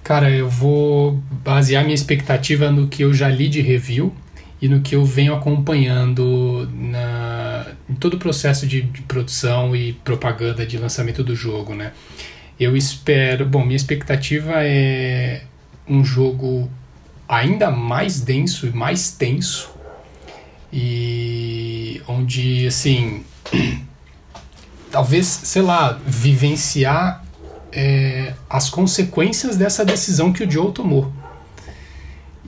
[0.08, 4.10] Cara, eu vou basear minha expectativa no que eu já li de review
[4.58, 9.92] e no que eu venho acompanhando na, em todo o processo de, de produção e
[9.92, 11.92] propaganda de lançamento do jogo, né?
[12.58, 15.42] Eu espero, bom, minha expectativa é
[15.86, 16.70] um jogo
[17.28, 19.70] ainda mais denso e mais tenso
[20.72, 23.24] e onde assim
[24.90, 27.27] talvez sei lá vivenciar
[27.72, 31.12] é, as consequências dessa decisão que o Joe tomou.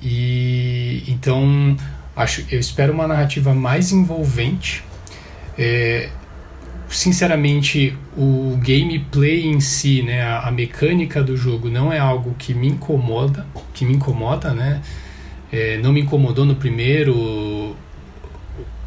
[0.02, 1.76] E então
[2.16, 4.82] acho, eu espero uma narrativa mais envolvente.
[5.59, 6.09] É,
[6.88, 12.55] sinceramente, o gameplay em si, né, a, a, mecânica do jogo não é algo que
[12.55, 14.80] me incomoda, que me incomoda, né?
[15.52, 17.76] É, não me incomodou no primeiro.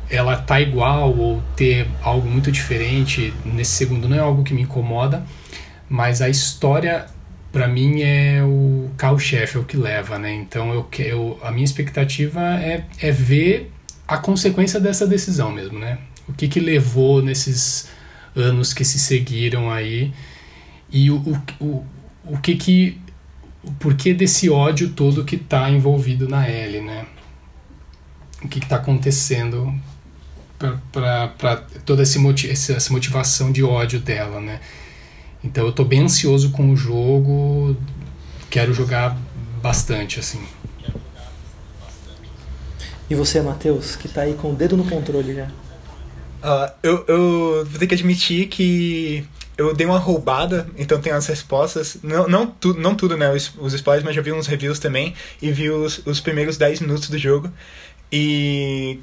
[0.10, 4.61] Ela tá igual ou ter algo muito diferente nesse segundo não é algo que me
[4.61, 5.23] incomoda
[5.89, 7.05] mas a história
[7.51, 10.34] para mim é o carro-chefe, é o que leva, né?
[10.34, 13.72] Então eu, eu, a minha expectativa é, é ver
[14.07, 15.99] a consequência dessa decisão mesmo, né?
[16.27, 17.89] O que que levou nesses
[18.35, 20.11] anos que se seguiram aí
[20.91, 21.85] e o, o, o,
[22.26, 22.99] o que que
[23.64, 27.05] o porquê desse ódio todo que está envolvido na Ellie, né?
[28.43, 29.73] O que está acontecendo
[30.91, 32.19] para toda esse,
[32.73, 34.60] essa motivação de ódio dela, né?
[35.44, 37.76] Então eu tô bem ansioso com o jogo,
[38.49, 39.18] quero jogar
[39.61, 40.41] bastante, assim.
[43.10, 45.45] E você, Matheus, que tá aí com o dedo no controle já?
[45.45, 49.26] Uh, eu, eu vou ter que admitir que
[49.57, 51.98] eu dei uma roubada, então tem as respostas.
[52.02, 53.32] Não, não, tu, não tudo, né?
[53.32, 55.14] Os, os spoilers, mas já vi uns reviews também.
[55.41, 57.52] E vi os, os primeiros 10 minutos do jogo.
[58.15, 58.99] E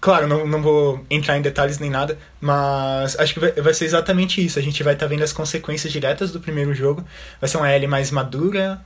[0.00, 4.44] Claro, não, não vou entrar em detalhes nem nada, mas acho que vai, ser exatamente
[4.44, 4.58] isso.
[4.58, 7.04] A gente vai estar tá vendo as consequências diretas do primeiro jogo.
[7.40, 8.80] Vai ser uma Ellie mais madura,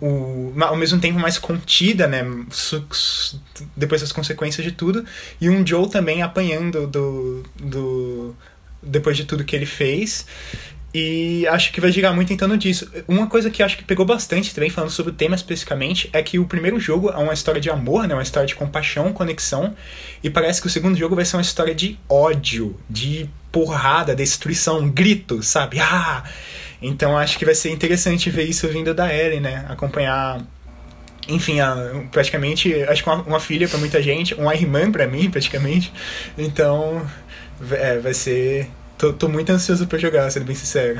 [0.00, 2.22] um, ao mesmo tempo mais contida, né?
[3.76, 5.04] Depois das consequências de tudo.
[5.40, 8.36] E um Joe também apanhando do, do
[8.80, 10.26] depois de tudo que ele fez.
[10.98, 12.90] E acho que vai girar muito torno disso.
[13.06, 16.38] Uma coisa que acho que pegou bastante também, falando sobre o tema especificamente, é que
[16.38, 18.14] o primeiro jogo é uma história de amor, né?
[18.14, 19.76] Uma história de compaixão, conexão.
[20.24, 24.88] E parece que o segundo jogo vai ser uma história de ódio, de porrada, destruição,
[24.88, 25.78] grito, sabe?
[25.80, 26.24] Ah!
[26.80, 29.66] Então acho que vai ser interessante ver isso vindo da Ellie, né?
[29.68, 30.40] Acompanhar
[31.28, 31.76] enfim, a,
[32.10, 35.92] praticamente, acho que uma, uma filha para muita gente, uma irmã para mim, praticamente.
[36.38, 37.06] Então,
[37.70, 40.98] é, vai ser Tô, tô muito ansioso para jogar, sendo bem sincero.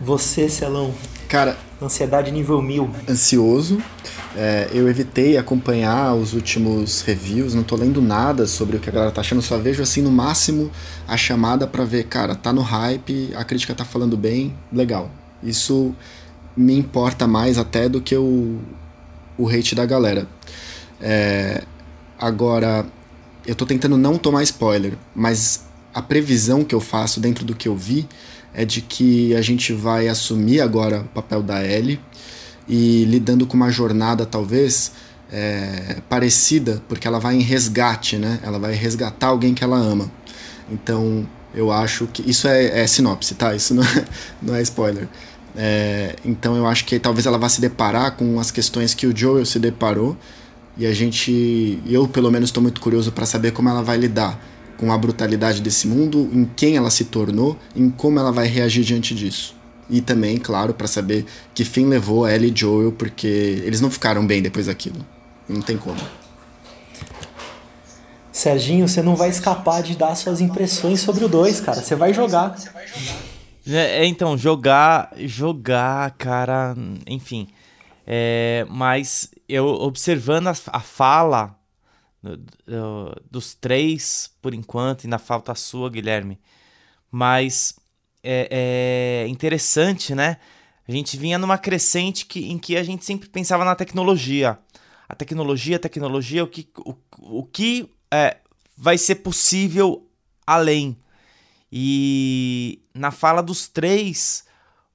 [0.00, 0.94] Você, Celão?
[1.28, 1.58] Cara.
[1.80, 2.90] Ansiedade nível mil.
[3.06, 3.82] Ansioso.
[4.34, 8.92] É, eu evitei acompanhar os últimos reviews, não tô lendo nada sobre o que a
[8.92, 10.70] galera tá achando, só vejo assim no máximo
[11.06, 15.10] a chamada para ver, cara, tá no hype, a crítica tá falando bem, legal.
[15.42, 15.94] Isso
[16.56, 18.58] me importa mais até do que o,
[19.36, 20.26] o hate da galera.
[21.00, 21.62] É,
[22.18, 22.86] agora,
[23.46, 27.68] eu tô tentando não tomar spoiler, mas a previsão que eu faço dentro do que
[27.68, 28.08] eu vi
[28.54, 32.00] é de que a gente vai assumir agora o papel da Ellie
[32.68, 34.92] e lidando com uma jornada talvez
[35.30, 38.40] é, parecida, porque ela vai em resgate, né?
[38.42, 40.10] Ela vai resgatar alguém que ela ama.
[40.70, 43.54] Então eu acho que isso é, é sinopse, tá?
[43.54, 44.04] Isso não é,
[44.42, 45.08] não é spoiler.
[45.56, 49.16] É, então eu acho que talvez ela vá se deparar com as questões que o
[49.16, 50.16] Joel se deparou
[50.76, 54.38] e a gente, eu pelo menos estou muito curioso para saber como ela vai lidar
[54.78, 58.84] com a brutalidade desse mundo, em quem ela se tornou, em como ela vai reagir
[58.84, 59.54] diante disso.
[59.90, 63.90] E também, claro, para saber que fim levou a Ellie e Joel, porque eles não
[63.90, 65.04] ficaram bem depois daquilo.
[65.48, 66.00] Não tem como.
[68.30, 71.82] Serginho, você não vai escapar de dar suas impressões sobre o 2, cara.
[71.82, 72.54] Você vai jogar.
[73.66, 76.76] É, é, então, jogar, jogar, cara,
[77.06, 77.48] enfim.
[78.06, 81.57] É, mas eu observando a, a fala
[83.30, 86.38] dos três, por enquanto, ainda falta a sua, Guilherme.
[87.10, 87.74] Mas
[88.22, 90.38] é, é, interessante, né?
[90.86, 94.58] A gente vinha numa crescente que, em que a gente sempre pensava na tecnologia.
[95.08, 98.38] A tecnologia, a tecnologia, o que, o, o que é,
[98.76, 100.08] vai ser possível
[100.46, 100.96] além.
[101.70, 104.44] E na fala dos três,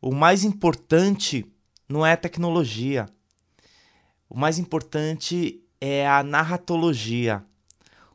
[0.02, 1.45] o mais importante
[1.88, 3.08] não é a tecnologia.
[4.28, 7.43] O mais importante é a narratologia.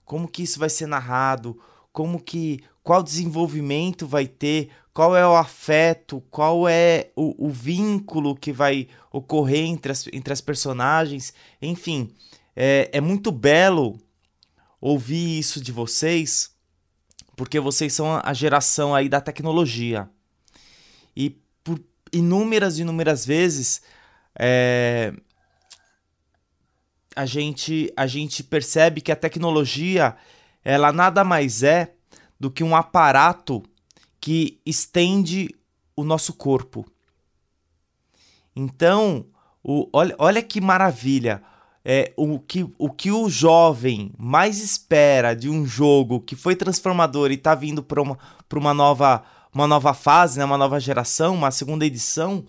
[0.03, 1.61] Como que isso vai ser narrado?
[1.93, 4.71] Como que qual desenvolvimento vai ter?
[4.95, 6.23] Qual é o afeto?
[6.31, 11.35] Qual é o, o vínculo que vai ocorrer entre as, entre as personagens?
[11.61, 12.11] Enfim,
[12.57, 14.01] é, é muito belo
[14.81, 16.51] ouvir isso de vocês,
[17.37, 20.09] porque vocês são a geração aí da tecnologia.
[21.15, 21.79] E por
[22.11, 23.83] inúmeras e inúmeras vezes
[24.39, 25.13] é,
[27.19, 30.15] a gente a gente percebe que a tecnologia
[30.65, 31.93] ela nada mais é
[32.39, 33.61] do que um aparato
[34.21, 35.53] que estende
[35.97, 36.87] o nosso corpo.
[38.55, 39.27] Então,
[39.65, 41.43] o, olha, olha que maravilha.
[41.85, 47.33] É, o, que, o que o jovem mais espera de um jogo que foi transformador
[47.33, 48.19] e está vindo para uma,
[48.53, 52.45] uma, nova, uma nova fase, né, uma nova geração, uma segunda edição,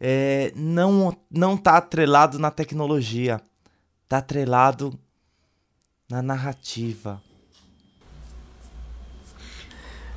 [0.00, 3.40] é, não não está atrelado na tecnologia,
[4.10, 4.98] está atrelado
[6.10, 7.22] na narrativa.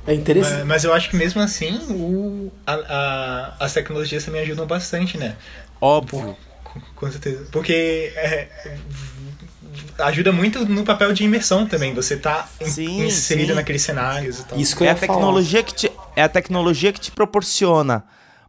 [0.04, 0.56] É interessante.
[0.58, 5.16] Mas, mas eu acho que mesmo assim, o, a, a, as tecnologias também ajudam bastante,
[5.16, 5.36] né?
[5.80, 6.36] Óbvio.
[6.64, 7.46] Com, com certeza.
[7.52, 8.48] Porque é,
[10.00, 11.94] ajuda muito no papel de imersão também.
[11.94, 13.54] Você tá Sim, inserido sim.
[13.54, 14.58] naqueles cenários e tal.
[14.58, 18.04] Isso É a tecnologia que te, é a tecnologia que te proporciona,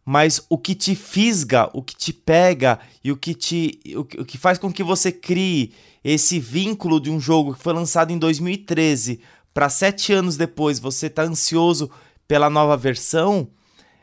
[0.06, 4.22] mas o que te fisga, o que te pega e o que te o, que-
[4.22, 5.73] o que faz com que você crie
[6.03, 9.19] esse vínculo de um jogo que foi lançado em 2013
[9.52, 11.90] para sete anos depois você tá ansioso
[12.27, 13.48] pela nova versão,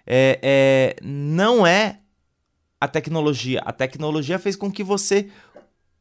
[0.07, 1.99] é, é, não é
[2.81, 3.61] a tecnologia.
[3.65, 5.29] A tecnologia fez com que você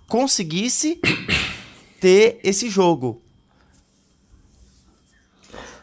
[0.08, 1.00] conseguisse
[2.00, 3.22] ter esse jogo.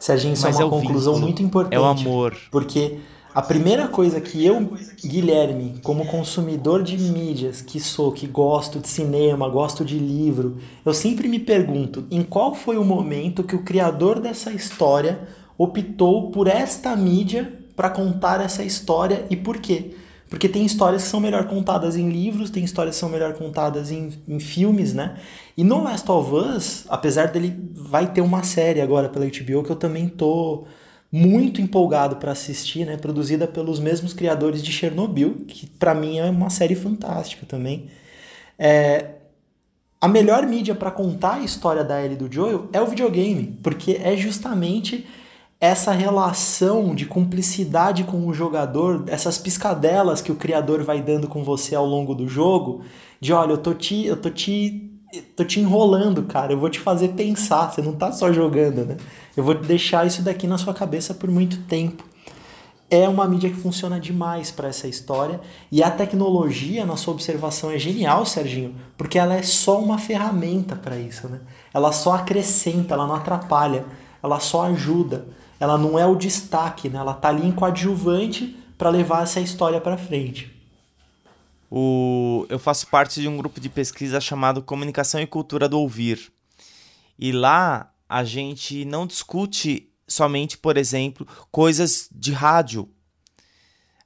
[0.00, 1.74] Serginho, isso é Mas uma é conclusão vínculo, muito importante.
[1.74, 2.36] É o amor.
[2.50, 2.98] Porque
[3.34, 8.88] a primeira coisa que eu, Guilherme, como consumidor de mídias que sou, que gosto de
[8.88, 13.62] cinema, gosto de livro, eu sempre me pergunto em qual foi o momento que o
[13.62, 15.28] criador dessa história
[15.58, 19.92] optou por esta mídia para contar essa história e por quê?
[20.28, 23.90] Porque tem histórias que são melhor contadas em livros, tem histórias que são melhor contadas
[23.90, 25.16] em, em filmes, né?
[25.56, 29.70] E no Last of Us, apesar dele vai ter uma série agora pela HBO que
[29.70, 30.64] eu também tô
[31.10, 32.96] muito empolgado para assistir, né?
[32.96, 37.88] Produzida pelos mesmos criadores de Chernobyl, que para mim é uma série fantástica também.
[38.58, 39.14] É,
[40.00, 43.98] a melhor mídia para contar a história da Ellie do Joel é o videogame, porque
[44.02, 45.06] é justamente
[45.60, 51.42] essa relação de cumplicidade com o jogador, essas piscadelas que o criador vai dando com
[51.42, 52.82] você ao longo do jogo,
[53.20, 54.87] de olha, eu tô te, eu tô te,
[55.36, 58.96] tô te enrolando, cara, eu vou te fazer pensar, você não tá só jogando, né?
[59.36, 62.04] Eu vou deixar isso daqui na sua cabeça por muito tempo.
[62.90, 65.40] É uma mídia que funciona demais para essa história
[65.70, 70.74] e a tecnologia, na sua observação, é genial, Serginho, porque ela é só uma ferramenta
[70.74, 71.40] para isso, né?
[71.72, 73.84] Ela só acrescenta, ela não atrapalha,
[74.22, 75.26] ela só ajuda.
[75.60, 76.98] Ela não é o destaque, né?
[76.98, 80.57] Ela tá ali em coadjuvante para levar essa história para frente.
[81.70, 86.32] O, eu faço parte de um grupo de pesquisa chamado Comunicação e Cultura do Ouvir.
[87.18, 92.88] E lá a gente não discute somente, por exemplo, coisas de rádio.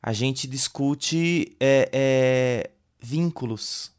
[0.02, 3.92] A gente discute é, é, vínculos.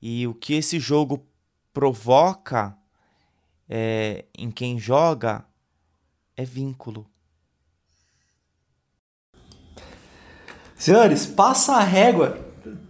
[0.00, 1.26] E o que esse jogo
[1.72, 2.76] provoca
[3.68, 5.46] é, em quem joga
[6.36, 7.06] é vínculo.
[10.76, 12.38] Senhores, passa a régua.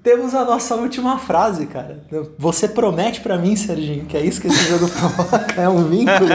[0.02, 2.04] Temos a nossa última frase, cara.
[2.38, 5.46] Você promete para mim, Serginho, que é isso que esse jogo provoca?
[5.56, 6.30] É um vínculo?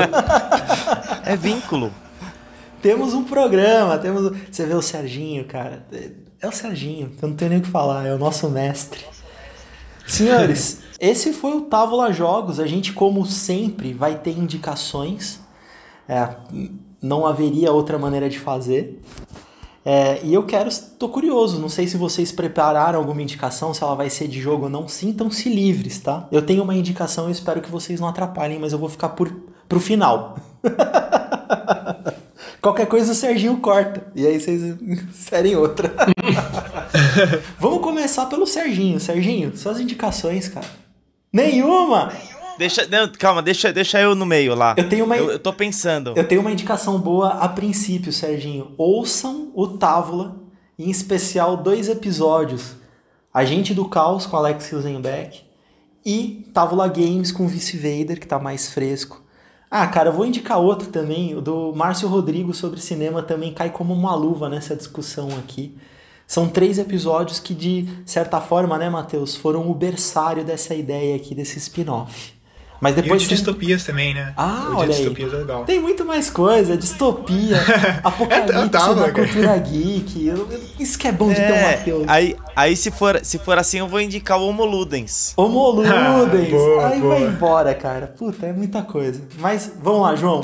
[1.23, 1.91] É vínculo.
[2.81, 4.35] temos um programa, temos.
[4.51, 5.85] Você vê o Serginho, cara.
[6.41, 9.05] É o Serginho, eu não tenho nem o que falar, é o nosso mestre.
[10.07, 12.59] Senhores, esse foi o Távola Jogos.
[12.59, 15.39] A gente, como sempre, vai ter indicações.
[16.07, 16.27] É,
[16.99, 18.99] não haveria outra maneira de fazer.
[19.85, 20.69] É, e eu quero,
[20.99, 24.65] tô curioso, não sei se vocês prepararam alguma indicação, se ela vai ser de jogo
[24.65, 26.27] ou não, sintam-se livres, tá?
[26.31, 29.33] Eu tenho uma indicação, eu espero que vocês não atrapalhem, mas eu vou ficar por,
[29.67, 30.37] pro final.
[32.61, 35.93] Qualquer coisa o Serginho corta, e aí vocês inserem outra.
[37.57, 38.99] Vamos começar pelo Serginho.
[38.99, 40.67] Serginho, suas indicações, cara.
[41.31, 42.11] Nenhuma!
[42.59, 44.75] Deixa, não, calma, deixa, deixa eu no meio lá.
[44.77, 46.13] Eu tenho uma- Eu, eu tô pensando.
[46.15, 48.73] Eu tenho uma indicação boa a princípio, Serginho.
[48.77, 50.35] Ouçam o Távola,
[50.77, 52.75] em especial dois episódios.
[53.33, 55.41] Agente do Caos com Alex Hilsenbeck
[56.05, 59.23] e Távola Games com Vice Vader, que tá mais fresco.
[59.71, 63.69] Ah, cara, eu vou indicar outro também, o do Márcio Rodrigo sobre cinema também cai
[63.69, 65.77] como uma luva nessa discussão aqui.
[66.25, 71.33] São três episódios que, de certa forma, né, Matheus, foram o berçário dessa ideia aqui,
[71.35, 72.33] desse spin-off.
[72.81, 73.21] Mas depois.
[73.21, 74.33] E de distopias também, né?
[74.37, 75.05] Ah, o olha aí.
[75.05, 75.65] é legal.
[75.65, 77.57] Tem muito mais coisa, distopia,
[78.03, 79.27] apocalipse É, tá, da né, cara?
[79.27, 80.31] cultura geek.
[80.79, 82.03] Isso que é bom de ter um É, Matheus.
[82.07, 85.33] aí, aí se, for, se for assim, eu vou indicar o Homo Ludens.
[85.35, 85.91] Homo Ludens.
[85.91, 86.25] Ah,
[86.57, 87.15] boa, Aí boa.
[87.15, 88.07] vai embora, cara.
[88.07, 89.21] Puta, é muita coisa.
[89.39, 90.41] Mas vamos lá, João.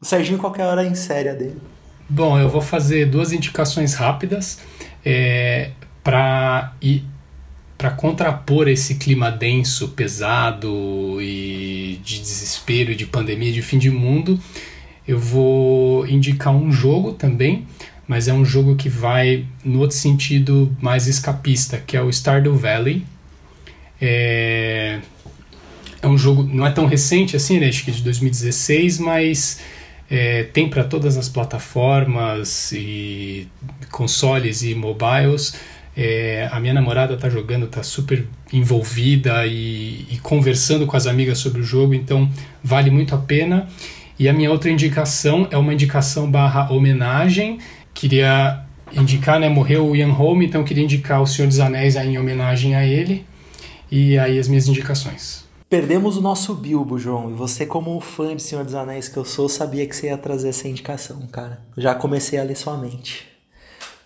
[0.00, 1.60] O Serginho qualquer hora em série dele.
[2.08, 4.58] Bom, eu vou fazer duas indicações rápidas
[5.04, 5.70] é,
[6.04, 7.04] para ir
[7.76, 14.40] para contrapor esse clima denso, pesado e de desespero de pandemia, de fim de mundo.
[15.06, 17.66] Eu vou indicar um jogo também,
[18.08, 22.56] mas é um jogo que vai no outro sentido mais escapista, que é o Stardew
[22.56, 23.04] Valley.
[24.00, 25.00] É,
[26.02, 27.68] é um jogo, não é tão recente assim, né?
[27.68, 29.60] Acho que é de 2016, mas
[30.10, 33.48] é, tem para todas as plataformas e
[33.90, 35.54] consoles e mobiles.
[35.96, 41.38] É, a minha namorada tá jogando, tá super envolvida e, e conversando com as amigas
[41.38, 42.28] sobre o jogo, então
[42.62, 43.66] vale muito a pena.
[44.18, 47.58] E a minha outra indicação é uma indicação barra homenagem.
[47.94, 49.48] Queria indicar, né?
[49.48, 52.84] Morreu o Ian Holm, então queria indicar o Senhor dos Anéis aí em homenagem a
[52.84, 53.24] ele.
[53.90, 55.44] E aí as minhas indicações.
[55.68, 57.30] Perdemos o nosso Bilbo, João.
[57.30, 60.16] E você, como fã de Senhor dos Anéis que eu sou, sabia que você ia
[60.16, 61.60] trazer essa indicação, cara.
[61.76, 63.35] Já comecei a ler sua mente.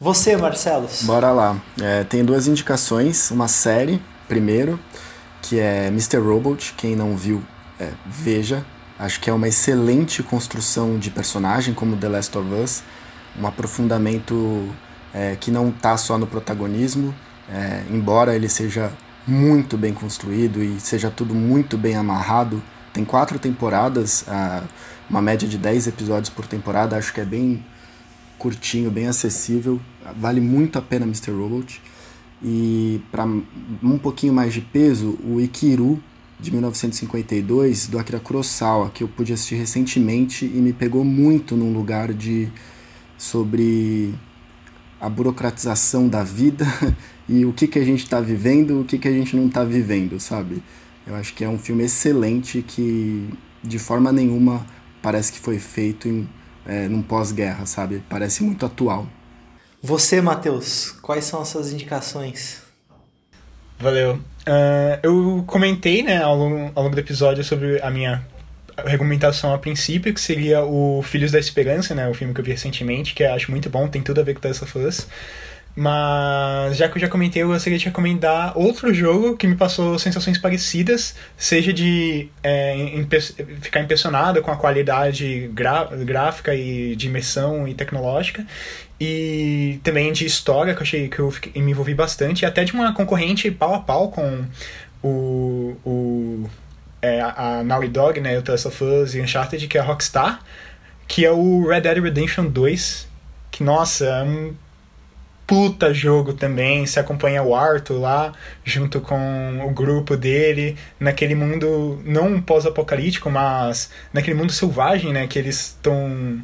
[0.02, 1.02] Você, Marcelos.
[1.02, 1.60] Bora lá.
[1.78, 3.30] É, tem duas indicações.
[3.30, 4.80] Uma série, primeiro,
[5.42, 6.16] que é Mr.
[6.16, 6.72] Robot.
[6.74, 7.42] Quem não viu,
[7.78, 8.64] é, veja.
[8.98, 12.82] Acho que é uma excelente construção de personagem, como The Last of Us.
[13.38, 14.70] Um aprofundamento
[15.12, 17.14] é, que não tá só no protagonismo,
[17.52, 18.90] é, embora ele seja
[19.26, 22.62] muito bem construído e seja tudo muito bem amarrado.
[22.90, 24.62] Tem quatro temporadas, ah,
[25.10, 26.96] uma média de 10 episódios por temporada.
[26.96, 27.62] Acho que é bem
[28.38, 29.78] curtinho, bem acessível.
[30.18, 31.30] Vale muito a pena Mr.
[31.30, 31.80] Robot.
[32.42, 36.02] E para um pouquinho mais de peso, o Ikiru,
[36.38, 41.72] de 1952, do Akira Kurosawa, que eu pude assistir recentemente e me pegou muito num
[41.72, 42.48] lugar de
[43.18, 44.14] sobre
[44.98, 46.66] a burocratização da vida
[47.28, 49.62] e o que, que a gente está vivendo o que, que a gente não está
[49.64, 50.62] vivendo, sabe?
[51.06, 53.28] Eu acho que é um filme excelente que
[53.62, 54.66] de forma nenhuma
[55.02, 56.28] parece que foi feito em,
[56.66, 58.02] é, num pós-guerra, sabe?
[58.08, 59.06] Parece muito atual.
[59.82, 62.62] Você, Matheus, quais são as suas indicações?
[63.78, 64.20] Valeu.
[64.46, 68.26] Ah, eu comentei, né, ao longo, ao longo do episódio sobre a minha
[68.84, 72.50] recomendação a princípio, que seria o Filhos da Esperança, né, o filme que eu vi
[72.52, 75.06] recentemente, que eu acho muito bom, tem tudo a ver com Last of Us.
[75.76, 79.98] Mas já que eu já comentei, eu gostaria de recomendar outro jogo que me passou
[79.98, 83.20] sensações parecidas, seja de é, impe-
[83.60, 85.48] ficar impressionado com a qualidade
[86.04, 88.44] gráfica e de imersão e tecnológica,
[89.00, 92.72] e também de história, que eu achei que eu me envolvi bastante, e até de
[92.72, 94.44] uma concorrente pau a pau com
[95.02, 96.50] o, o
[97.00, 99.84] é, a Naughty Dog, né, o The Last of Us e Uncharted, que é a
[99.84, 100.40] Rockstar,
[101.08, 103.08] que é o Red Dead Redemption 2,
[103.50, 104.54] que, nossa, é um
[105.46, 108.32] puta jogo também, se acompanha o Arthur lá,
[108.64, 115.36] junto com o grupo dele, naquele mundo não pós-apocalíptico, mas naquele mundo selvagem, né, que
[115.36, 116.40] eles estão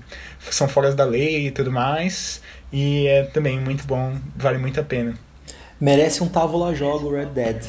[0.50, 2.40] são fora da lei e tudo mais,
[2.72, 5.14] e é também muito bom, vale muito a pena.
[5.80, 7.64] Merece um Távola Jogo Red Dead.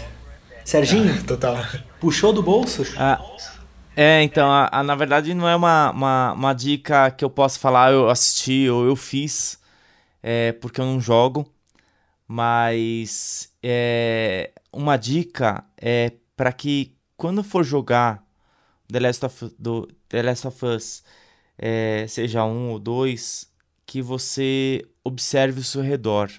[0.64, 1.58] Serginho, Total.
[2.00, 2.84] puxou do bolso?
[2.98, 3.20] Ah,
[3.96, 7.60] é, então, a, a- na verdade não é uma, uma, uma dica que eu posso
[7.60, 9.60] falar, eu assisti ou eu fiz,
[10.24, 11.46] é, porque eu não jogo,
[12.28, 18.24] mas é, uma dica é para que quando for jogar
[18.92, 21.04] The Last of, do, The Last of Us,
[21.58, 23.52] é, seja um ou dois,
[23.86, 26.30] que você observe o seu redor,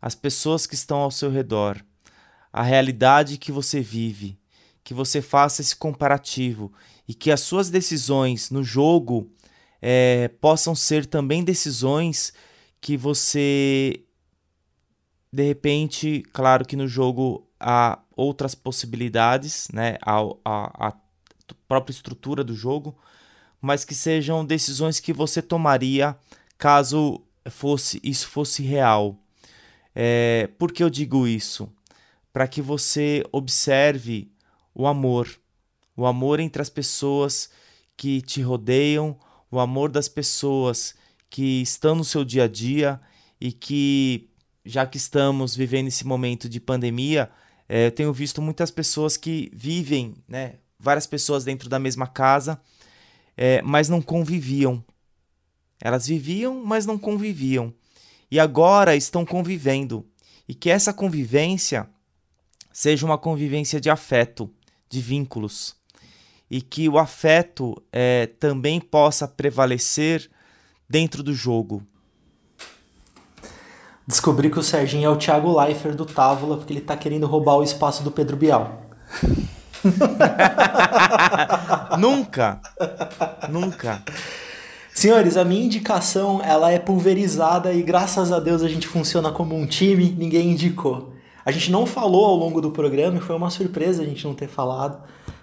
[0.00, 1.84] as pessoas que estão ao seu redor,
[2.52, 4.38] a realidade que você vive.
[4.84, 6.72] Que você faça esse comparativo.
[7.08, 9.32] E que as suas decisões no jogo
[9.80, 12.32] eh, possam ser também decisões
[12.80, 14.04] que você
[15.32, 20.96] de repente, claro que no jogo há outras possibilidades, né, a, a, a
[21.66, 22.96] própria estrutura do jogo,
[23.64, 26.14] mas que sejam decisões que você tomaria
[26.58, 29.18] caso fosse isso fosse real.
[29.94, 31.72] É, por que eu digo isso?
[32.30, 34.30] Para que você observe
[34.74, 35.30] o amor,
[35.96, 37.48] o amor entre as pessoas
[37.96, 39.18] que te rodeiam,
[39.50, 40.94] o amor das pessoas
[41.30, 43.00] que estão no seu dia a dia
[43.40, 44.28] e que,
[44.62, 47.30] já que estamos vivendo esse momento de pandemia,
[47.66, 52.60] eh, eu tenho visto muitas pessoas que vivem, né, várias pessoas dentro da mesma casa
[53.36, 54.84] é, mas não conviviam.
[55.80, 57.72] Elas viviam, mas não conviviam.
[58.30, 60.06] E agora estão convivendo.
[60.48, 61.88] E que essa convivência
[62.72, 64.50] seja uma convivência de afeto,
[64.88, 65.76] de vínculos.
[66.50, 70.30] E que o afeto é, também possa prevalecer
[70.88, 71.82] dentro do jogo.
[74.06, 77.56] Descobri que o Serginho é o Thiago Leifert do Távola, porque ele tá querendo roubar
[77.56, 78.82] o espaço do Pedro Bial.
[81.98, 82.60] nunca!
[83.48, 84.02] Nunca!
[84.92, 89.54] Senhores, a minha indicação ela é pulverizada e graças a Deus a gente funciona como
[89.54, 91.12] um time, ninguém indicou.
[91.44, 94.34] A gente não falou ao longo do programa e foi uma surpresa a gente não
[94.34, 95.02] ter falado,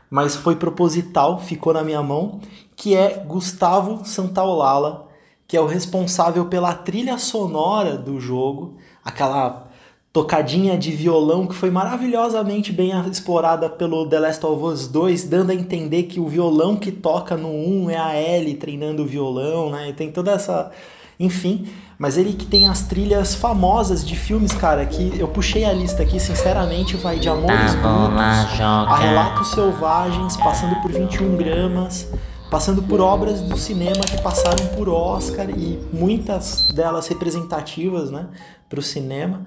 [0.09, 2.39] mas foi proposital, ficou na minha mão,
[2.75, 5.09] que é Gustavo Santaolala,
[5.47, 9.70] que é o responsável pela trilha sonora do jogo, aquela
[10.13, 15.51] tocadinha de violão que foi maravilhosamente bem explorada pelo The Last of Us 2, dando
[15.51, 19.71] a entender que o violão que toca no 1 é a Ellie treinando o violão,
[19.71, 19.89] né?
[19.89, 20.71] E tem toda essa.
[21.17, 21.67] Enfim,
[21.99, 26.01] mas ele que tem as trilhas famosas de filmes, cara, que eu puxei a lista
[26.01, 32.07] aqui, sinceramente, vai de Amores Brutos a Relatos Selvagens, passando por 21 gramas,
[32.49, 38.25] passando por obras do cinema que passaram por Oscar e muitas delas representativas, né,
[38.67, 39.45] para o cinema.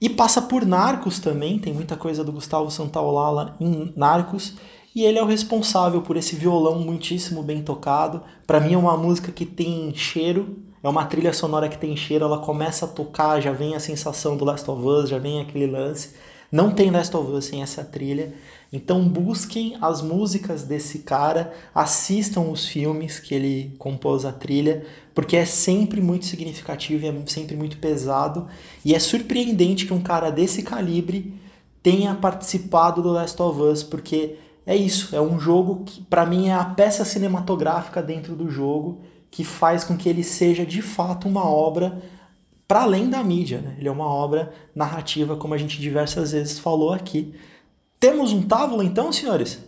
[0.00, 4.54] E passa por Narcos também, tem muita coisa do Gustavo Santaolala em Narcos.
[4.94, 8.22] E ele é o responsável por esse violão muitíssimo bem tocado.
[8.46, 12.24] Para mim é uma música que tem cheiro, é uma trilha sonora que tem cheiro,
[12.24, 15.66] ela começa a tocar, já vem a sensação do Last of Us, já vem aquele
[15.66, 16.14] lance.
[16.52, 18.32] Não tem Last of Us sem essa trilha.
[18.74, 24.84] Então busquem as músicas desse cara, assistam os filmes que ele compôs a trilha,
[25.14, 28.48] porque é sempre muito significativo, é sempre muito pesado
[28.84, 31.32] e é surpreendente que um cara desse calibre
[31.84, 36.48] tenha participado do Last of Us, porque é isso, é um jogo que para mim
[36.48, 41.28] é a peça cinematográfica dentro do jogo que faz com que ele seja de fato
[41.28, 42.02] uma obra
[42.66, 43.76] para além da mídia, né?
[43.78, 47.34] Ele é uma obra narrativa, como a gente diversas vezes falou aqui.
[47.98, 49.58] Temos um Távola então, senhores?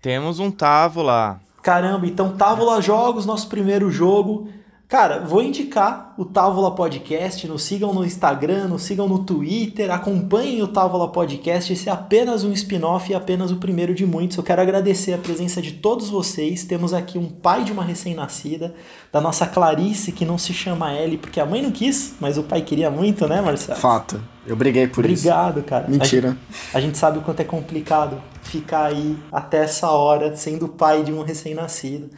[0.00, 1.40] Temos um Távola.
[1.62, 4.48] Caramba, então Távola Jogos, nosso primeiro jogo.
[4.94, 10.62] Cara, vou indicar o Távola Podcast, nos sigam no Instagram, nos sigam no Twitter, acompanhem
[10.62, 14.36] o Távola Podcast, esse é apenas um spin-off e apenas o primeiro de muitos.
[14.36, 16.62] Eu quero agradecer a presença de todos vocês.
[16.62, 18.72] Temos aqui um pai de uma recém-nascida,
[19.10, 22.44] da nossa Clarice, que não se chama Ellie, porque a mãe não quis, mas o
[22.44, 23.80] pai queria muito, né, Marcelo?
[23.80, 24.22] Fato.
[24.46, 25.28] Eu briguei por Obrigado, isso.
[25.28, 25.88] Obrigado, cara.
[25.88, 26.28] Mentira.
[26.28, 30.68] A gente, a gente sabe o quanto é complicado ficar aí até essa hora sendo
[30.68, 32.10] pai de um recém-nascido.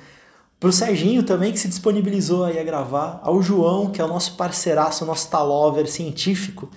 [0.59, 3.21] Pro Serginho também, que se disponibilizou aí a gravar.
[3.23, 6.71] Ao João, que é o nosso parceiraço, o nosso talover científico.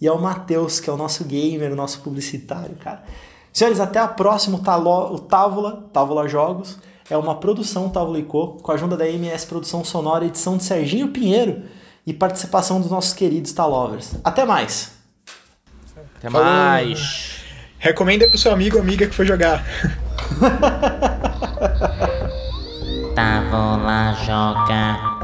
[0.00, 3.04] E ao Matheus, que é o nosso gamer, o nosso publicitário, cara.
[3.52, 4.58] Senhores, até a próxima.
[4.58, 6.78] O Távola, Távola Jogos,
[7.08, 10.64] é uma produção Távola e Co, com a ajuda da MS Produção Sonora, edição de
[10.64, 11.62] Serginho Pinheiro
[12.06, 14.14] e participação dos nossos queridos Talovers.
[14.24, 14.92] Até mais!
[16.16, 17.42] Até mais!
[17.78, 19.64] Recomenda pro seu amigo ou amiga que foi jogar.
[23.14, 25.21] Tava lá jogar.